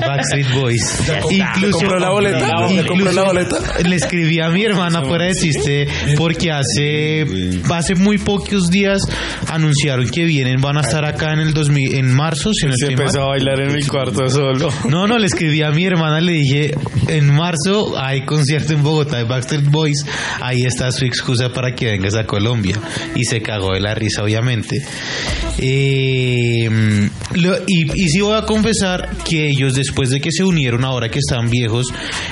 Backstreet 0.00 0.52
Boys. 0.54 1.02
Incluso, 1.30 1.78
¿Compró 1.78 1.98
la 1.98 2.10
boleta? 2.10 2.48
incluso 2.68 2.86
¿Compró 2.88 3.12
la 3.12 3.22
boleta? 3.24 3.56
Le 3.84 3.96
escribí 3.96 4.40
a 4.40 4.48
mi 4.48 4.64
hermana 4.64 5.02
fuera 5.02 5.26
de 5.26 5.34
chiste 5.34 5.86
porque 6.16 6.50
hace 6.50 7.24
hace 7.72 7.94
muy 7.94 8.18
pocos 8.18 8.70
días 8.70 9.00
anunciaron 9.48 10.08
que 10.08 10.24
vienen, 10.24 10.60
van 10.60 10.76
a 10.78 10.80
estar 10.80 11.04
acá 11.04 11.32
en 11.32 11.40
el 11.40 11.54
2000, 11.54 11.94
en 11.96 12.12
marzo, 12.14 12.52
si 12.52 12.66
no 12.66 12.72
Se 12.76 12.86
mal. 12.86 12.92
empezó 13.00 13.22
a 13.22 13.26
bailar 13.28 13.60
en 13.60 13.72
mi 13.74 13.82
cuarto 13.82 14.28
solo. 14.28 14.68
No, 14.88 15.06
no, 15.06 15.18
le 15.18 15.26
escribí 15.26 15.62
a 15.62 15.70
mi 15.70 15.84
hermana, 15.84 16.20
le 16.20 16.32
dije, 16.32 16.74
en 17.08 17.34
marzo 17.34 17.94
hay 17.98 18.24
concierto 18.24 18.72
en 18.72 18.82
Bogotá 18.82 19.18
de 19.18 19.24
Backstreet 19.24 19.64
Boys, 19.70 20.04
ahí 20.40 20.64
está 20.64 20.90
su 20.92 21.04
excusa 21.04 21.50
para 21.52 21.74
que 21.74 21.86
vengas 21.86 22.14
a 22.16 22.24
Colombia. 22.24 22.76
Y 23.14 23.24
se 23.24 23.40
cagó 23.40 23.72
de 23.74 23.80
la 23.80 23.94
risa, 23.94 24.22
obviamente. 24.22 24.76
Eh, 25.58 27.08
lo- 27.34 27.56
y, 27.66 27.90
y 28.04 28.08
sí 28.08 28.20
voy 28.20 28.36
a 28.36 28.42
confesar 28.42 29.10
que 29.28 29.48
ellos, 29.48 29.74
después 29.74 30.10
de 30.10 30.20
que 30.20 30.30
se 30.30 30.44
unieron, 30.44 30.84
ahora 30.84 31.08
que 31.08 31.18
están 31.18 31.50
viejos, 31.50 31.86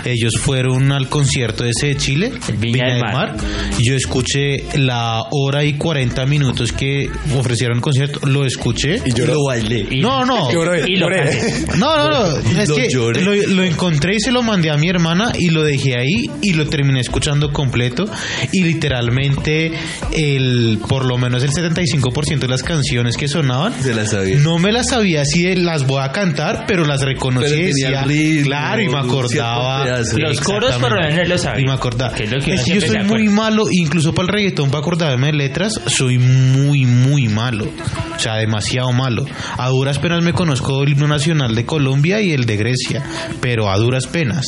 ellos 0.05 0.35
fueron 0.39 0.93
al 0.93 1.09
concierto 1.09 1.65
ese 1.65 1.89
de 1.89 1.97
Chile, 1.97 2.33
El 2.49 2.57
Viña 2.57 2.87
del 2.95 3.01
Mar. 3.03 3.37
Yo 3.81 3.95
escuché 3.95 4.65
la 4.79 5.25
hora 5.31 5.65
y 5.65 5.75
40 5.75 6.25
minutos 6.27 6.73
que 6.73 7.09
ofrecieron 7.37 7.79
el 7.79 7.83
concierto, 7.83 8.21
lo 8.27 8.45
escuché. 8.45 8.97
Y 9.05 9.13
yo 9.13 9.27
lo 9.27 9.45
bailé. 9.45 9.87
Y- 9.91 10.01
No, 10.01 10.25
no. 10.25 10.51
Lloré, 10.53 10.85
Y 10.87 10.97
lo 10.97 11.09
lloré. 11.09 11.31
No, 11.79 11.97
no, 11.97 12.09
no. 12.11 12.61
Es 12.61 12.69
Lo 12.69 12.77
que 12.77 12.89
lloré. 12.91 13.23
lo, 13.23 13.35
lo 13.35 13.65
encontré 13.65 14.17
y 14.17 14.21
se 14.21 14.33
lo 14.33 14.43
mandé 14.43 14.71
a 14.71 14.77
mi 14.77 14.89
hermana 14.89 15.33
y 15.39 15.49
lo 15.51 15.63
dejé 15.63 15.97
ahí 15.99 16.31
y 16.43 16.53
lo 16.55 16.67
terminé 16.69 17.01
escuchando 17.01 17.53
completo 17.53 18.05
y 18.53 18.63
literalmente 18.65 19.73
el 20.13 20.79
por 20.89 21.05
lo 21.05 21.17
menos 21.19 21.43
el 21.43 21.51
75% 21.51 22.39
de 22.39 22.49
las 22.49 22.63
canciones 22.63 23.12
que 23.17 23.29
sonaban 23.29 23.73
Se 23.83 23.95
las 23.95 24.11
sabía. 24.11 24.37
no 24.39 24.59
me 24.59 24.73
las 24.73 24.89
sabía 24.89 25.23
así 25.23 25.45
de 25.45 25.57
las 25.57 25.87
voy 25.87 26.03
a 26.03 26.13
cantar, 26.13 26.65
pero 26.67 26.85
las 26.85 27.01
reconocí 27.03 27.47
Pero 27.51 27.57
y 27.69 27.73
tenía 27.73 27.89
decía, 27.89 28.05
ritmo, 28.05 28.45
claro 28.47 28.83
y 28.83 28.89
me 28.89 28.99
acordaba. 28.99 29.87
Los 30.17 30.41
coros 30.41 30.75
por 30.77 30.93
lo 30.95 31.09
menos 31.09 31.29
lo 31.29 31.39
sabía. 31.39 31.63
y 31.63 31.65
me 31.67 31.73
acordaba. 31.73 32.15
Que 32.15 32.25
es 32.25 32.31
lo 32.33 32.39
que 32.41 32.51
uno 32.53 32.61
Es 32.61 32.65
que 32.67 32.75
yo 32.75 32.81
soy 32.81 32.99
muy 32.99 33.05
acuerda. 33.27 33.31
malo, 33.31 33.65
incluso 33.71 34.15
para 34.15 34.27
el 34.27 34.33
reggaetón, 34.35 34.71
para 34.71 34.81
acordarme 34.81 35.29
de 35.29 35.33
letras, 35.35 35.81
soy 35.87 36.19
muy, 36.19 36.85
muy 36.87 37.29
malo. 37.29 37.67
O 38.15 38.19
sea, 38.19 38.37
demasiado 38.37 38.93
malo. 38.93 39.25
A 39.59 39.69
duras 39.69 39.99
penas 39.99 40.23
me 40.23 40.33
conozco 40.33 40.83
el 40.83 40.91
himno 40.91 41.09
nacional 41.09 41.55
de 41.55 41.65
Colombia 41.67 42.21
y 42.21 42.33
el 42.33 42.45
de 42.47 42.57
Grecia, 42.57 43.03
pero 43.41 43.71
a 43.71 43.77
duras 43.77 44.07
penas. 44.07 44.47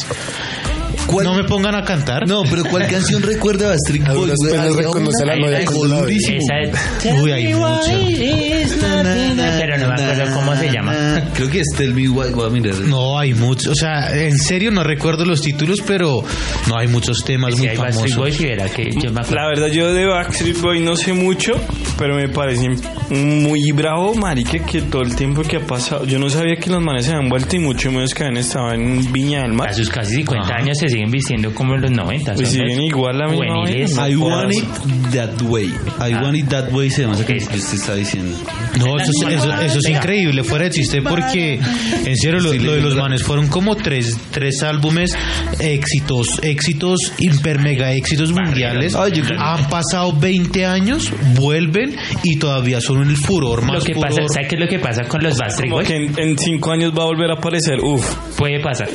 ¿Cuál- 1.06 1.26
No 1.26 1.34
me 1.34 1.44
pongan 1.44 1.74
a 1.74 1.84
cantar. 1.84 2.26
No, 2.26 2.42
pero 2.48 2.64
¿cuál 2.64 2.86
canción 2.90 3.22
recuerda 3.22 3.66
a 3.66 3.68
Backstreet 3.70 4.06
A 4.08 4.12
Boys? 4.12 4.20
duras 4.20 4.36
güey? 4.38 4.50
penas 4.52 4.66
Había 4.66 4.78
reconoce 4.82 5.24
una- 5.24 5.34
la 5.34 5.40
novia. 5.40 5.58
Esa 5.58 6.60
es- 7.10 7.22
Uy, 7.22 7.30
hay 7.32 7.54
muchas. 7.54 7.88
Pero 9.58 9.78
no 9.78 9.88
me 9.88 9.94
acuerdo 10.02 10.34
cómo 10.34 10.56
se 10.56 10.70
llama. 10.70 11.22
Creo 11.34 11.50
que 11.50 11.60
es 11.60 11.66
Tell 11.76 11.94
Me 11.94 12.08
Why. 12.08 12.32
Voy 12.32 12.46
a 12.46 12.50
mirar. 12.50 12.74
No, 12.80 13.18
hay 13.18 13.34
muchos. 13.34 13.68
O 13.68 13.74
sea, 13.74 14.14
en 14.14 14.38
serio 14.38 14.70
no 14.70 14.82
recuerdo 14.82 15.24
los 15.24 15.40
títulos, 15.42 15.80
pero 15.86 16.22
no 16.68 16.78
hay 16.78 16.88
muchos 16.88 17.24
temas 17.24 17.54
Si 17.54 17.60
muy 17.60 17.68
hay 17.68 17.76
Backstreet 17.76 18.14
famosos. 18.14 18.16
Boys 18.38 18.40
y 18.40 18.44
verá 18.46 18.68
que 18.68 18.84
yo 18.84 19.12
me 19.12 19.20
acuerdo. 19.20 19.34
La 19.34 19.46
verdad, 19.48 19.66
yo 19.68 19.92
de 19.92 20.06
Backstreet 20.06 20.60
Boy 20.60 20.80
no 20.80 20.96
sé 20.96 21.12
mucho, 21.12 21.52
pero 21.98 22.16
me 22.16 22.28
parece 22.28 22.68
muy 23.10 23.72
bravo, 23.72 24.14
marica, 24.14 24.58
que 24.64 24.82
todo 24.82 25.02
el 25.02 25.14
tiempo 25.14 25.42
que 25.42 25.58
ha 25.58 25.66
pasado, 25.66 26.04
yo 26.04 26.18
no 26.18 26.28
sabía 26.30 26.56
que 26.56 26.70
los 26.70 26.82
manes 26.82 27.06
se 27.06 27.12
habían 27.12 27.28
vuelto 27.28 27.56
y 27.56 27.58
mucho 27.60 27.90
menos 27.92 28.14
que 28.14 28.24
habían 28.24 28.38
estado 28.38 28.72
en 28.72 29.12
Viña 29.12 29.42
del 29.42 29.52
Mar. 29.52 29.68
A 29.68 29.72
sus 29.74 29.88
casi 29.88 30.16
50 30.16 30.54
años 30.54 30.78
se 30.78 30.88
siguen 30.94 31.10
vistiendo 31.10 31.52
como 31.54 31.74
en 31.74 31.82
los 31.82 31.90
90. 31.90 32.34
Pues 32.34 32.48
siguen 32.50 32.82
igual 32.82 33.18
la 33.18 33.28
misma. 33.28 34.08
I 34.08 34.16
want 34.16 34.52
it 34.52 34.64
that 35.12 35.40
way. 35.42 35.66
I 35.66 36.12
Ah. 36.12 36.20
want 36.22 36.36
it 36.36 36.48
that 36.48 36.72
way 36.72 36.90
se 36.90 37.02
llama 37.02 37.14
esa 37.14 37.22
Ok. 37.24 37.28
canción 37.30 37.50
que 37.52 37.58
usted 37.58 37.74
está 37.78 37.94
diciendo. 37.94 38.36
No, 38.78 38.96
eso, 38.98 39.10
es- 39.28 39.34
eso, 39.34 39.52
eso 39.60 39.78
es 39.78 39.88
increíble, 39.88 40.42
fuera 40.44 40.64
de 40.64 40.70
chiste, 40.70 41.02
porque 41.02 41.60
en 42.04 42.16
serio 42.16 42.40
lo, 42.40 42.52
lo 42.54 42.72
de 42.74 42.80
los 42.80 42.96
manes 42.96 43.22
fueron 43.22 43.48
como 43.48 43.76
tres, 43.76 44.16
tres 44.30 44.62
álbumes 44.62 45.16
éxitos, 45.60 46.38
éxitos, 46.42 47.12
hiper 47.18 47.58
mega 47.60 47.92
éxitos 47.92 48.32
mundiales. 48.32 48.94
Ay, 48.94 49.12
Han 49.38 49.68
pasado 49.68 50.12
20 50.12 50.64
años, 50.66 51.10
vuelven 51.36 51.96
y 52.22 52.36
todavía 52.38 52.80
son 52.80 53.08
el 53.08 53.16
furor 53.16 53.62
más 53.62 53.78
Lo 53.78 53.80
que 53.84 53.94
pasa, 53.94 54.08
furor. 54.10 54.28
¿sabes 54.32 54.48
qué 54.48 54.54
es 54.56 54.60
lo 54.60 54.68
que 54.68 54.78
pasa 54.78 55.04
con 55.04 55.22
los 55.22 55.36
Backstreet 55.38 55.70
Como 55.70 55.82
Boys? 55.82 55.88
que 55.88 55.96
en, 55.96 56.18
en 56.30 56.38
cinco 56.38 56.72
años 56.72 56.92
va 56.96 57.02
a 57.02 57.06
volver 57.06 57.30
a 57.30 57.34
aparecer. 57.34 57.80
Uf. 57.82 58.04
Puede 58.36 58.60
pasar. 58.60 58.88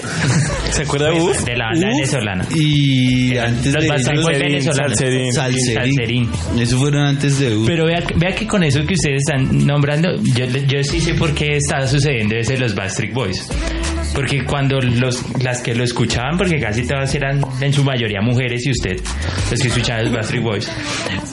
¿Se 0.72 0.84
acuerda 0.84 1.08
de 1.10 1.20
Pues, 1.20 1.38
Uf? 1.40 1.46
de 1.46 1.56
la 1.56 1.66
banda 1.72 1.88
Uf. 1.89 1.89
Venezolana. 1.96 2.46
Y 2.56 3.38
antes 3.38 3.74
los 3.74 3.84
de. 3.84 4.62
Salserín. 4.62 5.34
Salserín. 5.34 5.74
Salserín. 5.74 6.30
Eso 6.60 6.78
fueron 6.78 7.04
antes 7.04 7.40
de 7.40 7.56
U. 7.56 7.66
Pero 7.66 7.86
vea, 7.86 8.04
vea 8.16 8.34
que 8.36 8.48
con 8.48 8.64
eso 8.64 8.86
que 8.86 8.94
ustedes 8.94 9.24
están 9.28 9.66
nombrando, 9.66 10.16
yo, 10.36 10.46
yo 10.46 10.84
sí 10.84 11.00
sé 11.00 11.14
por 11.16 11.34
qué 11.34 11.58
está 11.58 11.86
sucediendo 11.88 12.36
ese 12.36 12.54
de 12.54 12.60
los 12.60 12.76
Backstreet 12.76 13.14
Boys. 13.14 13.48
Porque 14.14 14.44
cuando 14.44 14.80
los, 14.80 15.24
las 15.44 15.62
que 15.62 15.74
lo 15.76 15.84
escuchaban, 15.84 16.38
porque 16.38 16.60
casi 16.60 16.86
todas 16.86 17.14
eran 17.16 17.42
en 17.62 17.72
su 17.74 17.84
mayoría 17.84 18.22
mujeres 18.22 18.66
y 18.66 18.72
usted, 18.72 19.00
los 19.52 19.60
que 19.62 19.68
escuchaban 19.68 20.06
los 20.06 20.14
Backstreet 20.14 20.44
Boys, 20.44 20.72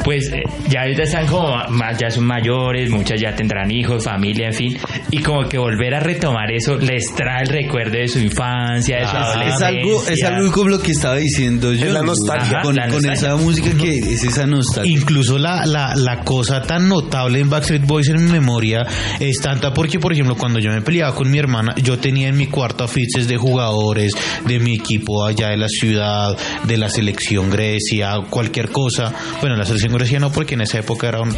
pues 0.05 0.31
eh, 0.33 0.43
ya 0.68 0.83
ahorita 0.83 1.03
están 1.03 1.27
como 1.27 1.57
más, 1.70 1.99
ya 1.99 2.11
son 2.11 2.24
mayores, 2.27 2.91
muchas 2.91 3.20
ya 3.20 3.35
tendrán 3.35 3.70
hijos, 3.70 4.05
familia, 4.05 4.49
en 4.49 4.53
fin, 4.55 4.79
y 5.11 5.18
como 5.18 5.49
que 5.49 5.59
volver 5.59 5.95
a 5.95 6.01
retomar 6.01 6.51
eso 6.53 6.77
les 6.77 7.14
trae 7.14 7.43
el 7.43 7.49
recuerdo 7.49 7.93
de 7.99 8.09
su 8.09 8.18
infancia, 8.18 8.99
de 8.99 9.07
su 9.07 9.16
es 9.16 9.22
adolescencia. 9.22 9.66
algo, 9.68 10.03
es 10.09 10.24
algo 10.24 10.53
como 10.53 10.68
lo 10.68 10.79
que 10.81 10.93
estaba 10.93 11.16
diciendo 11.16 11.72
yo. 11.72 11.87
Es 11.87 11.93
la 11.93 12.03
nostalgia. 12.03 12.61
Con, 12.62 12.77
La 12.77 12.83
con 12.89 13.03
nostalgia. 13.03 13.12
esa 13.12 13.37
música 13.37 13.70
que 13.77 13.99
es 13.99 14.22
esa 14.24 14.47
nostalgia. 14.47 14.93
Incluso 14.93 15.39
la, 15.39 15.64
la, 15.66 15.95
la 15.97 16.20
cosa 16.24 16.62
tan 16.62 16.89
notable 16.89 17.41
en 17.41 17.49
Backstreet 17.51 17.85
Boys 17.87 18.09
en 18.09 18.24
mi 18.24 18.33
memoria 18.33 18.83
es 19.18 19.39
tanta 19.41 19.72
porque, 19.72 19.99
por 19.99 20.12
ejemplo, 20.12 20.37
cuando 20.37 20.59
yo 20.61 20.70
me 20.70 20.83
peleaba 20.83 21.14
con 21.14 21.31
mi 21.31 21.39
hermana, 21.39 21.74
yo 21.83 21.99
tenía 21.99 22.29
en 22.29 22.37
mi 22.37 22.47
cuarto 22.47 22.66
afiches 22.85 23.29
de 23.29 23.37
jugadores 23.37 24.12
de 24.47 24.59
mi 24.59 24.75
equipo 24.75 25.25
allá 25.25 25.49
de 25.51 25.57
la 25.57 25.69
ciudad, 25.69 26.37
de 26.64 26.77
la 26.77 26.89
selección 26.89 27.51
Grecia, 27.51 28.14
cualquier 28.31 28.71
cosa. 28.71 29.12
Bueno, 29.41 29.57
la 29.57 29.64
selección 29.64 29.93
Grecia 29.93 30.19
no, 30.21 30.31
porque 30.33 30.55
en 30.55 30.62
esa 30.62 30.79
época 30.79 31.09
era 31.09 31.21
un... 31.21 31.31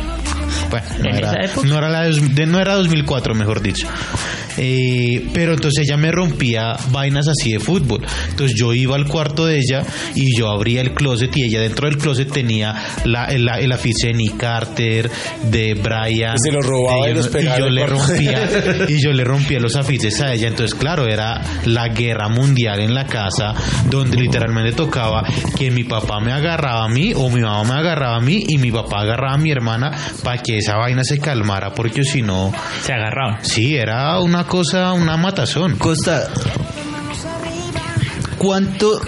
Bueno, 0.70 0.87
no 1.03 1.11
¿En 1.11 1.16
era, 1.16 1.33
no 1.64 1.81
la 1.89 2.03
de- 2.05 2.47
no 2.47 2.61
era 2.61 2.74
2004, 2.74 3.35
mejor 3.35 3.61
dicho. 3.62 3.87
Eh, 4.59 5.29
pero 5.33 5.55
entonces 5.55 5.87
ella 5.87 5.97
me 5.97 6.11
rompía 6.11 6.77
vainas 6.91 7.27
así 7.29 7.53
de 7.53 7.61
fútbol. 7.61 8.05
Entonces 8.31 8.57
yo 8.59 8.75
iba 8.75 8.97
al 8.97 9.07
cuarto 9.07 9.47
de 9.47 9.59
ella 9.59 9.83
y 10.15 10.37
yo 10.37 10.49
abría 10.51 10.81
el 10.81 10.93
closet 10.95 11.35
y 11.37 11.45
ella 11.45 11.61
dentro 11.61 11.89
del 11.89 11.99
closet 11.99 12.31
tenía 12.33 12.75
la, 13.05 13.27
el, 13.27 13.49
el 13.49 13.73
afiche 13.73 14.09
de 14.09 14.15
Nick 14.15 14.37
Carter, 14.37 15.11
de 15.45 15.75
Brian. 15.75 16.35
Y 16.37 16.39
se 16.39 16.53
los 16.53 16.67
robaba 16.67 17.07
de 17.07 17.13
y 17.13 17.15
los 17.15 17.27
yo- 17.27 17.33
pegaba 17.33 17.59
yo 17.59 17.65
en 17.67 17.69
el 17.69 17.75
le 17.77 17.87
rompía 17.87 18.51
y 18.89 19.01
yo 19.03 19.13
le 19.13 19.25
rompía 19.25 19.61
los 19.61 19.77
afiches 19.77 20.21
a 20.21 20.33
ella. 20.35 20.49
Entonces, 20.49 20.75
claro, 20.79 21.07
era 21.07 21.41
la 21.67 21.89
guerra 21.89 22.29
mundial 22.29 22.81
en 22.81 22.95
la 22.95 23.07
casa 23.07 23.55
donde 23.89 24.17
literalmente 24.17 24.73
tocaba 24.73 25.23
que 25.57 25.71
mi 25.71 25.85
papá 25.85 26.21
me 26.21 26.33
agarraba 26.33 26.85
a 26.85 26.89
mí 26.89 27.13
o 27.15 27.31
mi 27.31 27.41
mamá 27.41 27.65
me 27.65 27.81
agarraba 27.81 28.17
a 28.17 28.21
mí 28.21 28.45
y 28.49 28.59
mi 28.59 28.71
papá 28.73 29.01
agarraba 29.03 29.35
a 29.35 29.39
mi 29.39 29.51
hermana 29.51 29.93
para 30.25 30.43
que 30.43 30.59
esa 30.59 30.77
vaina 30.77 31.05
se 31.05 31.19
calmara 31.21 31.71
porque 31.75 32.03
si 32.05 32.23
no, 32.23 32.53
Se 32.83 32.93
agarraban. 32.93 33.45
sí, 33.45 33.77
era 33.77 34.19
una 34.21 34.45
cosa, 34.49 34.92
una 34.94 35.16
matazón. 35.16 35.76
Costa, 35.76 36.28
¿cuánto? 38.38 39.01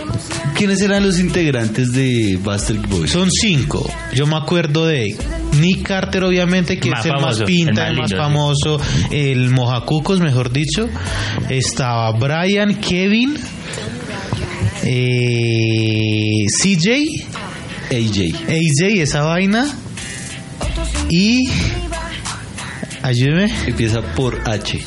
¿Quiénes 0.54 0.82
eran 0.82 1.02
los 1.04 1.18
integrantes 1.18 1.92
de 1.92 2.38
Backstreet 2.44 2.86
Boys? 2.88 3.10
Son 3.10 3.28
cinco. 3.30 3.90
Yo 4.12 4.26
me 4.26 4.36
acuerdo 4.36 4.86
de 4.86 5.16
Nick 5.58 5.88
Carter, 5.88 6.22
obviamente, 6.24 6.78
que 6.78 6.90
Más 6.90 7.00
es 7.00 7.06
el 7.06 7.12
famoso, 7.12 7.40
más 7.40 7.46
pinta, 7.46 7.88
el 7.88 7.94
el 7.94 8.00
más 8.02 8.14
famoso, 8.14 8.80
el 9.10 9.50
mojacucos, 9.50 10.20
mejor 10.20 10.52
dicho. 10.52 10.88
Estaba 11.48 12.12
Brian, 12.12 12.74
Kevin, 12.74 13.34
eh, 14.84 16.44
CJ, 16.62 16.90
AJ. 17.90 18.34
AJ, 18.46 19.00
esa 19.00 19.22
vaina. 19.22 19.66
Y. 21.08 21.48
Ayúdeme. 23.02 23.50
Empieza 23.66 24.02
por 24.14 24.46
H. 24.46 24.84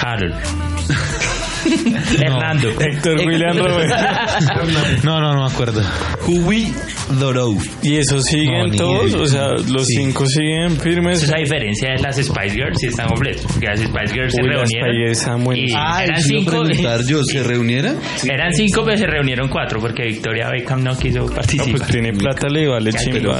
Harold. 0.00 0.32
Hernando. 2.20 2.68
Héctor 2.80 3.16
William 3.26 3.56
Romero. 3.56 3.94
No, 5.04 5.20
no, 5.20 5.34
no 5.34 5.44
me 5.46 5.50
acuerdo. 5.52 5.82
Huey 6.26 6.72
Dorou. 7.18 7.58
Y 7.82 7.96
eso 7.96 8.20
siguen 8.20 8.70
No, 8.70 8.76
todos, 8.76 9.10
idea. 9.10 9.20
o 9.22 9.26
sea, 9.26 9.48
los 9.72 9.86
Sí. 9.86 9.94
cinco 9.96 10.26
siguen 10.26 10.76
firmes. 10.78 11.18
Esa 11.18 11.26
es 11.26 11.30
la 11.32 11.38
diferencia 11.38 11.88
de 11.92 12.02
las 12.02 12.16
Spice 12.16 12.50
Girls, 12.54 12.78
si 12.80 12.86
están 12.88 13.08
completos. 13.08 13.46
Porque 13.52 13.66
las 13.66 13.80
Spice 13.80 14.12
Girls 14.14 14.34
se 14.34 14.42
Uy, 14.42 14.48
reunieron. 14.48 15.56
Y. 15.56 15.72
Ah, 15.76 16.04
eran 16.04 16.20
cinco. 16.22 16.50
preguntar 16.50 17.00
yo, 17.04 17.22
¿se 17.24 17.42
reunieron? 17.42 17.96
Eran 18.24 18.52
cinco, 18.52 18.82
pero 18.84 18.96
se 18.98 19.06
reunieron 19.06 19.48
cuatro 19.48 19.80
porque 19.80 20.04
Victoria 20.04 20.48
Beckham 20.50 20.82
no 20.82 20.96
quiso 20.96 21.20
No, 21.20 21.26
participar. 21.26 21.76
pues 21.78 21.88
tiene 21.90 22.12
plata, 22.12 22.48
le 22.48 22.68
vale 22.68 22.90
chimba. 22.92 23.38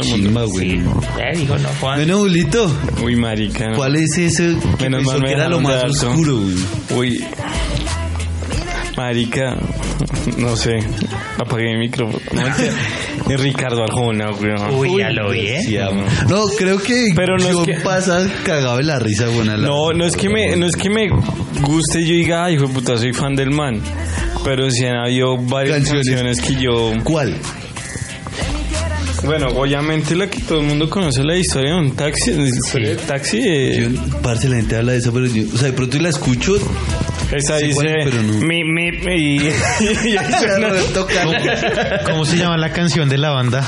chimba, 0.00 0.44
Sí, 0.46 0.50
güey. 0.50 0.70
eh, 0.78 1.36
dijo 1.36 1.58
no, 1.58 1.68
Juan. 1.80 1.96
Bueno, 1.98 2.18
Julito, 2.18 2.72
Uy, 3.02 3.16
marica. 3.16 3.68
no. 3.70 3.76
¿cuál 3.76 3.96
es 3.96 4.16
ese 4.18 4.56
que 4.78 4.84
Menos 4.88 5.04
mal 5.04 5.20
me 5.20 5.26
que 5.28 5.32
era 5.34 5.48
lo 5.48 5.60
más 5.60 5.84
oscuro, 5.84 6.38
güey? 6.38 7.10
Uy. 7.10 7.24
Marica, 9.00 9.56
no 10.36 10.54
sé. 10.56 10.78
Apagué 11.38 11.72
mi 11.72 11.78
micrófono. 11.88 12.18
No, 12.34 13.34
es 13.34 13.40
Ricardo 13.40 13.82
Arjona, 13.82 14.30
weón. 14.32 14.74
Uy, 14.74 14.98
ya 14.98 15.10
lo 15.10 15.30
vi, 15.30 15.40
¿eh? 15.48 15.62
Sí. 15.62 15.78
No, 16.28 16.44
creo 16.58 16.78
que 16.78 17.08
Pero 17.16 17.36
no 17.38 17.44
es 17.48 17.52
yo 17.52 17.64
que- 17.64 17.74
pasa 17.82 18.26
cagado 18.44 18.76
de 18.76 18.82
la 18.84 18.98
risa, 18.98 19.28
buena 19.28 19.56
la- 19.56 19.66
No, 19.68 19.92
no 19.92 20.04
es 20.04 20.16
que 20.16 20.28
me, 20.28 20.54
no 20.56 20.66
es 20.66 20.76
que 20.76 20.90
me 20.90 21.08
guste 21.62 22.04
yo 22.04 22.12
diga, 22.14 22.44
ay, 22.44 22.54
hijo 22.54 22.66
de 22.66 22.74
puta, 22.74 22.98
soy 22.98 23.12
fan 23.12 23.34
del 23.34 23.50
man. 23.50 23.80
Pero 24.44 24.70
sí 24.70 24.84
han 24.86 24.96
habido 25.06 25.36
varias 25.38 25.76
Canciones. 25.78 26.06
canciones, 26.06 26.40
que 26.40 26.54
yo. 26.62 26.92
¿Cuál? 27.04 27.36
Bueno, 29.24 29.48
obviamente 29.48 30.16
la 30.16 30.28
que 30.30 30.40
todo 30.40 30.60
el 30.60 30.66
mundo 30.66 30.88
conoce 30.88 31.22
la 31.22 31.36
historia 31.36 31.72
de 31.74 31.78
un 31.78 31.90
taxi. 31.94 32.32
La 32.32 32.48
historia 32.48 32.88
del 32.90 32.98
taxi. 32.98 33.38
eh, 33.42 33.88
Yo, 33.92 34.20
parce, 34.22 34.48
la 34.48 34.56
gente 34.56 34.76
habla 34.76 34.92
de 34.92 34.98
eso, 34.98 35.12
pero 35.12 35.26
yo, 35.26 35.42
o 35.52 35.56
sea, 35.58 35.68
de 35.68 35.72
pronto 35.74 35.98
la 35.98 36.08
escucho. 36.08 36.56
Esa 37.32 37.58
sí, 37.58 37.66
dice. 37.66 37.86
pero 38.04 38.22
no. 38.22 38.32
Mi, 38.34 38.64
mi, 38.64 38.92
mi, 38.92 39.14
y, 39.16 39.48
y 39.48 40.16
¿Cómo, 41.22 41.32
cómo 42.04 42.24
se 42.24 42.36
llama 42.36 42.56
la 42.56 42.72
canción 42.72 43.08
de 43.08 43.18
la 43.18 43.30
banda? 43.30 43.64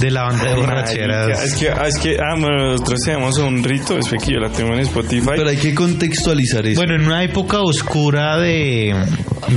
De 0.00 0.10
la 0.10 0.22
banda 0.24 0.44
de 0.44 0.54
borracheras. 0.54 1.42
Es 1.44 1.54
que, 1.54 1.68
ah, 1.70 1.86
es 1.86 1.98
que, 1.98 2.16
ah, 2.16 2.34
bueno, 2.38 2.72
nosotros 2.72 3.00
tenemos 3.04 3.38
un 3.38 3.62
rito, 3.62 3.98
es 3.98 4.08
que 4.08 4.32
yo 4.32 4.38
la 4.38 4.50
tengo 4.50 4.72
en 4.74 4.80
Spotify. 4.80 5.30
Pero 5.36 5.48
hay 5.48 5.56
que 5.56 5.74
contextualizar 5.74 6.66
eso. 6.66 6.80
Bueno, 6.80 6.94
en 6.94 7.06
una 7.06 7.22
época 7.22 7.60
oscura 7.60 8.38
de, 8.38 8.94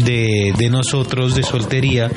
de, 0.03 0.53
de 0.57 0.69
nosotros, 0.69 1.35
de 1.35 1.43
soltería, 1.43 2.09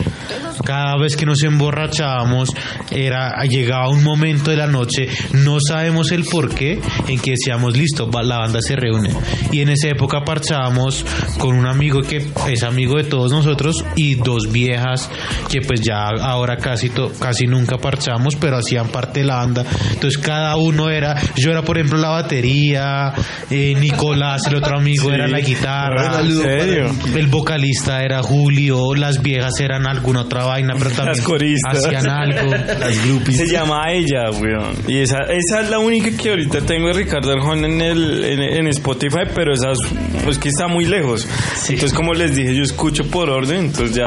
cada 0.65 0.97
vez 0.99 1.17
que 1.17 1.27
nos 1.27 1.43
emborrachábamos, 1.43 2.51
era, 2.91 3.43
llegaba 3.45 3.89
un 3.89 4.03
momento 4.03 4.51
de 4.51 4.57
la 4.57 4.67
noche, 4.67 5.09
no 5.33 5.59
sabemos 5.67 6.13
el 6.13 6.25
por 6.25 6.55
qué, 6.55 6.81
en 7.09 7.19
que 7.19 7.33
decíamos, 7.33 7.77
listo, 7.77 8.09
la 8.23 8.39
banda 8.39 8.61
se 8.63 8.77
reúne. 8.77 9.11
Y 9.53 9.61
en 9.61 9.71
esa 9.71 9.89
época 9.89 10.23
parchábamos 10.25 11.05
con 11.39 11.57
un 11.57 11.67
amigo 11.67 12.03
que 12.03 12.25
es 12.49 12.63
amigo 12.63 12.97
de 12.97 13.05
todos 13.05 13.33
nosotros 13.33 13.85
y 13.97 14.17
dos 14.17 14.51
viejas 14.53 15.11
que 15.49 15.61
pues 15.63 15.81
ya 15.81 16.09
ahora 16.09 16.57
casi, 16.57 16.91
to- 16.91 17.11
casi 17.19 17.47
nunca 17.47 17.79
parchamos, 17.79 18.37
pero 18.37 18.57
hacían 18.59 18.89
parte 18.89 19.21
de 19.21 19.27
la 19.27 19.37
banda. 19.37 19.65
Entonces 19.93 20.19
cada 20.19 20.57
uno 20.57 20.91
era, 20.91 21.17
yo 21.37 21.51
era 21.51 21.63
por 21.63 21.79
ejemplo 21.79 21.99
la 21.99 22.11
batería, 22.11 23.13
eh, 23.51 23.75
Nicolás, 23.79 24.47
el 24.47 24.57
otro 24.57 24.77
amigo 24.79 25.11
era 25.11 25.27
la 25.27 25.41
guitarra. 25.41 26.21
¿En 26.21 26.37
serio? 26.37 26.91
El 27.17 27.27
vocalista 27.29 28.03
era 28.03 28.23
Julio, 28.23 28.95
las 28.95 29.23
viejas 29.23 29.59
eran 29.61 29.87
alguna 29.87 30.21
otra 30.23 30.45
vaina, 30.51 30.75
pero 30.79 30.91
también 30.97 31.17
Las 31.17 31.21
coristas. 31.21 31.85
hacían 31.85 32.09
algo. 32.09 32.51
Las 32.51 33.07
groupies. 33.07 33.37
Se 33.37 33.47
llama 33.47 33.91
ella, 33.93 34.31
weón. 34.31 34.75
Y 34.87 34.99
esa, 34.99 35.19
esa 35.31 35.61
es 35.63 35.71
la 35.71 35.79
única 35.79 36.11
que 36.17 36.31
ahorita 36.31 36.61
tengo 36.63 36.89
de 36.89 36.95
Ricardo 36.95 37.33
Arjona 37.33 37.67
en, 37.67 37.81
el, 37.81 38.25
en, 38.25 38.41
en 38.41 38.67
Spotify, 38.69 39.23
pero 39.35 39.53
esa 39.55 39.73
es, 39.73 39.79
pues 40.25 40.39
que 40.39 40.49
está 40.49 40.69
muy 40.69 40.85
lejos. 40.85 41.27
Entonces, 41.69 41.93
como 41.93 42.13
les 42.15 42.35
dije, 42.35 42.55
yo 42.55 42.63
escucho 42.63 43.05
por 43.11 43.31
orden, 43.31 43.67
entonces 43.67 43.97
ya... 43.97 44.07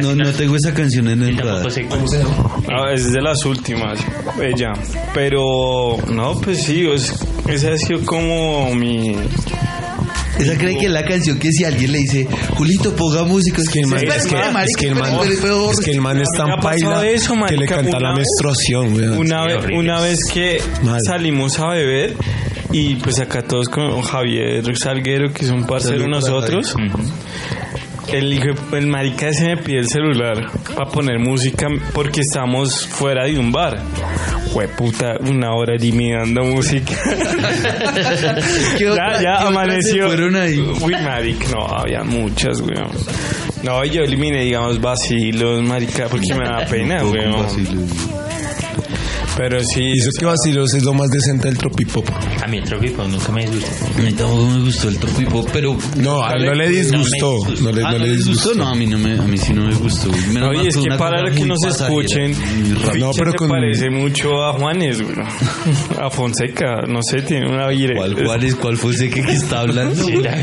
No, 0.00 0.14
no 0.14 0.32
tengo 0.32 0.56
esa 0.56 0.72
canción 0.72 1.08
en 1.08 1.22
el 1.22 1.36
radar. 1.36 1.70
sé 1.70 1.86
ah, 2.68 2.92
es 2.92 3.12
de 3.12 3.20
las 3.20 3.44
últimas, 3.44 3.98
ella. 4.40 4.72
Pero, 5.14 5.96
no, 6.10 6.32
pues 6.40 6.64
sí, 6.64 6.86
es, 6.88 7.14
esa 7.48 7.72
ha 7.72 7.78
sido 7.78 8.04
como 8.04 8.74
mi... 8.74 9.16
Esa 10.38 10.56
cree 10.58 10.76
que 10.76 10.86
es 10.86 10.92
la 10.92 11.04
canción 11.04 11.38
que 11.38 11.50
si 11.50 11.64
alguien 11.64 11.92
le 11.92 11.98
dice, 11.98 12.26
Julito, 12.54 12.94
ponga 12.94 13.24
música. 13.24 13.62
Es 13.62 13.68
que 13.70 13.80
el 13.80 13.86
man, 13.86 13.98
es 13.98 14.04
que, 14.04 14.16
es 14.16 14.26
que 14.26 14.86
el 14.88 14.94
man, 14.94 15.18
es 15.24 15.80
que 15.84 15.90
el 15.92 16.00
man 16.00 16.20
es 16.20 16.28
A 16.38 16.44
mí 16.44 16.50
tan 16.52 16.60
paila 16.60 17.06
eso, 17.08 17.34
que 17.48 17.56
le 17.56 17.66
canta 17.66 17.98
la 17.98 18.10
una 18.10 18.18
vez- 18.18 18.18
menstruación, 18.40 18.94
weón. 18.94 19.18
Una, 19.18 19.44
vez, 19.46 19.64
una 19.74 20.00
vez 20.00 20.18
que 20.32 20.60
Mal. 20.82 21.00
salimos 21.06 21.58
a 21.58 21.68
beber 21.68 22.14
y 22.72 22.96
pues 22.96 23.18
acá 23.18 23.42
todos 23.42 23.68
con 23.68 24.02
Javier 24.02 24.62
Salguero, 24.76 25.32
que 25.32 25.44
es 25.44 25.50
un 25.50 25.66
parcero 25.66 26.06
nosotros, 26.08 26.74
el, 28.12 28.32
hijo, 28.32 28.50
el 28.72 28.86
marica 28.86 29.28
ese 29.28 29.46
me 29.46 29.56
pide 29.56 29.78
el 29.78 29.88
celular 29.88 30.50
para 30.76 30.90
poner 30.90 31.18
música 31.18 31.66
porque 31.92 32.20
estamos 32.20 32.86
fuera 32.86 33.24
de 33.24 33.38
un 33.38 33.50
bar. 33.50 33.82
Fue 34.56 34.68
puta 34.68 35.18
una 35.20 35.52
hora 35.52 35.74
eliminando 35.74 36.42
música. 36.42 36.94
¿Qué 38.78 38.84
ya, 38.84 39.20
ya 39.20 39.46
amaneció. 39.46 40.06
fueron 40.06 40.34
ahí? 40.34 40.58
Uy, 40.80 40.94
maric, 40.94 41.46
no, 41.50 41.66
había 41.66 42.02
muchas, 42.02 42.62
weón. 42.62 42.90
No, 43.62 43.84
yo 43.84 44.00
eliminé, 44.00 44.44
digamos, 44.44 44.80
vacilos, 44.80 45.62
marica, 45.62 46.08
porque 46.08 46.34
me 46.34 46.46
da 46.48 46.64
pena, 46.64 47.04
weón. 47.04 47.46
Pero 49.36 49.58
sí. 49.60 49.82
Y 49.82 49.98
eso 49.98 50.10
que 50.18 50.24
vacilos 50.24 50.72
es 50.74 50.82
lo 50.82 50.94
más 50.94 51.10
decente 51.10 51.48
del 51.48 51.58
tropipop. 51.58 52.08
A 52.42 52.46
mí 52.46 52.58
el 52.58 52.64
tropipop 52.64 53.06
nunca 53.06 53.30
me 53.32 53.46
gustó. 53.46 53.66
A 53.96 54.00
mí 54.02 54.12
tampoco 54.12 54.46
me 54.46 54.60
gustó 54.64 54.88
el 54.88 54.98
tropipop, 54.98 55.48
pero... 55.52 55.76
No, 55.98 56.24
a 56.24 56.32
él 56.32 56.46
no 56.46 56.54
le 56.54 56.68
disgustó. 56.70 57.38
No 57.60 57.70
le, 57.72 57.84
Ah, 57.84 57.92
no 57.92 57.98
le 57.98 58.12
disgustó. 58.16 58.54
No, 58.54 58.68
a 58.68 58.74
mí, 58.74 58.86
no 58.86 58.98
me, 58.98 59.12
a 59.18 59.22
mí 59.22 59.36
sí 59.38 59.52
no 59.52 59.62
me 59.66 59.74
gustó. 59.74 60.10
Menos 60.32 60.64
y 60.64 60.68
es 60.68 60.76
que 60.76 60.88
para 60.96 61.22
los 61.22 61.36
que 61.36 61.44
nos 61.44 61.62
escuchen. 61.64 62.32
No, 62.98 63.10
pero 63.16 63.32
se 63.32 63.36
con- 63.38 63.48
parece 63.48 63.90
mucho 63.90 64.30
a 64.44 64.52
Juanes, 64.54 65.02
güey. 65.02 65.16
A 66.00 66.10
Fonseca, 66.10 66.82
no 66.88 67.00
sé, 67.02 67.22
tiene 67.22 67.48
una 67.48 67.66
aire. 67.68 67.94
¿Cuál 67.96 68.14
Juárez? 68.24 68.54
¿Cuál 68.54 68.76
Fonseca 68.76 69.22
que 69.22 69.32
está 69.32 69.60
hablando? 69.60 70.02
Sí, 70.04 70.12
la- 70.16 70.36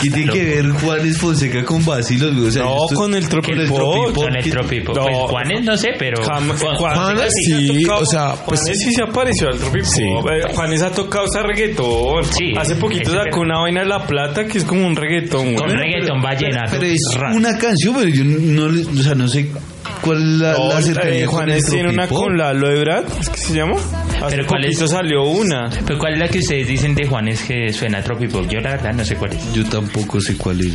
¿Qué 0.00 0.10
tiene 0.10 0.32
que 0.32 0.44
ver 0.44 0.70
Juárez 0.70 1.18
Fonseca 1.18 1.64
con 1.64 1.84
vacilos? 1.84 2.34
güey? 2.34 2.48
O 2.48 2.50
sea, 2.50 2.62
No, 2.64 2.76
con 2.94 3.14
el 3.14 3.28
tropipop. 3.28 4.14
Con 4.14 4.36
el 4.36 4.44
¿qué- 4.44 4.50
tropipop. 4.50 4.96
No. 4.96 5.02
Pues 5.04 5.16
Juanes 5.30 5.64
no 5.64 5.76
sé, 5.76 5.90
pero. 5.98 6.22
Juanes 6.24 7.32
sí, 7.44 7.84
o 7.86 8.04
sea, 8.06 8.29
pues- 8.36 8.60
Juanes 8.60 8.78
sí 8.82 8.92
se 8.92 9.02
apareció 9.02 9.48
al 9.48 9.58
tropipop. 9.58 9.86
Sí. 9.90 10.02
Eh, 10.04 10.52
Juanes 10.54 10.82
ha 10.82 10.90
tocado 10.90 11.24
hasta 11.24 11.42
reggaetón. 11.42 12.24
Sí, 12.24 12.52
Hace 12.56 12.76
poquito 12.76 13.12
sacó 13.12 13.40
una 13.40 13.60
vaina 13.60 13.80
de 13.80 13.86
La 13.86 14.06
Plata 14.06 14.44
que 14.46 14.58
es 14.58 14.64
como 14.64 14.86
un 14.86 14.96
reggaetón, 14.96 15.54
Con 15.54 15.70
reggaetón 15.70 16.20
vallenato. 16.22 16.72
Pero 16.78 16.84
es 16.86 17.00
rap. 17.16 17.34
una 17.34 17.56
canción, 17.58 17.94
pero 17.96 18.08
yo 18.08 18.24
no, 18.24 18.66
o 18.66 19.02
sea, 19.02 19.14
no 19.14 19.28
sé 19.28 19.50
cuál 20.02 20.18
es 20.18 20.38
la, 20.40 20.52
No, 20.52 20.68
la 20.68 20.78
eh, 20.80 20.82
cercanía 20.82 21.26
con 21.26 21.34
Juanes 21.36 21.66
tiene 21.66 21.88
una 21.90 22.06
con 22.08 22.36
la 22.36 22.52
Loebrat, 22.54 23.04
¿es 23.20 23.28
que 23.28 23.38
se 23.38 23.54
llama? 23.54 23.76
Hace 23.76 24.36
Pero 24.36 24.46
¿cuál 24.48 24.62
poquito 24.64 24.84
es? 24.84 24.90
salió 24.90 25.22
una. 25.24 25.70
Pero 25.86 25.98
¿cuál 25.98 26.12
es 26.14 26.18
la 26.18 26.28
que 26.28 26.38
ustedes 26.40 26.68
dicen 26.68 26.94
de 26.94 27.06
Juanes 27.06 27.42
que 27.42 27.72
suena 27.72 27.98
a 27.98 28.02
tropipop? 28.02 28.46
Yo 28.50 28.60
la 28.60 28.72
verdad 28.72 28.92
no 28.92 29.02
sé 29.04 29.16
cuál 29.16 29.32
es. 29.32 29.52
Yo 29.54 29.64
tampoco 29.64 30.20
sé 30.20 30.36
cuál 30.36 30.60
es. 30.60 30.72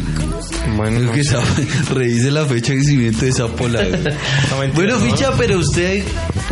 Bueno, 0.75 0.99
Es 0.99 1.11
que 1.11 1.19
esa- 1.21 1.41
revise 1.93 2.31
la 2.31 2.45
fecha 2.45 2.69
de 2.71 2.75
vencimiento 2.77 3.25
de 3.25 3.29
esa 3.29 3.47
pola. 3.47 3.79
güey. 3.83 3.91
mentira, 4.59 4.71
bueno, 4.73 4.99
¿no? 4.99 4.99
ficha, 4.99 5.31
pero 5.37 5.59
usted 5.59 6.03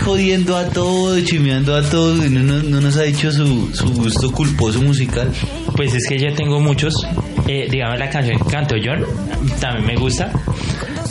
jodiendo 0.04 0.56
a 0.58 0.66
todo, 0.70 1.20
chimeando 1.22 1.76
a 1.76 1.82
todo, 1.82 2.26
y 2.26 2.30
no, 2.30 2.42
no- 2.42 2.64
no 2.64 2.82
nos 2.82 2.98
ha 2.98 3.04
dicho 3.04 3.32
su, 3.32 3.70
su 3.74 3.88
gusto 3.94 4.32
culposo 4.32 4.82
musical. 4.82 5.32
Pues 5.76 5.94
es 5.94 6.06
que 6.08 6.20
yo 6.20 6.34
tengo 6.34 6.60
muchos. 6.60 6.94
Eh, 7.48 7.68
digamos 7.70 8.00
la 8.00 8.10
canción 8.10 8.38
que 8.40 8.46
John, 8.84 9.06
también 9.60 9.86
me 9.86 9.96
gusta. 9.96 10.32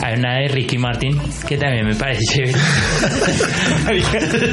Hay 0.05 0.19
una 0.19 0.35
de 0.39 0.49
Ricky 0.49 0.77
Martin 0.77 1.17
que 1.47 1.57
también 1.57 1.85
me 1.87 1.95
parece 1.95 2.19
chévere. 2.25 2.53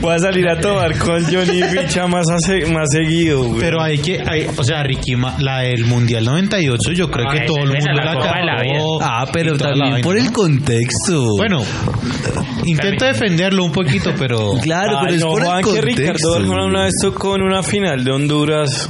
Voy 0.00 0.14
a 0.14 0.18
salir 0.18 0.48
a 0.48 0.58
tomar 0.60 0.96
con 0.98 1.22
Johnny 1.24 1.62
Richa 1.62 2.06
más, 2.06 2.24
más 2.72 2.88
seguido, 2.90 3.44
güey. 3.44 3.60
Pero 3.60 3.82
hay 3.82 3.98
que, 3.98 4.20
hay, 4.26 4.46
o 4.56 4.64
sea, 4.64 4.82
Ricky, 4.82 5.16
Ma- 5.16 5.36
la 5.38 5.60
del 5.60 5.84
Mundial 5.84 6.24
98, 6.24 6.92
yo 6.92 7.10
creo 7.10 7.26
Ah, 7.28 7.34
que 7.34 7.40
todo 7.46 7.58
el 7.58 7.68
mundo 7.70 7.92
la 7.94 8.02
cantó. 8.04 8.98
Ah, 9.02 9.26
pero 9.32 9.56
también 9.56 10.00
por 10.00 10.16
el 10.16 10.32
contexto. 10.32 11.36
Bueno, 11.36 11.62
intento 12.64 13.04
defenderlo 13.04 13.64
un 13.64 13.72
poquito, 13.72 14.12
pero... 14.18 14.52
claro, 14.62 14.98
Ay, 14.98 15.04
pero 15.04 15.14
es 15.14 15.20
no, 15.20 15.30
por 15.30 15.44
Juan, 15.44 15.58
el 15.58 15.64
que 15.64 15.70
contexto. 15.70 16.02
Ricardo 16.02 16.34
Arjona 16.36 16.64
una 16.66 16.84
vez 16.84 16.94
tocó 17.02 17.36
en 17.36 17.42
una 17.42 17.62
final 17.62 18.04
de 18.04 18.10
Honduras. 18.12 18.88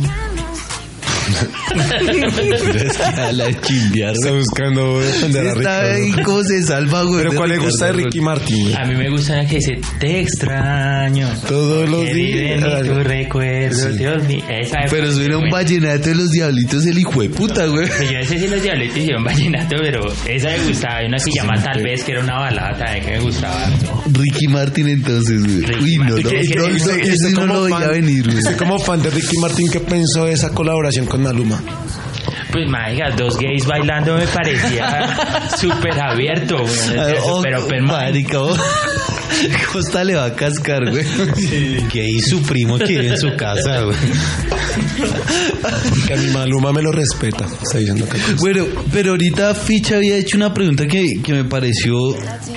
Es 1.29 3.01
a 3.01 3.33
la 3.33 3.61
chimbear, 3.61 4.13
Está 4.15 4.31
buscando 4.33 5.01
defender 5.01 5.47
a 5.49 5.53
Está 5.53 5.81
ahí. 5.93 6.13
¿cómo 6.25 6.43
se 6.45 6.63
salva, 6.63 7.03
güey? 7.03 7.23
Pero 7.25 7.35
¿cuál 7.37 7.49
le 7.51 7.59
gusta 7.59 7.87
de 7.87 7.93
Ricky 7.93 8.21
Martin? 8.21 8.77
A 8.77 8.85
mí 8.85 8.95
me 8.95 9.11
gusta 9.11 9.37
la 9.37 9.47
que 9.47 9.57
dice 9.57 9.79
Te 9.99 10.21
extraño. 10.21 11.29
Todos 11.49 11.89
los 11.89 12.05
vive 12.13 12.57
días. 12.57 12.83
mí 12.83 12.89
tu 12.89 12.95
recuerdo. 13.01 13.91
Sí. 13.93 13.99
Dios 13.99 14.25
mío. 14.25 14.45
Esa 14.49 14.79
me 14.81 14.91
Pero 14.91 15.13
suena 15.13 15.35
un 15.37 15.43
buena. 15.43 15.57
vallenato 15.57 16.09
de 16.09 16.15
los 16.15 16.31
diablitos, 16.31 16.87
el 16.87 16.99
hijo 16.99 17.23
de 17.23 17.29
puta, 17.31 17.67
güey. 17.67 17.87
Pues 17.89 18.11
yo 18.11 18.19
no 18.19 18.25
sé 18.25 18.39
si 18.39 18.49
los 18.49 18.63
diabletos 18.63 18.97
hicieron 18.97 19.25
vallenato, 19.25 19.77
pero 19.81 20.13
esa 20.27 20.49
me 20.51 20.59
gustaba. 20.69 20.97
Hay 20.99 21.07
una 21.07 21.19
que 21.19 21.31
llama 21.35 21.63
Tal 21.63 21.83
vez, 21.83 22.05
que 22.05 22.13
era 22.13 22.23
una 22.23 22.39
balada 22.39 22.77
también 22.79 23.05
que 23.05 23.11
me 23.13 23.21
gustaba. 23.21 23.71
Ricky 24.13 24.49
Martin 24.49 24.89
entonces, 24.89 25.43
güey. 25.45 25.61
Ricky 25.67 25.85
Uy, 25.85 25.97
no, 25.99 26.05
no, 26.09 26.17
¿Qué- 26.17 26.23
qué- 26.23 26.57
no, 26.57 26.69
no, 26.69 26.85
qué- 26.97 27.03
ese 27.03 27.13
Usted 27.13 27.31
no 27.33 27.41
como 27.41 27.55
lo 27.55 27.63
veía 27.65 27.79
fan- 27.79 27.91
venir, 27.91 28.25
güey. 28.25 28.39
Usted 28.39 28.57
como 28.57 28.79
fan 28.79 29.03
de 29.03 29.11
Ricky 29.11 29.37
Martin, 29.39 29.71
¿qué 29.71 29.81
pensó 29.81 30.25
de 30.27 30.33
esa 30.33 30.51
colaboración 30.51 31.07
con 31.07 31.18
Maluma? 31.19 31.61
Pues, 32.53 32.67
marica, 32.69 33.11
dos 33.11 33.37
gays 33.39 33.67
bailando 33.67 34.17
me 34.17 34.27
parecía 34.27 35.49
súper 35.59 36.01
abierto. 36.01 36.65
Ah, 36.97 37.13
oh, 37.25 37.43
pero, 37.43 37.67
pero, 37.69 37.85
marica, 37.85 38.41
oh. 38.41 38.57
Costa 39.73 40.05
le 40.05 40.15
va 40.15 40.27
a 40.27 40.35
cascar, 40.35 40.91
güey. 40.91 41.05
Que 41.91 42.01
ahí 42.03 42.21
su 42.21 42.43
primo 42.43 42.79
quiere 42.79 43.09
en 43.09 43.19
su 43.19 43.35
casa, 43.37 43.83
güey. 43.83 43.97
Que 46.07 46.15
a 46.15 46.17
mi 46.17 46.27
Maluma 46.29 46.73
me 46.73 46.83
lo 46.83 46.93
respeta. 46.93 47.47
Está 47.63 47.79
diciendo 47.79 48.07
que 48.09 48.19
Bueno, 48.35 48.67
pero 48.93 49.11
ahorita 49.13 49.55
Ficha 49.55 49.97
había 49.97 50.17
hecho 50.17 50.37
una 50.37 50.53
pregunta 50.53 50.87
que, 50.87 51.21
que 51.23 51.33
me 51.33 51.45
pareció 51.45 51.97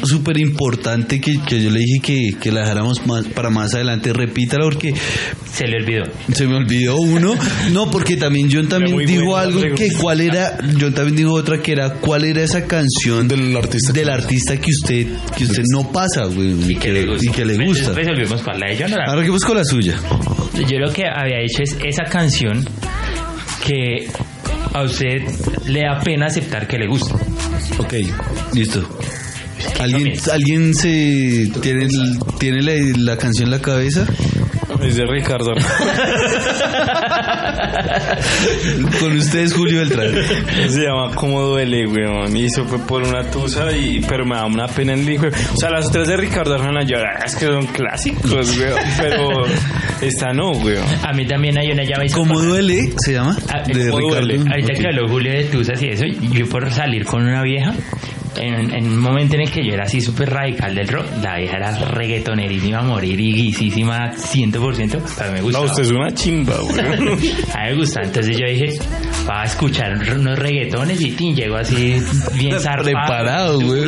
súper 0.03 0.37
importante, 0.37 1.19
que, 1.19 1.41
que 1.41 1.61
yo 1.61 1.69
le 1.69 1.79
dije 1.79 1.99
que, 2.01 2.31
que 2.39 2.51
la 2.51 2.61
dejáramos 2.61 3.05
más, 3.05 3.25
para 3.27 3.49
más 3.49 3.73
adelante. 3.73 4.13
Repítala 4.13 4.63
porque 4.63 4.93
se 5.51 5.67
le 5.67 5.77
olvidó. 5.77 6.03
se 6.33 6.47
me 6.47 6.55
olvidó 6.55 6.97
uno. 6.97 7.35
No, 7.71 7.89
porque 7.91 8.17
también 8.17 8.49
John 8.51 8.67
también 8.67 8.97
dijo 9.05 9.35
algo 9.37 9.61
que 9.75 9.91
cuál 9.99 10.21
era, 10.21 10.57
John 10.79 10.93
también 10.93 11.15
dijo 11.15 11.33
otra 11.33 11.61
que 11.61 11.73
era 11.73 11.93
cuál 11.95 12.25
era 12.25 12.43
esa 12.43 12.65
canción 12.65 13.27
del 13.27 13.55
artista. 13.55 13.93
del 13.93 14.09
artista 14.09 14.57
que 14.57 14.69
usted 14.71 15.07
que 15.37 15.45
usted 15.45 15.63
no 15.71 15.91
pasa, 15.91 16.25
güey, 16.25 16.53
Y 16.71 16.75
que 16.75 16.91
le 16.91 17.05
gusta. 17.05 17.25
y 17.25 17.29
que 17.29 17.45
le 17.45 17.65
gusta. 17.65 17.85
Después 17.91 18.07
volvimos 18.07 18.41
para 18.41 18.57
la 18.59 18.67
de 18.67 18.77
John. 18.79 18.93
Ahora 19.05 19.23
que 19.23 19.29
busco 19.29 19.53
la 19.53 19.63
suya. 19.63 19.95
Yo 20.69 20.79
lo 20.79 20.91
que 20.93 21.03
había 21.05 21.39
hecho 21.41 21.63
es 21.63 21.75
esa 21.83 22.03
canción 22.03 22.65
que 23.65 24.07
a 24.73 24.83
usted 24.83 25.23
le 25.67 25.81
da 25.81 25.99
pena 25.99 26.27
aceptar 26.27 26.67
que 26.67 26.77
le 26.77 26.87
gusta. 26.87 27.15
Ok, 27.77 27.93
listo. 28.53 28.87
¿Alguien? 29.79 30.13
¿alguien 30.31 30.73
se 30.73 31.51
tiene, 31.61 31.87
tiene 32.39 32.61
la, 32.61 33.13
la 33.13 33.17
canción 33.17 33.47
en 33.47 33.51
la 33.51 33.61
cabeza? 33.61 34.05
Es 34.87 34.95
de 34.95 35.05
Ricardo. 35.05 35.53
Con 38.99 39.17
ustedes, 39.17 39.53
Julio 39.53 39.79
Beltrán. 39.79 40.13
Se 40.69 40.81
llama 40.81 41.13
Cómo 41.15 41.41
duele, 41.41 41.85
weón. 41.87 42.35
Y 42.35 42.45
eso 42.45 42.65
fue 42.65 42.79
por 42.79 43.03
una 43.03 43.23
tusa, 43.29 43.71
y, 43.75 44.01
pero 44.07 44.25
me 44.25 44.35
da 44.35 44.45
una 44.45 44.67
pena 44.67 44.93
el 44.93 45.07
hijo. 45.09 45.27
O 45.27 45.57
sea, 45.57 45.69
las 45.69 45.87
otras 45.87 46.07
de 46.07 46.17
Ricardo 46.17 46.55
Arjona, 46.55 46.83
yo, 46.83 46.97
ah, 46.97 47.23
es 47.25 47.35
que 47.35 47.45
son 47.45 47.65
clásicos, 47.67 48.31
weón. 48.57 48.79
Pero 48.99 49.45
esta 50.01 50.33
no, 50.33 50.51
weón. 50.51 50.85
A 51.03 51.13
mí 51.13 51.25
también 51.25 51.57
hay 51.57 51.71
una 51.71 51.83
llama 51.83 52.05
y 52.05 52.09
¿Cómo 52.09 52.39
duele? 52.39 52.91
Se 52.97 53.13
llama. 53.13 53.37
Ah, 53.49 53.61
De 53.65 53.89
¿cómo 53.89 54.09
Ricardo. 54.09 54.27
duele? 54.27 54.49
Ahorita 54.49 54.73
que 54.73 54.87
habló 54.87 55.07
Julio 55.07 55.31
de 55.31 55.43
Tuzas 55.45 55.81
y 55.81 55.87
eso, 55.89 56.05
yo 56.05 56.47
por 56.49 56.69
salir 56.71 57.05
con 57.05 57.23
una 57.23 57.41
vieja, 57.43 57.73
en, 58.37 58.73
en 58.73 58.85
un 58.87 58.99
momento 58.99 59.35
en 59.35 59.41
el 59.41 59.51
que 59.51 59.65
yo 59.65 59.73
era 59.73 59.83
así 59.83 59.99
súper 60.01 60.29
radical 60.29 60.73
del 60.75 60.87
rock, 60.87 61.05
la 61.21 61.37
vieja 61.37 61.57
era 61.57 61.71
reggaetonerísima 61.71 62.79
a 62.79 62.83
morir 62.83 63.19
y 63.19 63.33
guisísima 63.33 64.11
100%, 64.13 65.01
pero 65.17 65.31
me 65.31 65.37
No, 65.39 65.43
gustaba. 65.43 65.65
usted 65.65 65.83
es 65.83 65.91
una 65.91 66.11
chimba, 66.13 66.53
weón. 66.61 66.79
A 67.53 67.63
mí 67.65 67.69
me 67.71 67.75
gusta, 67.75 68.01
entonces 68.03 68.37
yo 68.37 68.45
dije, 68.47 68.73
va 69.29 69.41
a 69.41 69.45
escuchar 69.45 69.93
unos 70.15 70.37
reggaetones 70.39 71.01
y 71.01 71.11
tin, 71.11 71.35
llego 71.35 71.57
así 71.57 72.01
bien 72.35 72.51
zarpado. 72.59 72.83
Preparado, 72.83 73.59
güey. 73.59 73.83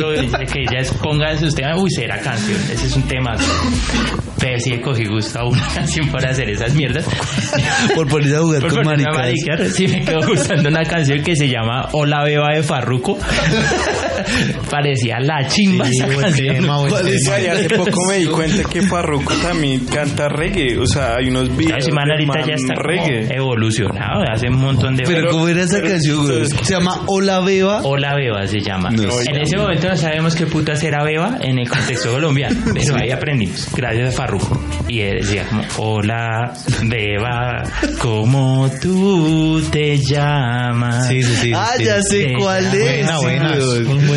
Que 0.52 0.60
ella 0.68 0.88
ponga 1.02 1.36
sus 1.38 1.54
temas, 1.54 1.78
uy, 1.80 1.90
será 1.90 2.18
canción, 2.20 2.60
ese 2.70 2.86
es 2.86 2.96
un 2.96 3.02
tema. 3.04 3.34
Pero 4.38 4.58
sí 4.60 4.76
cogí 4.78 5.06
gusto 5.06 5.38
a 5.40 5.48
una 5.48 5.66
canción 5.74 6.08
para 6.10 6.30
hacer 6.30 6.50
esas 6.50 6.74
mierdas. 6.74 7.06
Por 7.94 8.06
ponerse 8.08 8.36
a 8.36 8.40
jugar 8.40 8.60
Por 8.60 8.74
con 8.74 8.84
maricas. 8.84 9.72
sí 9.74 9.88
me 9.88 10.04
quedó 10.04 10.26
gustando 10.26 10.68
una 10.68 10.82
canción 10.84 11.22
que 11.22 11.34
se 11.34 11.48
llama 11.48 11.88
Hola 11.92 12.24
Beba 12.24 12.54
de 12.54 12.62
Farruco. 12.62 13.16
Parecía 14.70 15.18
la 15.20 15.46
chimba 15.46 15.84
Sí, 15.86 16.00
hace 17.46 17.68
poco 17.76 18.00
me 18.08 18.16
di 18.18 18.26
cuenta 18.26 18.68
que 18.68 18.82
Farruko 18.82 19.34
también 19.34 19.84
canta 19.86 20.28
reggae. 20.28 20.78
O 20.78 20.86
sea, 20.86 21.16
hay 21.16 21.28
unos 21.28 21.50
No, 21.50 21.56
videos 21.56 21.88
ahorita 21.88 22.46
ya 22.46 22.54
está 22.54 22.74
reggae. 22.74 23.34
evolucionado, 23.34 24.22
hace 24.30 24.48
un 24.48 24.56
montón 24.56 24.96
de... 24.96 25.04
Pero, 25.04 25.30
¿cómo 25.30 25.48
era 25.48 25.62
esa 25.62 25.78
pero 25.78 25.88
canción, 25.88 26.46
Se 26.48 26.72
llama 26.72 27.02
Hola 27.06 27.40
Beba. 27.40 27.80
Hola 27.82 28.14
Beba 28.14 28.46
se 28.46 28.60
llama. 28.60 28.90
No 28.90 29.02
en 29.20 29.40
ese 29.40 29.56
momento 29.56 29.88
no 29.88 29.96
sabemos 29.96 30.34
qué 30.34 30.46
puta 30.46 30.74
era 30.82 31.02
Beba 31.04 31.38
en 31.40 31.58
el 31.58 31.68
contexto 31.68 32.12
colombiano, 32.12 32.56
pero 32.74 32.96
ahí 32.96 33.10
aprendimos, 33.10 33.68
gracias 33.74 34.14
a 34.14 34.16
Farruko. 34.16 34.60
Y 34.88 35.00
él 35.00 35.18
decía 35.20 35.44
como, 35.48 35.62
hola 35.78 36.52
Beba, 36.82 37.62
¿cómo 38.00 38.70
tú 38.80 39.62
te 39.70 39.98
llamas? 39.98 41.08
Sí, 41.08 41.22
sí, 41.22 41.34
sí. 41.36 41.52
Ah, 41.54 41.72
sí. 41.76 41.84
ya 41.84 42.02
sé 42.02 42.32
cuál 42.38 42.64
es. 42.74 43.06
Buena, 43.06 43.18
buena. 43.18 43.54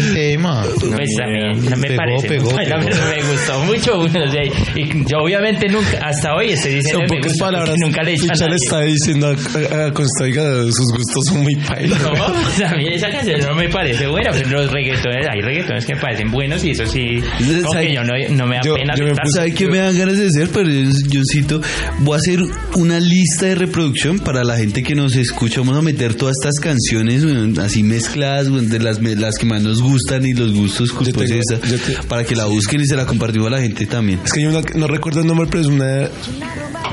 Buen 0.02 0.14
tema. 0.14 0.64
Pues 0.98 1.10
también 1.18 1.70
no 1.70 1.78
me 1.78 1.88
Pegó, 1.88 1.98
parece. 1.98 2.28
pegó, 2.28 2.50
pegó. 2.56 2.78
me 2.78 3.32
gustó 3.32 3.60
mucho. 3.66 4.00
o 4.00 4.10
sea, 4.10 4.44
y 4.76 5.06
yo 5.06 5.18
obviamente 5.20 5.68
nunca, 5.68 5.98
hasta 6.08 6.34
hoy 6.36 6.50
estoy 6.52 6.76
diciendo 6.76 7.00
Son 7.02 7.08
que 7.10 7.18
pocas 7.18 7.38
palabras. 7.40 7.76
nunca 7.82 8.04
le 8.04 8.12
he 8.12 8.14
dicho 8.14 8.32
a 8.44 8.48
le 8.48 8.56
está 8.56 8.82
diciendo 8.82 9.28
a, 9.28 9.76
a, 9.76 9.86
a 9.88 9.94
Costa 9.94 10.24
Rica, 10.26 10.42
sus 10.64 10.88
gustos 10.96 11.24
son 11.30 11.44
muy 11.44 11.56
pailas. 11.56 12.02
No, 12.02 12.12
pues 12.34 12.62
a 12.72 12.76
mí 12.76 12.88
esa 12.94 13.10
canción 13.10 13.40
no 13.42 13.56
me 13.56 13.70
parece 13.70 14.08
buena, 14.08 14.32
pero 14.32 14.50
los 14.62 14.72
reggaetones, 14.72 15.28
hay 15.30 15.42
reggaetones 15.42 15.86
que 15.86 15.96
me 15.96 16.02
parecen 16.02 16.32
buenos 16.32 16.64
y 16.64 16.72
eso 16.72 16.86
sí, 16.86 17.22
como 17.62 17.74
¿Sabe- 17.74 17.88
que 17.88 17.94
yo 17.96 18.04
no, 18.04 18.14
no 18.32 18.48
me 18.48 18.56
da 18.56 18.62
yo- 18.64 18.76
pena 18.76 18.96
yo 18.96 19.06
me. 19.06 19.14
¿Sabe 19.34 19.54
qué 19.54 19.68
me 19.68 19.78
dan 19.80 19.98
ganas 19.98 20.18
de 20.18 20.28
hacer? 20.28 20.50
Pero 20.54 20.70
yo, 20.70 20.90
yo 21.10 21.22
cito, 21.32 21.62
voy 22.00 22.16
a 22.16 22.18
hacer 22.18 22.40
una 22.76 23.00
lista 23.00 23.46
de 23.48 23.56
reproducción 23.56 24.20
para 24.20 24.44
la 24.44 24.58
gente 24.58 24.84
que 24.84 24.96
nos 24.96 25.16
escucha. 25.16 25.60
Vamos 25.62 25.78
a 25.78 25.82
meter 25.82 26.14
todas 26.16 26.36
estas 26.42 26.56
canciones 26.62 27.24
así 27.60 27.84
mezcladas, 27.84 28.48
de 28.70 28.80
las, 28.80 29.02
las 29.02 29.38
que 29.38 29.46
más 29.46 29.62
nos 29.62 29.82
gustan 29.88 30.26
y 30.26 30.34
los 30.34 30.54
gustos 30.54 30.92
culposos, 30.92 31.28
tengo- 31.30 31.42
esa, 31.42 31.68
yo 31.68 31.78
te- 31.80 32.04
para 32.08 32.24
que 32.24 32.36
la 32.36 32.46
busquen 32.46 32.82
y 32.82 32.86
se 32.86 32.96
la 32.96 33.06
compartimos 33.06 33.48
a 33.48 33.52
la 33.52 33.62
gente 33.62 33.86
también. 33.86 34.20
Es 34.26 34.34
que 34.34 34.40
hay 34.42 34.46
una, 34.46 34.62
no 34.76 34.88
recuerdo 34.88 35.22
el 35.22 35.28
nombre, 35.28 35.48
pero 35.50 35.62
es 35.62 35.68
una... 35.68 36.10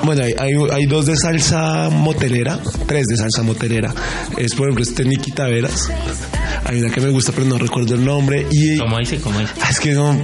Bueno, 0.03 0.23
hay, 0.23 0.33
hay, 0.39 0.53
hay 0.73 0.87
dos 0.87 1.07
de 1.07 1.17
salsa 1.17 1.89
motelera, 1.91 2.59
tres 2.87 3.07
de 3.07 3.17
salsa 3.17 3.43
motelera. 3.43 3.95
Es, 4.37 4.55
por 4.55 4.67
ejemplo, 4.67 4.85
este 4.85 5.05
Nicky 5.05 5.33
Taveras. 5.33 5.89
Hay 6.65 6.81
una 6.81 6.91
que 6.93 7.01
me 7.01 7.09
gusta, 7.11 7.33
pero 7.33 7.47
no 7.47 7.59
recuerdo 7.59 7.95
el 7.95 8.05
nombre. 8.05 8.47
Y... 8.51 8.77
¿Cómo 8.79 8.99
dice? 8.99 9.19
¿Cómo 9.19 9.39
dice? 9.41 9.53
Ah, 9.63 9.69
es 9.71 9.81
que 9.81 9.93
no... 9.93 10.21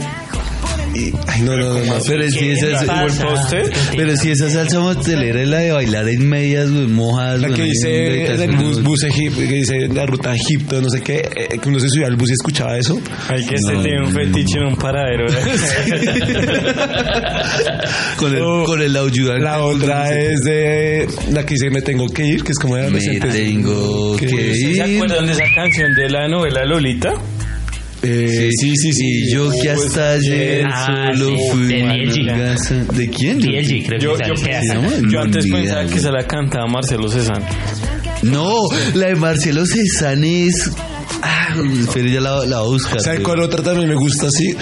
y- 0.95 1.13
ay, 1.29 1.43
no, 1.43 1.57
no, 1.57 1.75
no. 1.75 1.85
no. 1.85 1.95
Pero 2.07 2.29
si 2.31 2.39
¿Qué 2.39 2.53
esa, 2.53 2.85
pero 3.97 4.17
si 4.17 4.31
esa 4.31 4.51
salsa 4.51 4.81
motelera 4.81 5.43
es 5.43 5.49
la 5.49 5.59
de 5.59 5.73
bailar 5.73 6.09
en 6.09 6.29
medias, 6.29 6.71
weón, 6.71 6.93
mojadas. 6.93 7.41
La 7.41 7.49
que 7.51 7.63
dice 7.63 8.35
en 8.35 8.43
el 8.43 8.57
bus, 8.57 8.83
bus 8.83 9.05
Egip- 9.05 9.35
que 9.37 9.55
dice 9.55 9.89
la 9.89 10.07
ruta 10.07 10.31
a 10.33 10.37
Egipto, 10.37 10.81
no 10.81 10.89
sé 10.91 11.01
qué, 11.03 11.29
eh, 11.35 11.59
que 11.61 11.69
uno 11.69 11.79
se 11.81 11.89
subía 11.89 12.07
al 12.09 12.17
bus 12.17 12.31
y 12.31 12.33
escuchaba 12.33 12.77
eso. 12.79 13.01
Hay 13.29 13.45
que 13.47 13.55
este 13.57 13.73
tiene 13.83 14.03
un 14.07 14.13
fetiche 14.13 14.59
en 14.59 14.67
un 14.67 14.77
paradero. 14.77 15.27
con 18.17 18.35
el, 18.35 18.43
Oh, 18.43 18.65
con 18.65 18.81
el 18.83 18.97
ayudante. 18.97 19.45
La 19.45 19.63
otra 19.65 20.13
es 20.19 20.41
de 20.41 21.07
la 21.33 21.45
que 21.45 21.55
dice 21.55 21.71
Me 21.71 21.83
tengo 21.83 22.07
que 22.09 22.25
ir, 22.27 22.43
que 22.43 22.53
es 22.53 22.59
como 22.59 22.77
de 22.77 22.83
Me 22.83 22.87
adolescentes. 22.89 23.35
tengo 23.35 24.17
que 24.17 24.27
¿Ustedes 24.27 24.61
se 24.61 24.71
ir. 24.71 24.83
acuerdan 24.97 25.27
de 25.27 25.33
esa 25.33 25.45
canción 25.55 25.95
de 25.95 26.09
la 26.11 26.29
novela 26.29 26.65
Lolita? 26.65 27.13
Eh, 28.03 28.49
sí, 28.59 28.73
sí, 28.77 28.93
sí. 28.93 29.05
Y 29.25 29.33
yo 29.33 29.51
que 29.61 29.71
hasta 29.71 30.13
ayer 30.13 30.65
Ah, 30.67 31.11
solo 31.15 31.37
sí, 31.37 31.37
fui 31.51 31.67
de 31.67 31.83
a. 31.85 32.95
¿De 32.97 33.11
quién? 33.11 33.39
DLG, 33.39 33.87
creo 33.87 33.99
Yo, 34.01 34.15
que 34.17 34.61
yo, 35.11 35.21
antes 35.21 35.47
pensaba 35.51 35.87
que 35.87 35.99
se 35.99 36.11
la 36.11 36.27
cantaba 36.27 36.67
Marcelo 36.67 37.09
Cezanne. 37.09 37.45
No, 38.23 38.57
la 38.95 39.09
de 39.09 39.15
Marcelo 39.17 39.65
Cezanne 39.67 40.47
es... 40.47 40.71
Ah, 41.23 41.55
ya 41.97 42.21
la, 42.21 42.45
la 42.47 42.61
voy 42.61 42.69
a 42.69 42.73
buscar. 42.73 43.01
¿Sabe 43.01 43.17
pero- 43.19 43.29
cuál 43.29 43.41
otra 43.41 43.63
también 43.63 43.89
me 43.89 43.95
gusta 43.95 44.27
así? 44.27 44.55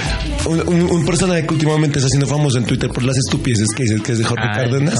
Un, 0.46 0.60
un- 0.66 0.90
un 0.90 1.04
personaje 1.04 1.46
que 1.46 1.54
últimamente 1.54 1.98
está 1.98 2.06
haciendo 2.06 2.26
famoso 2.26 2.58
en 2.58 2.64
Twitter 2.64 2.88
por 2.90 3.02
las 3.04 3.16
estupideces 3.18 3.66
que 3.76 3.82
dice 3.84 3.96
que 4.02 4.12
es 4.12 4.18
de 4.18 4.24
Jorge 4.24 4.44
Ah, 4.48 4.54
Cárdenas. 4.56 4.94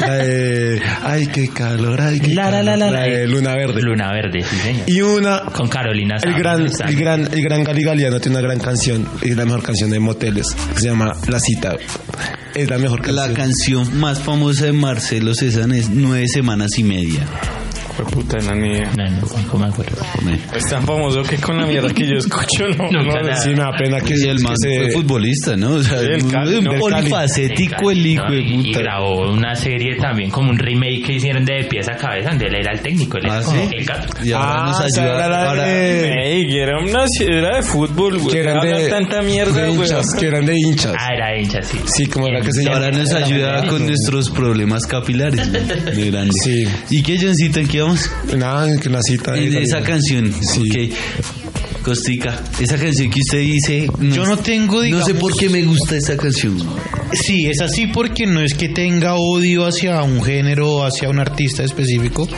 La 0.00 0.14
de 0.14 0.80
Ay, 1.02 1.26
qué 1.26 1.48
calor, 1.48 2.00
ay, 2.00 2.20
qué 2.20 2.34
La, 2.34 2.44
calor. 2.44 2.64
la, 2.64 2.76
La 2.76 2.90
la. 2.90 3.00
de 3.02 3.26
Luna 3.26 3.54
Verde. 3.54 3.82
Luna 3.82 4.12
Verde, 4.12 4.44
sí, 4.48 4.56
señor. 4.56 4.82
Y 4.88 5.00
una 5.02 5.40
Con 5.52 5.68
Carolina 5.68 6.16
el 6.22 6.34
gran, 6.34 6.66
el 6.86 6.96
gran, 6.96 7.28
el 7.32 7.42
gran 7.42 7.64
Gali 7.64 7.82
Galiano 7.84 8.20
tiene 8.20 8.38
una 8.38 8.46
gran 8.46 8.58
canción, 8.60 9.06
es 9.20 9.36
la 9.36 9.44
mejor 9.44 9.62
canción 9.62 9.90
de 9.90 9.98
moteles, 10.00 10.46
que 10.74 10.80
se 10.80 10.86
llama 10.88 11.12
La 11.28 11.40
Cita. 11.40 11.76
Es 12.54 12.68
la 12.70 12.78
mejor 12.78 13.00
canción. 13.02 13.16
La 13.28 13.34
canción 13.34 13.98
más 13.98 14.20
famosa 14.20 14.66
de 14.66 14.72
Marcelo 14.72 15.34
Cezanne 15.34 15.78
es 15.78 15.88
Nueve 15.90 16.26
Semanas 16.28 16.70
y 16.78 16.84
Media. 16.84 17.26
Fue 17.96 18.04
puta, 18.06 18.38
no, 18.38 18.54
ni 18.54 18.68
idea. 18.72 18.90
No, 18.96 19.10
no, 19.10 19.20
¿cómo 19.50 19.64
me 19.66 19.70
acuerdo? 19.72 19.96
Es 20.56 20.64
tan 20.70 20.84
famoso 20.86 21.22
que 21.22 21.36
con 21.36 21.56
la 21.58 21.66
mierda 21.66 21.92
que 21.92 22.04
yo 22.06 22.16
escucho, 22.18 22.66
no. 22.78 22.90
No, 22.92 23.02
nada. 23.04 23.36
Sí, 23.36 23.50
me 23.50 23.56
da 23.56 23.72
pena 23.78 24.00
que, 24.00 24.14
Y 24.14 24.28
el 24.28 24.36
que 24.38 24.42
man 24.42 24.54
se- 24.56 24.78
fue 24.78 24.90
futbolista, 24.92 25.56
¿no? 25.56 25.74
O 25.74 25.82
sea, 25.82 25.98
Sí, 25.98 26.04
el 26.06 26.12
es 26.16 26.24
Cali, 26.24 26.56
un 26.56 26.64
¿no? 26.64 26.72
Polifacético 26.78 27.90
el 27.90 28.06
hijo 28.06 28.24
No, 28.24 28.30
de 28.30 28.40
y, 28.40 28.54
y 28.54 28.66
puta. 28.68 28.78
grabó 28.80 29.30
una 29.32 29.54
serie 29.54 29.96
también, 29.96 30.30
como 30.30 30.50
un 30.50 30.58
remake 30.58 31.02
que 31.06 31.12
hicieron 31.14 31.44
de, 31.44 31.54
de 31.54 31.64
pies 31.64 31.88
a 31.88 31.96
cabeza, 31.96 32.30
donde 32.30 32.46
él 32.46 32.54
era 32.56 32.72
el 32.72 32.80
técnico, 32.80 33.18
él 33.18 33.24
Ah, 33.28 33.36
era 33.38 33.44
como 33.44 33.68
¿sí? 33.68 33.74
el 33.76 33.84
gato. 33.84 34.08
Y 34.24 34.32
ahora 34.32 34.54
Ah, 34.62 34.66
nos 34.66 34.80
ayuda. 34.80 35.14
era 35.14 35.28
la 35.28 35.48
ahora- 35.50 35.66
de- 35.66 36.46
que 36.48 36.62
era, 36.62 36.78
una, 36.80 37.04
era 37.20 37.56
de 37.56 37.62
fútbol, 37.62 38.18
güey. 38.18 38.32
que 38.32 38.40
eran 38.40 38.60
de, 38.60 38.88
tanta 38.88 39.22
mierda, 39.22 39.62
de 39.62 39.68
güey. 39.70 39.80
hinchas, 39.88 40.06
que 40.18 40.26
eran 40.26 40.46
de 40.46 40.54
hinchas. 40.58 40.94
Ah, 40.98 41.08
era 41.14 41.38
hincha, 41.38 41.62
sí. 41.62 41.78
Sí, 41.86 42.06
como 42.06 42.28
la 42.28 42.40
que 42.40 42.52
se 42.52 42.68
ahora 42.68 42.90
nos 42.90 43.12
ayuda 43.12 43.66
con 43.66 43.86
nuestros 43.86 44.30
problemas 44.30 44.86
capilares. 44.86 45.52
De 45.52 46.10
grande. 46.10 46.30
Sí. 46.44 46.64
¿Y 46.90 47.02
qué, 47.02 47.18
Johncito? 47.20 47.60
¿En 47.60 47.68
qué 47.68 47.81
vamos? 47.82 48.10
Nada, 48.36 48.78
que 48.80 48.88
la 48.88 49.00
cita. 49.02 49.32
de 49.32 49.46
En 49.46 49.56
esa 49.56 49.80
canción. 49.82 50.32
Sí. 50.32 50.90
Ok. 50.90 51.82
Costica, 51.82 52.40
esa 52.60 52.76
canción 52.78 53.10
que 53.10 53.18
usted 53.20 53.38
dice. 53.40 53.88
Yo 54.00 54.24
no 54.24 54.36
tengo, 54.38 54.76
No 54.76 54.80
sé 54.82 54.86
digamos- 54.86 55.12
por 55.14 55.36
qué 55.36 55.48
me 55.48 55.62
gusta 55.64 55.96
esa 55.96 56.16
canción. 56.16 56.56
Sí, 57.12 57.46
es 57.46 57.60
así 57.60 57.88
porque 57.88 58.24
no 58.24 58.40
es 58.40 58.54
que 58.54 58.68
tenga 58.68 59.16
odio 59.16 59.66
hacia 59.66 60.00
un 60.02 60.22
género 60.22 60.70
o 60.70 60.84
hacia 60.84 61.08
un 61.10 61.18
artista 61.18 61.64
específico, 61.64 62.28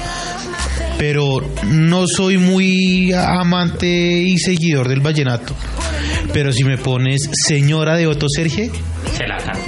pero 0.99 1.47
no 1.67 2.07
soy 2.07 2.39
muy 2.39 3.13
amante 3.13 3.87
y 4.23 4.39
seguidor 4.39 4.89
del 4.89 5.01
vallenato. 5.01 5.55
Pero 6.33 6.51
si 6.51 6.65
me 6.65 6.79
pones 6.79 7.29
Señora 7.47 7.97
de 7.97 8.07
Otto 8.07 8.27
Serge, 8.35 8.71
Se 9.17 9.27
la 9.27 9.37
canta. 9.37 9.61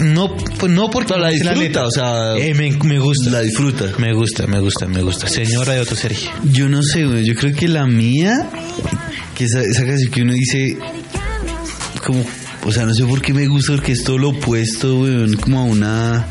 No, 0.00 0.36
pues 0.36 0.72
no 0.72 0.90
porque 0.90 1.14
No, 1.14 1.18
la 1.20 1.28
disfruta, 1.30 1.84
o 1.86 1.90
sea, 1.90 2.36
Eh, 2.36 2.54
me, 2.54 2.70
me 2.84 2.98
gusta. 2.98 3.30
La 3.30 3.40
disfruta. 3.40 3.86
Me 3.98 4.12
gusta, 4.14 4.46
me 4.46 4.60
gusta, 4.60 4.86
me 4.86 5.02
gusta. 5.02 5.28
Señora 5.28 5.74
de 5.74 5.80
Otto 5.80 5.94
Serge. 5.96 6.28
Yo 6.52 6.68
no 6.68 6.82
sé, 6.82 7.04
güey. 7.04 7.24
Yo 7.24 7.34
creo 7.34 7.54
que 7.54 7.68
la 7.68 7.86
mía, 7.86 8.48
que 9.34 9.44
esa, 9.44 9.60
esa 9.60 9.84
canción 9.84 10.10
que 10.12 10.22
uno 10.22 10.32
dice, 10.32 10.78
como, 12.06 12.24
o 12.64 12.72
sea, 12.72 12.84
no 12.84 12.94
sé 12.94 13.04
por 13.04 13.20
qué 13.20 13.32
me 13.34 13.46
gusta, 13.48 13.72
porque 13.74 13.92
es 13.92 14.04
todo 14.04 14.18
lo 14.18 14.30
opuesto, 14.30 14.96
güey, 14.98 15.34
como 15.36 15.60
a 15.60 15.64
una, 15.64 16.26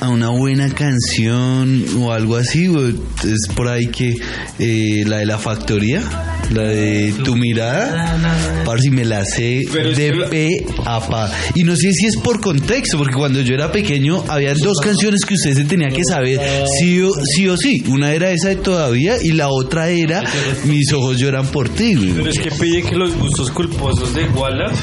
a 0.00 0.08
una 0.08 0.28
buena 0.30 0.68
canción 0.70 1.84
o 1.98 2.12
algo 2.12 2.36
así, 2.36 2.66
güey. 2.68 2.94
Es 3.24 3.52
por 3.54 3.68
ahí 3.68 3.88
que 3.88 4.14
eh, 4.58 5.04
la 5.06 5.18
de 5.18 5.26
la 5.26 5.38
factoría, 5.38 6.02
la 6.50 6.62
de 6.64 7.14
tu 7.24 7.36
mirada, 7.36 8.18
par 8.64 8.78
si 8.80 8.90
me 8.90 9.04
la 9.04 9.24
sé 9.24 9.62
Pero 9.72 9.90
es 9.90 9.96
de 9.96 10.14
la- 10.14 10.28
pe 10.28 10.66
a 10.84 11.00
pa. 11.00 11.30
Y 11.54 11.64
no 11.64 11.74
sé 11.76 11.92
si 11.92 12.06
es 12.06 12.16
por 12.18 12.40
contexto, 12.40 12.98
porque 12.98 13.14
cuando 13.14 13.40
yo 13.40 13.54
era 13.54 13.70
pequeño 13.72 14.22
había 14.28 14.54
dos 14.54 14.78
canciones 14.82 15.20
que 15.26 15.34
usted 15.34 15.54
se 15.54 15.64
tenía 15.64 15.88
que 15.88 16.02
saber 16.04 16.40
sí 16.78 17.00
o 17.00 17.10
sí. 17.34 17.48
O 17.48 17.56
sí. 17.56 17.82
Una 17.88 18.12
era 18.12 18.30
esa 18.30 18.48
de 18.48 18.56
todavía 18.56 19.16
y 19.22 19.32
la 19.32 19.48
otra 19.48 19.88
era 19.88 20.22
Mis 20.64 20.92
ojos 20.92 21.18
lloran 21.18 21.46
por 21.46 21.68
ti. 21.68 21.94
güey. 21.94 22.12
Pero 22.12 22.30
es 22.30 22.38
que 22.38 22.50
pille 22.50 22.82
que 22.82 22.96
los 22.96 23.14
gustos 23.16 23.50
culposos 23.50 24.14
de 24.14 24.24
Wallace 24.26 24.76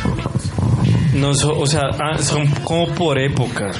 no 1.15 1.33
son, 1.33 1.53
o 1.57 1.65
sea, 1.65 1.81
ah, 1.99 2.17
son 2.19 2.45
como 2.63 2.87
por 2.93 3.19
épocas. 3.19 3.75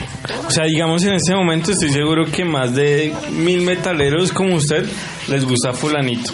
O 0.48 0.52
sea, 0.52 0.66
digamos 0.66 1.04
en 1.04 1.14
este 1.14 1.34
momento 1.34 1.72
estoy 1.72 1.90
seguro 1.90 2.26
que 2.26 2.44
más 2.44 2.76
de 2.76 3.14
mil 3.32 3.62
metaleros 3.62 4.32
como 4.32 4.56
usted 4.56 4.84
les 5.28 5.46
gusta 5.46 5.72
fulanito. 5.74 6.32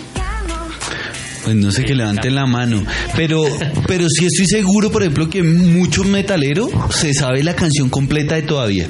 Pues 1.46 1.56
no 1.56 1.72
sé 1.72 1.84
que 1.84 1.94
levanten 1.94 2.34
la 2.34 2.48
mano. 2.48 2.84
Pero, 3.16 3.44
pero 3.88 4.08
sí 4.10 4.26
estoy 4.26 4.48
seguro, 4.48 4.92
por 4.92 5.04
ejemplo, 5.04 5.30
que 5.30 5.44
muchos 5.44 6.08
metaleros 6.08 6.72
se 6.90 7.14
sabe 7.14 7.44
la 7.44 7.56
canción 7.56 7.90
completa 7.90 8.34
de 8.36 8.42
todavía. 8.42 8.90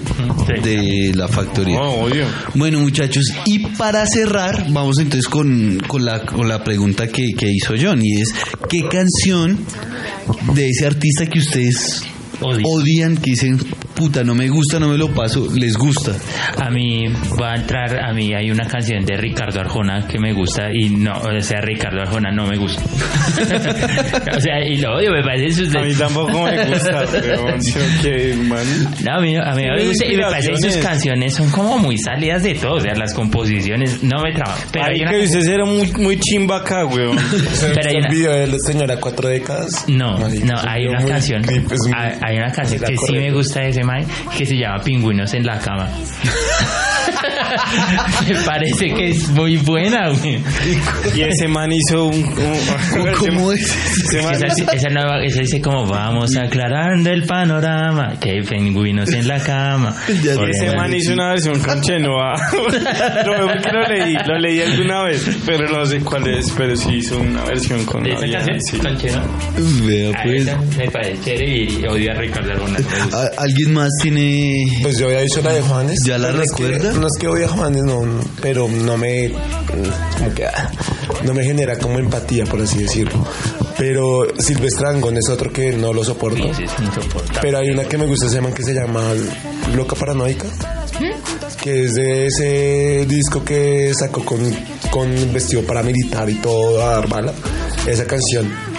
De 0.63 1.11
la 1.13 1.27
factoría. 1.27 1.81
Obvio. 1.81 2.25
Bueno, 2.53 2.79
muchachos, 2.79 3.25
y 3.45 3.59
para 3.77 4.05
cerrar, 4.05 4.67
vamos 4.69 4.99
entonces 4.99 5.27
con, 5.27 5.79
con, 5.85 6.05
la, 6.05 6.25
con 6.25 6.47
la 6.47 6.63
pregunta 6.63 7.07
que, 7.07 7.33
que 7.33 7.51
hizo 7.51 7.73
John, 7.79 7.99
y 8.01 8.21
es, 8.21 8.33
¿qué 8.69 8.83
canción 8.87 9.59
de 10.53 10.69
ese 10.69 10.85
artista 10.85 11.25
que 11.25 11.39
ustedes 11.39 12.03
Odian. 12.41 12.61
odian, 12.65 13.17
que 13.17 13.31
dicen, 13.31 13.59
puta, 13.95 14.23
no 14.23 14.35
me 14.35 14.47
gusta, 14.49 14.79
no 14.79 14.89
me 14.89 14.97
lo 14.97 15.09
paso, 15.13 15.47
les 15.55 15.75
gusta? 15.77 16.11
A 16.57 16.69
mí 16.69 17.07
va 17.41 17.53
a 17.53 17.55
entrar, 17.55 17.99
a 18.03 18.13
mí 18.13 18.33
hay 18.33 18.51
una 18.51 18.67
canción 18.67 19.05
de 19.05 19.15
Ricardo 19.17 19.59
Arjona 19.61 20.05
que 20.07 20.19
me 20.19 20.33
gusta 20.33 20.69
y 20.73 20.89
no, 20.89 21.13
o 21.17 21.41
sea, 21.41 21.61
Ricardo 21.61 22.01
Arjona 22.01 22.31
no 22.31 22.45
me 22.47 22.57
gusta. 22.57 22.81
o 24.35 24.39
sea, 24.39 24.63
y 24.65 24.77
lo 24.77 24.95
odio, 24.97 25.11
me 25.11 25.23
parece 25.23 25.51
sus... 25.65 25.75
A 25.75 25.81
mí 25.81 25.93
tampoco 25.95 26.43
me 26.43 26.65
gusta, 26.65 27.03
pero 27.11 27.45
que, 28.01 28.35
man, 28.47 28.65
No, 29.03 29.13
a 29.17 29.21
mí, 29.21 29.35
a 29.35 29.53
mí 29.55 29.63
me 29.63 29.87
gusta 29.87 30.05
y 30.05 30.15
me 30.17 30.23
parece 30.23 30.51
que 30.51 30.57
sus 30.71 30.75
canciones 30.77 31.33
son 31.33 31.49
como 31.51 31.77
muy 31.77 31.97
salidas 31.97 32.43
de 32.43 32.55
todo, 32.55 32.75
o 32.75 32.79
sea, 32.79 32.93
las 32.95 33.13
composiciones 33.13 34.03
no 34.03 34.21
me 34.21 34.33
traban. 34.33 34.57
Pero 34.71 34.85
hay 34.85 34.95
Ay, 34.95 35.01
una 35.01 35.11
que 35.11 35.23
usted 35.25 35.47
era 35.49 35.65
muy, 35.65 35.91
muy 35.97 36.19
chimba 36.19 36.57
acá, 36.57 36.85
weón. 36.85 37.17
Pero 37.73 37.89
hay 37.89 37.95
el 37.95 38.01
una- 38.01 38.09
video 38.09 38.31
de 38.31 38.47
la 38.47 38.57
señora 38.65 38.97
cuatro 38.99 39.29
décadas. 39.29 39.85
No, 39.87 40.17
no, 40.17 40.53
hay 40.67 40.87
una 40.87 40.99
muy 41.01 41.09
canción, 41.11 41.41
creep, 41.43 41.71
es 41.71 41.79
muy- 41.85 41.93
hay, 41.97 42.13
hay 42.21 42.37
una 42.37 42.51
canción 42.51 42.81
que 42.81 42.95
sí 42.97 43.13
me 43.13 43.31
gusta 43.31 43.61
de 43.61 43.69
ese 43.69 43.83
que 44.38 44.45
se 44.45 44.57
llama 44.57 44.83
Pingüinos 44.83 45.33
en 45.33 45.45
la 45.45 45.59
cama. 45.59 45.89
Me 48.27 48.35
parece 48.45 48.87
que 48.93 49.09
es 49.09 49.29
muy 49.29 49.57
buena, 49.57 50.09
güey. 50.09 50.39
Y 51.15 51.21
ese 51.21 51.47
man 51.47 51.71
hizo 51.71 52.05
un... 52.07 52.15
un- 52.15 53.13
¿Cómo 53.19 53.51
es? 53.51 53.61
ese 53.61 54.21
man- 54.23 54.33
Esa, 54.35 54.71
esa 54.73 54.89
nueva, 54.89 55.23
esa 55.23 55.41
dice 55.41 55.61
como 55.61 55.85
vamos 55.87 56.35
aclarando 56.35 57.09
el 57.09 57.23
panorama, 57.25 58.13
que 58.19 58.31
hay 58.31 58.41
pingüinos 58.41 59.09
en 59.13 59.27
la 59.27 59.39
cama. 59.39 59.95
Ya 60.23 60.33
Ese 60.33 60.75
man 60.75 60.93
hizo 60.93 61.13
una 61.13 61.29
versión 61.29 61.59
con 61.59 61.81
Chenoa. 61.81 62.33
lo 63.25 63.31
veo 63.31 63.47
porque 63.47 63.69
lo 63.71 63.87
leí, 63.87 64.13
lo 64.25 64.37
leí 64.39 64.61
alguna 64.61 65.03
vez, 65.03 65.25
pero 65.45 65.67
no 65.69 65.85
sé 65.85 65.99
cuál 65.99 66.27
es, 66.27 66.51
pero 66.57 66.75
sí 66.75 66.95
hizo 66.95 67.19
una 67.19 67.43
versión 67.45 67.83
con 67.85 68.03
¿De 68.03 68.09
la 68.09 68.15
esa 68.15 68.25
vieja, 68.25 68.45
canción? 68.45 68.61
sí. 68.61 68.77
Con 68.87 68.97
Cheno. 68.97 69.21
Vea 69.85 70.11
Ah, 70.15 70.21
pues. 70.23 70.41
esa 70.41 70.57
me 70.77 70.89
parece 70.91 71.21
chévere 71.23 71.63
y 71.63 71.85
odio 71.87 72.11
a 72.11 72.15
Ricardo 72.15 72.51
Arjona. 72.51 72.79
¿A- 73.13 73.41
¿Alguien 73.43 73.73
más 73.73 73.89
tiene 74.01 74.53
Pues 74.81 74.97
yo 74.99 75.07
había 75.07 75.21
dicho 75.21 75.41
la 75.41 75.53
de 75.53 75.61
Juanes. 75.61 75.97
¿Ya 76.05 76.17
la 76.17 76.27
pero 76.27 76.37
no 76.37 76.43
es 76.43 76.51
que- 76.55 76.67
recuerda? 76.67 76.99
no 76.99 77.07
es 77.07 77.13
que 77.19 77.27
odie 77.36 77.45
a 77.45 77.49
Juanes, 77.49 77.83
no, 77.83 78.05
no, 78.05 78.21
pero 78.41 78.67
no 78.67 78.97
me, 78.97 79.29
como 79.29 80.33
que, 80.33 80.47
no 81.23 81.33
me 81.33 81.43
genera 81.43 81.77
como 81.77 81.99
empatía, 81.99 82.45
por 82.45 82.61
así 82.61 82.79
decirlo. 82.83 83.25
Pero 83.77 84.27
Silvestre 84.39 84.88
Angón 84.88 85.17
es 85.17 85.29
otro 85.29 85.51
que 85.51 85.73
no 85.73 85.91
lo 85.91 86.03
soporto. 86.03 86.41
Sí, 86.53 86.63
es 86.63 86.79
insoportable. 86.79 87.39
Pero 87.41 87.57
hay 87.57 87.69
una 87.71 87.83
que 87.83 87.97
me 87.97 88.05
gusta, 88.05 88.29
se 88.29 88.36
llama 88.36 88.53
que 88.53 88.63
se 88.63 88.73
llama 88.73 89.01
Loca 89.75 89.95
Paranoica. 89.95 90.47
Que 91.61 91.83
es 91.83 91.93
de 91.95 92.27
ese 92.27 93.05
disco 93.07 93.43
que 93.43 93.91
sacó 93.97 94.23
con, 94.23 94.39
con 94.91 95.33
vestido 95.33 95.63
paramilitar 95.63 96.29
y 96.29 96.36
todo 96.36 96.81
a 96.86 96.93
dar 96.93 97.09
bala. 97.09 97.33
Esa 97.86 98.05
canción 98.05 98.74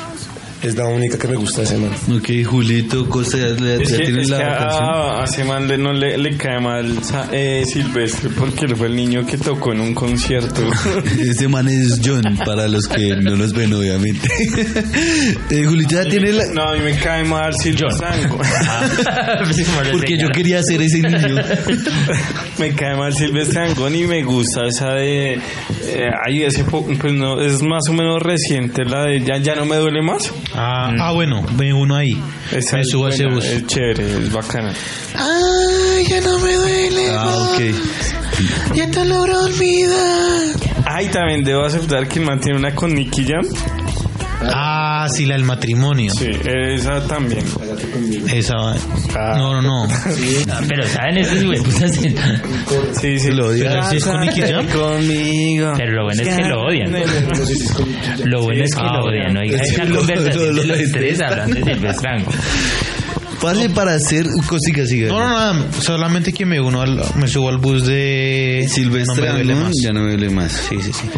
es 0.66 0.76
la 0.76 0.86
única 0.86 1.18
que 1.18 1.28
me 1.28 1.36
gusta 1.36 1.58
de 1.60 1.64
ese 1.66 1.76
man. 1.78 1.90
Ok, 2.16 2.28
Julito 2.44 3.08
Costa, 3.08 3.38
ya, 3.38 3.48
ya 3.56 3.74
Es 3.74 3.90
que, 3.92 3.98
tienes 4.04 4.22
es 4.24 4.30
la 4.30 4.38
que 4.38 4.44
canción. 4.44 4.84
a, 4.84 5.20
a 5.22 5.24
ese 5.24 5.44
man 5.44 5.68
le, 5.68 5.78
no 5.78 5.92
le, 5.92 6.16
le 6.18 6.36
cae 6.36 6.60
mal 6.60 6.92
eh, 7.32 7.64
Silvestre 7.66 8.30
porque 8.36 8.66
él 8.66 8.76
fue 8.76 8.86
el 8.88 8.96
niño 8.96 9.24
que 9.26 9.36
tocó 9.38 9.72
en 9.72 9.80
un 9.80 9.94
concierto. 9.94 10.62
Este 11.20 11.48
man 11.48 11.68
es 11.68 12.00
John, 12.04 12.22
para 12.44 12.68
los 12.68 12.86
que 12.86 13.16
no 13.16 13.36
los 13.36 13.52
ven, 13.52 13.72
obviamente. 13.72 14.28
Eh, 15.50 15.64
Julito 15.64 15.94
ya 15.94 16.04
tiene 16.08 16.32
la... 16.32 16.44
No, 16.52 16.62
a 16.62 16.72
mí 16.74 16.80
me 16.80 16.96
cae 16.98 17.24
mal 17.24 17.52
Silvestre. 17.54 18.06
Porque 19.92 20.18
yo 20.18 20.28
quería 20.28 20.62
ser 20.62 20.82
ese 20.82 21.00
niño. 21.02 21.36
me 22.58 22.74
cae 22.74 22.96
mal 22.96 23.12
Silvestre 23.14 23.60
Angón 23.68 23.94
y 23.94 24.06
me 24.06 24.22
gusta 24.24 24.66
esa 24.66 24.90
de. 24.94 25.34
eh, 25.34 25.40
ay, 26.26 26.42
ese 26.42 26.64
po- 26.64 26.86
pues 27.00 27.12
no, 27.12 27.40
es 27.40 27.62
más 27.62 27.82
o 27.88 27.92
menos 27.92 28.22
reciente, 28.22 28.84
la 28.84 29.04
de 29.04 29.20
Ya, 29.20 29.36
ya 29.38 29.54
no 29.54 29.64
me 29.66 29.76
duele 29.76 30.02
más. 30.02 30.32
Ah, 30.58 30.90
ah, 31.00 31.12
bueno, 31.12 31.44
ve 31.52 31.72
uno 31.72 31.96
ahí. 31.96 32.20
Esa 32.50 32.76
Me 32.76 32.82
es 32.82 32.88
subo 32.90 33.06
a 33.06 33.10
ese 33.10 33.26
bus. 33.26 33.44
Es 33.44 33.66
chévere, 33.66 34.04
es 34.04 34.32
bacana. 34.32 34.72
Ay, 35.14 36.04
ya 36.08 36.20
no 36.22 36.38
me 36.38 36.54
duele. 36.54 37.10
Ah, 37.10 37.50
ok. 37.52 38.74
Ya 38.74 38.90
te 38.90 39.04
logro 39.04 39.44
olvidar. 39.44 40.56
Ay, 40.86 41.08
también 41.08 41.44
debo 41.44 41.64
aceptar 41.64 42.08
que 42.08 42.20
el 42.20 42.24
man 42.26 42.40
tiene 42.40 42.58
una 42.58 42.74
con 42.74 42.94
Nicky 42.94 43.26
Jam. 43.26 43.44
Ah, 44.52 45.06
sí, 45.12 45.26
la 45.26 45.34
del 45.34 45.44
matrimonio. 45.44 46.12
Sí, 46.16 46.30
esa 46.44 47.06
también. 47.06 47.44
Esa. 48.32 48.54
No, 49.36 49.60
no, 49.60 49.62
no. 49.62 49.86
Pero 50.68 50.84
saben, 50.86 51.18
esos 51.18 51.44
hueputas. 51.44 51.92
Sí, 53.00 53.18
sí. 53.18 53.30
Lo 53.30 53.48
odia. 53.48 53.70
Pero 53.70 53.82
si 53.90 53.96
es 53.96 54.04
con 54.04 54.20
Nicky 54.20 54.40
Jam. 54.42 54.66
Conmigo. 54.68 55.72
Pero 55.76 55.92
lo 55.92 56.04
bueno 56.04 56.22
es 56.22 56.28
que 56.36 56.48
lo 56.48 56.60
odian. 56.62 56.92
Lo 58.24 58.42
bueno 58.42 58.64
es 58.64 58.74
que 58.74 58.80
Ah, 58.82 58.94
lo 58.98 59.04
odian. 59.04 59.36
Oiga, 59.36 59.58
Sí, 59.64 59.74
esa 59.74 59.86
conversación 59.86 60.54
de 60.56 60.64
los 60.66 60.92
tres 60.92 61.20
hablando 61.22 61.54
de 61.60 61.74
Silvestre 61.74 62.10
Angón. 62.10 62.34
Parce, 63.40 63.68
para 63.70 63.94
hacer... 63.94 64.26
Cosiga, 64.46 64.86
siga. 64.86 65.08
No, 65.08 65.18
no, 65.18 65.28
nada. 65.28 65.66
Solamente 65.80 66.32
que 66.32 66.46
me 66.46 66.60
uno 66.60 66.80
al, 66.82 67.00
me 67.16 67.28
subo 67.28 67.48
al 67.48 67.58
bus 67.58 67.86
de 67.86 68.66
Silvestre 68.70 69.26
no 69.26 69.32
me 69.34 69.44
duele 69.44 69.54
más. 69.54 69.72
ya 69.82 69.92
no 69.92 70.00
me 70.00 70.08
duele 70.10 70.30
más. 70.30 70.52
Sí, 70.52 70.76
sí, 70.82 70.92
sí. 70.92 71.08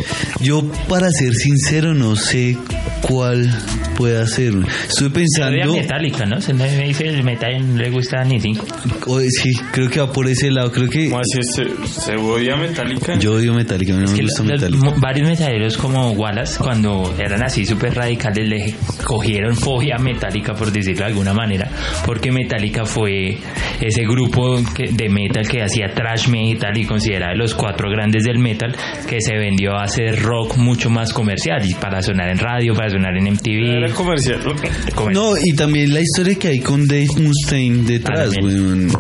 Yo, 0.40 0.62
para 0.88 1.10
ser 1.10 1.34
sincero, 1.34 1.94
no 1.94 2.16
sé 2.16 2.56
cuál 3.02 3.50
puede 3.96 4.26
ser. 4.26 4.54
Estuve 4.88 5.10
pensando... 5.10 5.72
Metallica, 5.74 6.24
¿no? 6.26 6.40
Se 6.40 6.52
me 6.54 6.68
dice 6.86 7.08
el 7.08 7.22
metal 7.24 7.48
no 7.74 7.80
le 7.82 7.90
gusta 7.90 8.22
ni 8.24 8.40
cinco. 8.40 8.64
oh, 9.06 9.20
sí, 9.20 9.52
creo 9.72 9.88
que 9.90 10.00
va 10.00 10.12
por 10.12 10.26
ese 10.28 10.50
lado. 10.50 10.70
Creo 10.72 10.88
que... 10.88 11.08
¿Cómo 11.08 11.20
así 11.20 11.38
se, 11.42 12.00
se 12.00 12.16
odia 12.16 12.56
metálica? 12.56 13.18
Yo 13.18 13.34
odio 13.34 13.54
Metallica, 13.54 13.92
a 13.92 13.96
mí 13.96 14.02
no 14.02 14.06
Es 14.06 14.12
me 14.12 14.18
que 14.18 14.24
gusta 14.24 14.68
mo- 14.70 14.94
varios 14.98 15.28
metaleros 15.28 15.76
como 15.76 16.10
Wallace, 16.12 16.58
cuando 16.58 17.14
eran 17.18 17.42
así 17.42 17.64
súper 17.64 17.94
radicales, 17.94 18.48
le 18.48 18.74
cogieron 19.04 19.56
fobia 19.56 19.96
a 19.96 19.98
Metallica, 19.98 20.54
por 20.54 20.70
decirlo 20.72 21.00
de 21.00 21.04
alguna 21.06 21.32
manera, 21.32 21.68
porque 22.08 22.32
Metallica 22.32 22.86
fue 22.86 23.36
ese 23.82 24.02
grupo 24.04 24.58
que- 24.74 24.88
de 24.90 25.10
metal 25.10 25.46
que 25.46 25.62
hacía 25.62 25.88
trash 25.94 26.28
metal 26.28 26.74
y 26.74 26.86
consideraba 26.86 27.32
de 27.32 27.38
los 27.38 27.54
cuatro 27.54 27.90
grandes 27.90 28.24
del 28.24 28.38
metal, 28.38 28.74
que 29.06 29.20
se 29.20 29.36
vendió 29.36 29.72
a 29.76 29.82
hacer 29.82 30.18
rock 30.22 30.56
mucho 30.56 30.88
más 30.88 31.12
comercial 31.12 31.60
y 31.68 31.74
para 31.74 32.00
sonar 32.00 32.30
en 32.30 32.38
radio, 32.38 32.72
para 32.72 32.88
sonar 32.88 33.14
en 33.14 33.26
Era 33.26 33.30
MTV. 33.88 33.94
comercial. 33.94 34.40
comercial. 34.94 35.12
No, 35.12 35.32
y 35.36 35.54
también 35.54 35.92
la 35.92 36.00
historia 36.00 36.34
que 36.38 36.48
hay 36.48 36.60
con 36.60 36.88
Dave 36.88 37.08
Mustaine 37.20 37.82
detrás, 37.84 38.30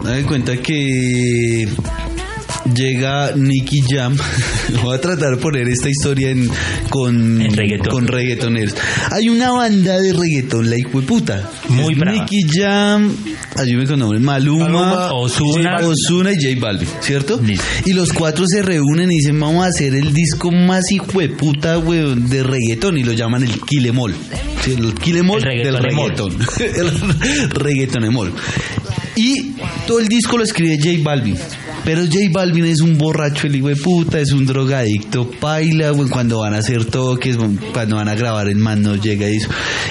Ah, 0.04 0.10
de 0.10 0.22
cuenta 0.24 0.58
que 0.58 1.66
llega 2.74 3.32
Nicky 3.34 3.80
Jam. 3.88 4.16
Voy 4.82 4.94
a 4.94 5.00
tratar 5.00 5.30
de 5.30 5.36
poner 5.36 5.68
esta 5.68 5.88
historia 5.88 6.30
en, 6.30 6.48
con, 6.90 7.46
con 7.90 8.06
reggaetoneros. 8.06 8.74
Hay 9.10 9.28
una 9.28 9.50
banda 9.52 9.98
de 9.98 10.12
reggaetón, 10.12 10.70
la 10.70 10.76
puta. 11.06 11.50
Muy 11.68 11.94
Es 11.94 11.98
brava. 11.98 12.18
Nicky 12.18 12.42
Jam, 12.48 13.14
ayúdame 13.56 13.86
con 13.86 13.98
nombre, 13.98 14.18
Maluma, 14.20 14.68
Maluma, 14.68 15.12
Ozuna. 15.12 15.76
Ozuna 15.82 16.32
y 16.32 16.36
J 16.36 16.60
Balvin, 16.60 16.88
¿cierto? 17.00 17.40
Listo. 17.40 17.64
Y 17.84 17.92
los 17.92 18.12
cuatro 18.12 18.44
se 18.46 18.62
reúnen 18.62 19.10
y 19.10 19.16
dicen, 19.16 19.38
vamos 19.38 19.64
a 19.64 19.68
hacer 19.68 19.94
el 19.94 20.12
disco 20.12 20.50
más 20.50 20.90
hijo 20.90 21.20
de 21.20 21.28
puta, 21.28 21.78
weón, 21.78 22.28
de 22.28 22.42
reggaetón. 22.42 22.98
Y 22.98 23.04
lo 23.04 23.12
llaman 23.12 23.44
el 23.44 23.60
Kilemol. 23.60 24.14
Sí, 24.62 24.72
el 24.72 24.94
Kilemol 24.94 25.42
El 25.46 25.64
del 25.64 25.78
reggaetón. 25.78 26.36
el 26.60 27.50
reggaetonemol. 27.50 28.32
Y 29.16 29.54
todo 29.86 29.98
el 29.98 30.08
disco 30.08 30.38
lo 30.38 30.44
escribe 30.44 30.78
J 30.78 31.02
Balvin. 31.02 31.36
Pero 31.88 32.02
J 32.04 32.18
Balvin 32.30 32.66
es 32.66 32.82
un 32.82 32.98
borracho, 32.98 33.46
el 33.46 33.56
hijo 33.56 33.68
de 33.68 33.76
puta, 33.76 34.20
es 34.20 34.32
un 34.32 34.44
drogadicto, 34.44 35.30
paila, 35.30 35.94
cuando 36.10 36.40
van 36.40 36.52
a 36.52 36.58
hacer 36.58 36.84
toques, 36.84 37.38
cuando 37.72 37.96
van 37.96 38.08
a 38.08 38.14
grabar, 38.14 38.46
el 38.48 38.56
man 38.56 38.82
no 38.82 38.94
llega 38.96 39.26
y 39.30 39.36
eso. 39.38 39.48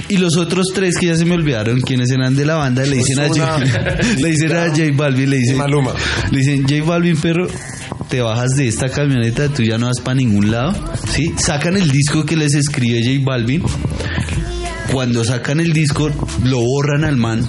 Y 0.08 0.18
los 0.18 0.38
otros 0.38 0.68
tres 0.76 0.96
que 1.00 1.08
ya 1.08 1.16
se 1.16 1.26
me 1.26 1.34
olvidaron 1.34 1.82
quiénes 1.82 2.12
eran 2.12 2.36
de 2.36 2.46
la 2.46 2.54
banda, 2.54 2.86
le 2.86 2.98
dicen 2.98 3.20
a 3.20 3.28
J, 3.30 3.58
le 4.20 4.30
dicen 4.30 4.56
a 4.56 4.68
J 4.68 4.84
Balvin, 4.94 5.28
le 5.28 5.38
dicen, 5.38 5.58
Maluma. 5.58 5.92
le 6.30 6.38
dicen, 6.38 6.68
J 6.70 6.84
Balvin, 6.86 7.18
pero 7.20 7.48
te 8.08 8.22
bajas 8.22 8.52
de 8.52 8.68
esta 8.68 8.90
camioneta, 8.90 9.50
tú 9.50 9.64
ya 9.64 9.80
no 9.80 9.88
vas 9.88 10.00
para 10.00 10.18
ningún 10.18 10.52
lado, 10.52 10.76
¿sí? 11.12 11.34
Sacan 11.36 11.78
el 11.78 11.90
disco 11.90 12.24
que 12.28 12.38
les 12.38 12.54
escribe 12.54 13.02
J 13.02 13.26
Balvin, 13.26 13.64
cuando 14.92 15.24
sacan 15.24 15.60
el 15.60 15.74
disco 15.74 16.12
lo 16.44 16.60
borran 16.60 17.04
al 17.06 17.18
man 17.18 17.44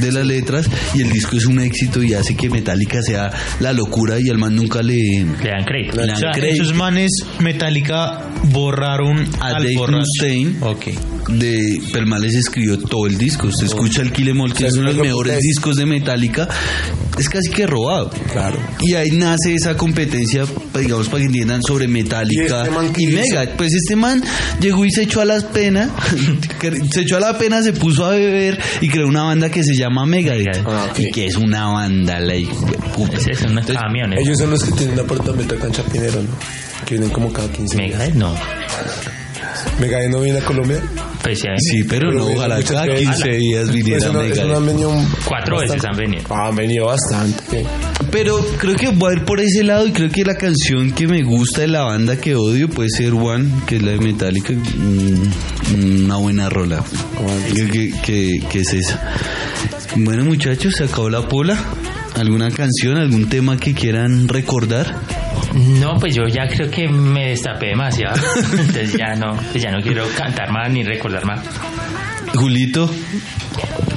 de 0.00 0.12
las 0.12 0.26
letras 0.26 0.68
y 0.94 1.02
el 1.02 1.10
disco 1.10 1.36
es 1.36 1.46
un 1.46 1.60
éxito 1.60 2.02
y 2.02 2.14
hace 2.14 2.36
que 2.36 2.48
Metallica 2.50 3.00
sea 3.02 3.30
la 3.60 3.72
locura 3.72 4.18
y 4.20 4.28
al 4.30 4.38
man 4.38 4.54
nunca 4.54 4.82
le 4.82 4.94
Le 4.94 5.24
dan 5.50 5.64
crédito. 5.64 5.96
Le 6.00 6.06
dan 6.06 6.16
O 6.16 6.18
sea, 6.18 6.30
crédito. 6.32 6.62
esos 6.62 6.74
manes 6.74 7.10
Metallica 7.40 8.20
borraron 8.52 9.28
a 9.40 9.46
al 9.48 9.62
Dave. 9.62 9.74
Mustaine 9.98 10.54
Ok. 10.60 10.88
De 11.28 11.80
pero 11.92 12.04
el 12.04 12.06
man 12.06 12.20
les 12.20 12.34
escribió 12.34 12.78
todo 12.78 13.06
el 13.06 13.16
disco 13.18 13.46
usted 13.48 13.66
escucha 13.66 14.02
el 14.02 14.12
Kill 14.12 14.28
Em 14.28 14.40
All, 14.40 14.52
que 14.52 14.56
O 14.56 14.58
sea, 14.58 14.68
es 14.68 14.74
uno 14.74 14.88
de 14.88 14.94
los 14.94 15.00
una 15.00 15.04
mejores 15.04 15.38
discos 15.40 15.76
de 15.76 15.86
Metallica 15.86 16.48
es 17.18 17.28
casi 17.28 17.50
que 17.50 17.66
robado 17.66 18.10
Claro. 18.32 18.58
y 18.80 18.94
ahí 18.94 19.10
nace 19.12 19.54
esa 19.54 19.76
competencia 19.76 20.44
digamos 20.78 21.08
para 21.08 21.20
que 21.20 21.26
entiendan 21.26 21.62
sobre 21.62 21.88
Metallica 21.88 22.66
¿Y 22.66 22.86
este 22.86 23.02
y 23.02 23.06
hizo? 23.08 23.34
Mega 23.34 23.56
pues 23.56 23.72
este 23.74 23.96
man 23.96 24.22
llegó 24.60 24.84
y 24.84 24.90
se 24.90 25.02
echó 25.02 25.20
a 25.20 25.24
las 25.24 25.44
penas 25.44 25.90
se 26.92 27.00
echó 27.02 27.16
a 27.16 27.20
la 27.20 27.38
pena 27.38 27.62
se 27.62 27.72
puso 27.72 28.04
a 28.04 28.10
beber 28.10 28.58
y 28.80 28.88
creó 28.88 29.06
una 29.06 29.22
banda 29.22 29.50
que 29.50 29.62
se 29.62 29.74
llama 29.74 30.04
Megadeth 30.06 30.34
Megadeth. 30.34 30.66
Ah, 30.66 30.92
y 30.96 31.10
que 31.10 31.26
es 31.26 31.36
una 31.36 31.68
banda 31.68 32.20
la 32.20 32.34
es 32.34 32.48
unos 33.42 33.66
camiones. 33.66 34.20
Ellos 34.20 34.38
son 34.38 34.50
los 34.50 34.64
que 34.64 34.72
tienen 34.72 34.94
un 34.98 35.04
apartamento 35.04 35.54
acá 35.54 35.66
en 35.66 35.72
Chapinero, 35.72 36.22
¿no? 36.22 36.28
Que 36.84 36.94
vienen 36.94 37.10
como 37.10 37.32
cada 37.32 37.50
15 37.50 37.76
días. 37.76 37.90
Megadeth 37.90 38.14
no. 38.14 38.34
Megadeth 39.80 40.10
no 40.10 40.20
viene 40.20 40.38
a 40.38 40.44
Colombia. 40.44 40.80
Pues 41.22 41.38
ya 41.42 41.50
Sí, 41.58 41.84
pero 41.84 42.10
no, 42.12 42.20
vienen 42.26 42.36
ojalá 42.38 42.56
muchas 42.56 42.70
cada 42.70 42.86
veces. 42.86 43.08
15 43.08 43.28
días 43.30 43.72
viniera 43.72 43.96
Eso 43.98 44.12
no, 44.12 44.20
eso 44.22 44.28
no 44.28 44.34
Megadeth. 44.36 44.56
han 44.56 44.66
venido 44.66 44.90
cuatro 45.24 45.56
bastante. 45.56 45.74
veces 45.74 45.84
han 45.90 45.96
venido. 45.96 46.24
Ah, 46.30 46.48
han 46.48 46.56
venido 46.56 46.86
bastante. 46.86 47.66
Pero 48.10 48.38
creo 48.58 48.76
que 48.76 48.88
voy 48.90 49.12
a 49.14 49.16
ir 49.18 49.24
por 49.24 49.40
ese 49.40 49.64
lado 49.64 49.86
y 49.86 49.92
creo 49.92 50.10
que 50.10 50.24
la 50.24 50.36
canción 50.36 50.92
que 50.92 51.06
me 51.08 51.22
gusta 51.24 51.62
de 51.62 51.68
la 51.68 51.82
banda 51.82 52.16
que 52.16 52.34
odio 52.34 52.68
puede 52.68 52.90
ser 52.90 53.12
One, 53.14 53.50
que 53.66 53.76
es 53.76 53.82
la 53.82 53.92
de 53.92 53.98
Metallica. 53.98 54.52
mm, 54.52 56.02
Una 56.04 56.16
buena 56.16 56.48
rola. 56.50 56.82
Creo 57.52 57.70
que, 57.70 57.90
que- 58.04 58.40
que 58.50 58.60
es 58.60 58.72
esa. 58.74 59.00
Bueno, 59.96 60.24
muchachos, 60.24 60.74
se 60.76 60.84
acabó 60.84 61.08
la 61.10 61.26
pola. 61.28 61.58
¿Alguna 62.16 62.50
canción, 62.50 62.96
algún 62.96 63.28
tema 63.28 63.56
que 63.56 63.74
quieran 63.74 64.28
recordar? 64.28 64.94
No, 65.54 65.98
pues 65.98 66.14
yo 66.14 66.26
ya 66.26 66.46
creo 66.48 66.70
que 66.70 66.88
me 66.88 67.28
destapé 67.30 67.66
demasiado. 67.68 68.16
Entonces 68.36 68.92
ya 68.96 69.14
no, 69.14 69.36
pues 69.52 69.62
ya 69.62 69.70
no 69.70 69.80
quiero 69.80 70.04
cantar 70.16 70.50
más 70.50 70.70
ni 70.70 70.82
recordar 70.82 71.24
más. 71.24 71.40
Julito, 72.34 72.90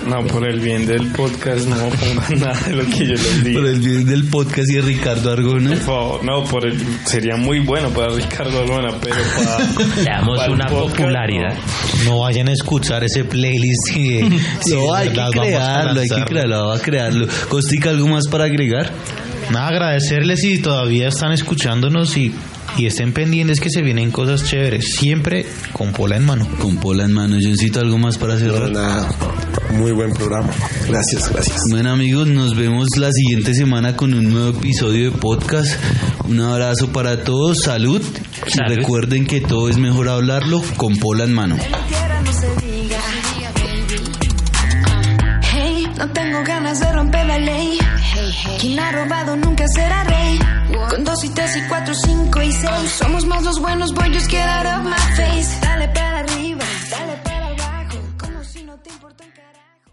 No, 0.05 0.23
por 0.27 0.47
el 0.47 0.59
bien 0.59 0.85
del 0.85 1.07
podcast 1.07 1.67
no 1.67 1.75
pongan 1.75 2.39
nada 2.39 2.59
de 2.67 2.75
lo 2.75 2.85
que 2.85 2.99
yo 3.07 3.13
les 3.13 3.43
digo. 3.43 3.59
por 3.61 3.69
el 3.69 3.79
bien 3.79 4.05
del 4.05 4.23
podcast 4.25 4.69
y 4.69 4.75
de 4.75 4.81
Ricardo 4.81 5.31
Argona. 5.31 5.69
Por 5.71 5.79
favor, 5.79 6.23
no, 6.23 6.43
por 6.43 6.65
el, 6.67 6.79
sería 7.05 7.35
muy 7.35 7.59
bueno 7.59 7.89
para 7.89 8.13
Ricardo 8.13 8.63
Luna, 8.65 8.93
pero 9.01 9.15
para... 9.43 9.57
Le 9.95 10.03
damos 10.03 10.37
para 10.37 10.53
una 10.53 10.65
podcast, 10.67 10.97
popularidad. 10.97 11.55
No 12.05 12.19
vayan 12.19 12.47
a 12.47 12.51
escuchar 12.53 13.03
ese 13.03 13.25
playlist. 13.25 13.95
y, 13.95 14.19
No, 14.69 14.93
de 14.93 14.97
hay 14.97 15.09
que 15.09 15.23
crearlo, 15.31 15.99
hay 15.99 16.07
que 16.09 16.23
crearlo, 16.25 16.67
va 16.67 16.75
a 16.75 16.79
crearlo. 16.79 17.27
Costica, 17.49 17.89
¿algo 17.89 18.07
más 18.07 18.27
para 18.29 18.43
agregar? 18.45 18.91
Nada, 19.51 19.67
agradecerles 19.69 20.41
si 20.41 20.59
todavía 20.59 21.07
están 21.07 21.31
escuchándonos 21.31 22.17
y, 22.17 22.33
y 22.77 22.85
estén 22.85 23.13
pendientes 23.13 23.59
que 23.61 23.69
se 23.69 23.81
vienen 23.81 24.11
cosas 24.11 24.43
chéveres. 24.43 24.95
Siempre 24.97 25.45
con 25.71 25.91
pola 25.93 26.17
en 26.17 26.25
mano. 26.25 26.47
Con 26.59 26.77
Pola 26.77 27.05
en 27.05 27.13
mano, 27.13 27.37
yo 27.39 27.49
necesito 27.49 27.79
algo 27.79 27.97
más 27.97 28.17
para 28.17 28.33
No, 28.33 28.39
cerrar. 28.39 28.71
nada, 28.71 29.07
muy 29.71 29.91
buen 29.91 30.11
programa. 30.13 30.49
Gracias, 30.87 31.31
gracias. 31.31 31.61
Bueno 31.69 31.91
amigos, 31.91 32.27
nos 32.27 32.55
vemos 32.55 32.87
la 32.97 33.11
siguiente 33.11 33.53
semana 33.53 33.95
con 33.95 34.13
un 34.13 34.29
nuevo 34.29 34.57
episodio 34.57 35.11
de 35.11 35.17
podcast. 35.17 35.73
Un 36.25 36.41
abrazo 36.41 36.91
para 36.91 37.23
todos, 37.23 37.59
salud. 37.63 38.01
Y 38.45 38.51
Salud. 38.51 38.75
recuerden 38.75 39.25
que 39.25 39.39
todo 39.41 39.69
es 39.69 39.77
mejor 39.77 40.09
hablarlo 40.09 40.61
con 40.75 40.97
Pola 40.97 41.23
en 41.23 41.33
mano. 41.33 41.55
tierra 41.87 42.21
no 42.21 42.33
se 42.33 42.47
diga. 42.65 42.97
Hey, 45.53 45.87
no 45.97 46.09
tengo 46.11 46.43
ganas 46.43 46.79
de 46.79 46.91
romper 46.91 47.25
la 47.25 47.37
ley. 47.39 47.77
Quien 48.59 48.79
ha 48.79 48.91
robado 48.91 49.35
nunca 49.35 49.67
será 49.67 50.03
rey. 50.03 50.39
Con 50.89 51.03
dos 51.03 51.23
y 51.23 51.29
tres 51.29 51.55
y 51.57 51.61
cuatro, 51.67 51.93
cinco 51.93 52.41
y 52.41 52.51
seis. 52.51 52.91
Somos 52.91 53.25
más 53.25 53.43
los 53.43 53.59
buenos 53.59 53.93
boys, 53.93 54.13
just 54.13 54.29
get 54.29 54.47
out 54.47 54.65
of 54.65 54.83
my 54.83 54.97
face. 55.15 55.59
Dale 55.61 55.87
para 55.89 56.19
arriba, 56.19 56.65
dale 56.89 57.17
para 57.23 57.47
abajo. 57.47 57.97
Como 58.19 58.43
si 58.43 58.63
no 58.63 58.77
te 58.79 58.89
importa 58.89 59.23
un 59.23 59.31
carajo. 59.31 59.91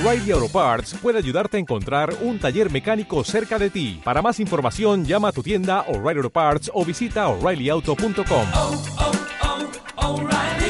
O'Reilly 0.00 0.32
Auto 0.32 0.48
Parts 0.48 0.94
puede 1.02 1.18
ayudarte 1.18 1.56
a 1.56 1.60
encontrar 1.60 2.14
un 2.20 2.38
taller 2.38 2.70
mecánico 2.70 3.22
cerca 3.24 3.58
de 3.58 3.70
ti. 3.70 4.00
Para 4.04 4.22
más 4.22 4.40
información, 4.40 5.04
llama 5.04 5.28
a 5.28 5.32
tu 5.32 5.42
tienda 5.42 5.82
O'Reilly 5.88 6.18
Auto 6.18 6.30
Parts 6.30 6.70
o 6.72 6.84
visita 6.84 7.28
o'ReillyAuto.com. 7.28 8.46
Oh, 8.54 8.84
oh, 8.98 9.12
oh, 9.96 10.14
O'Reilly 10.14 10.64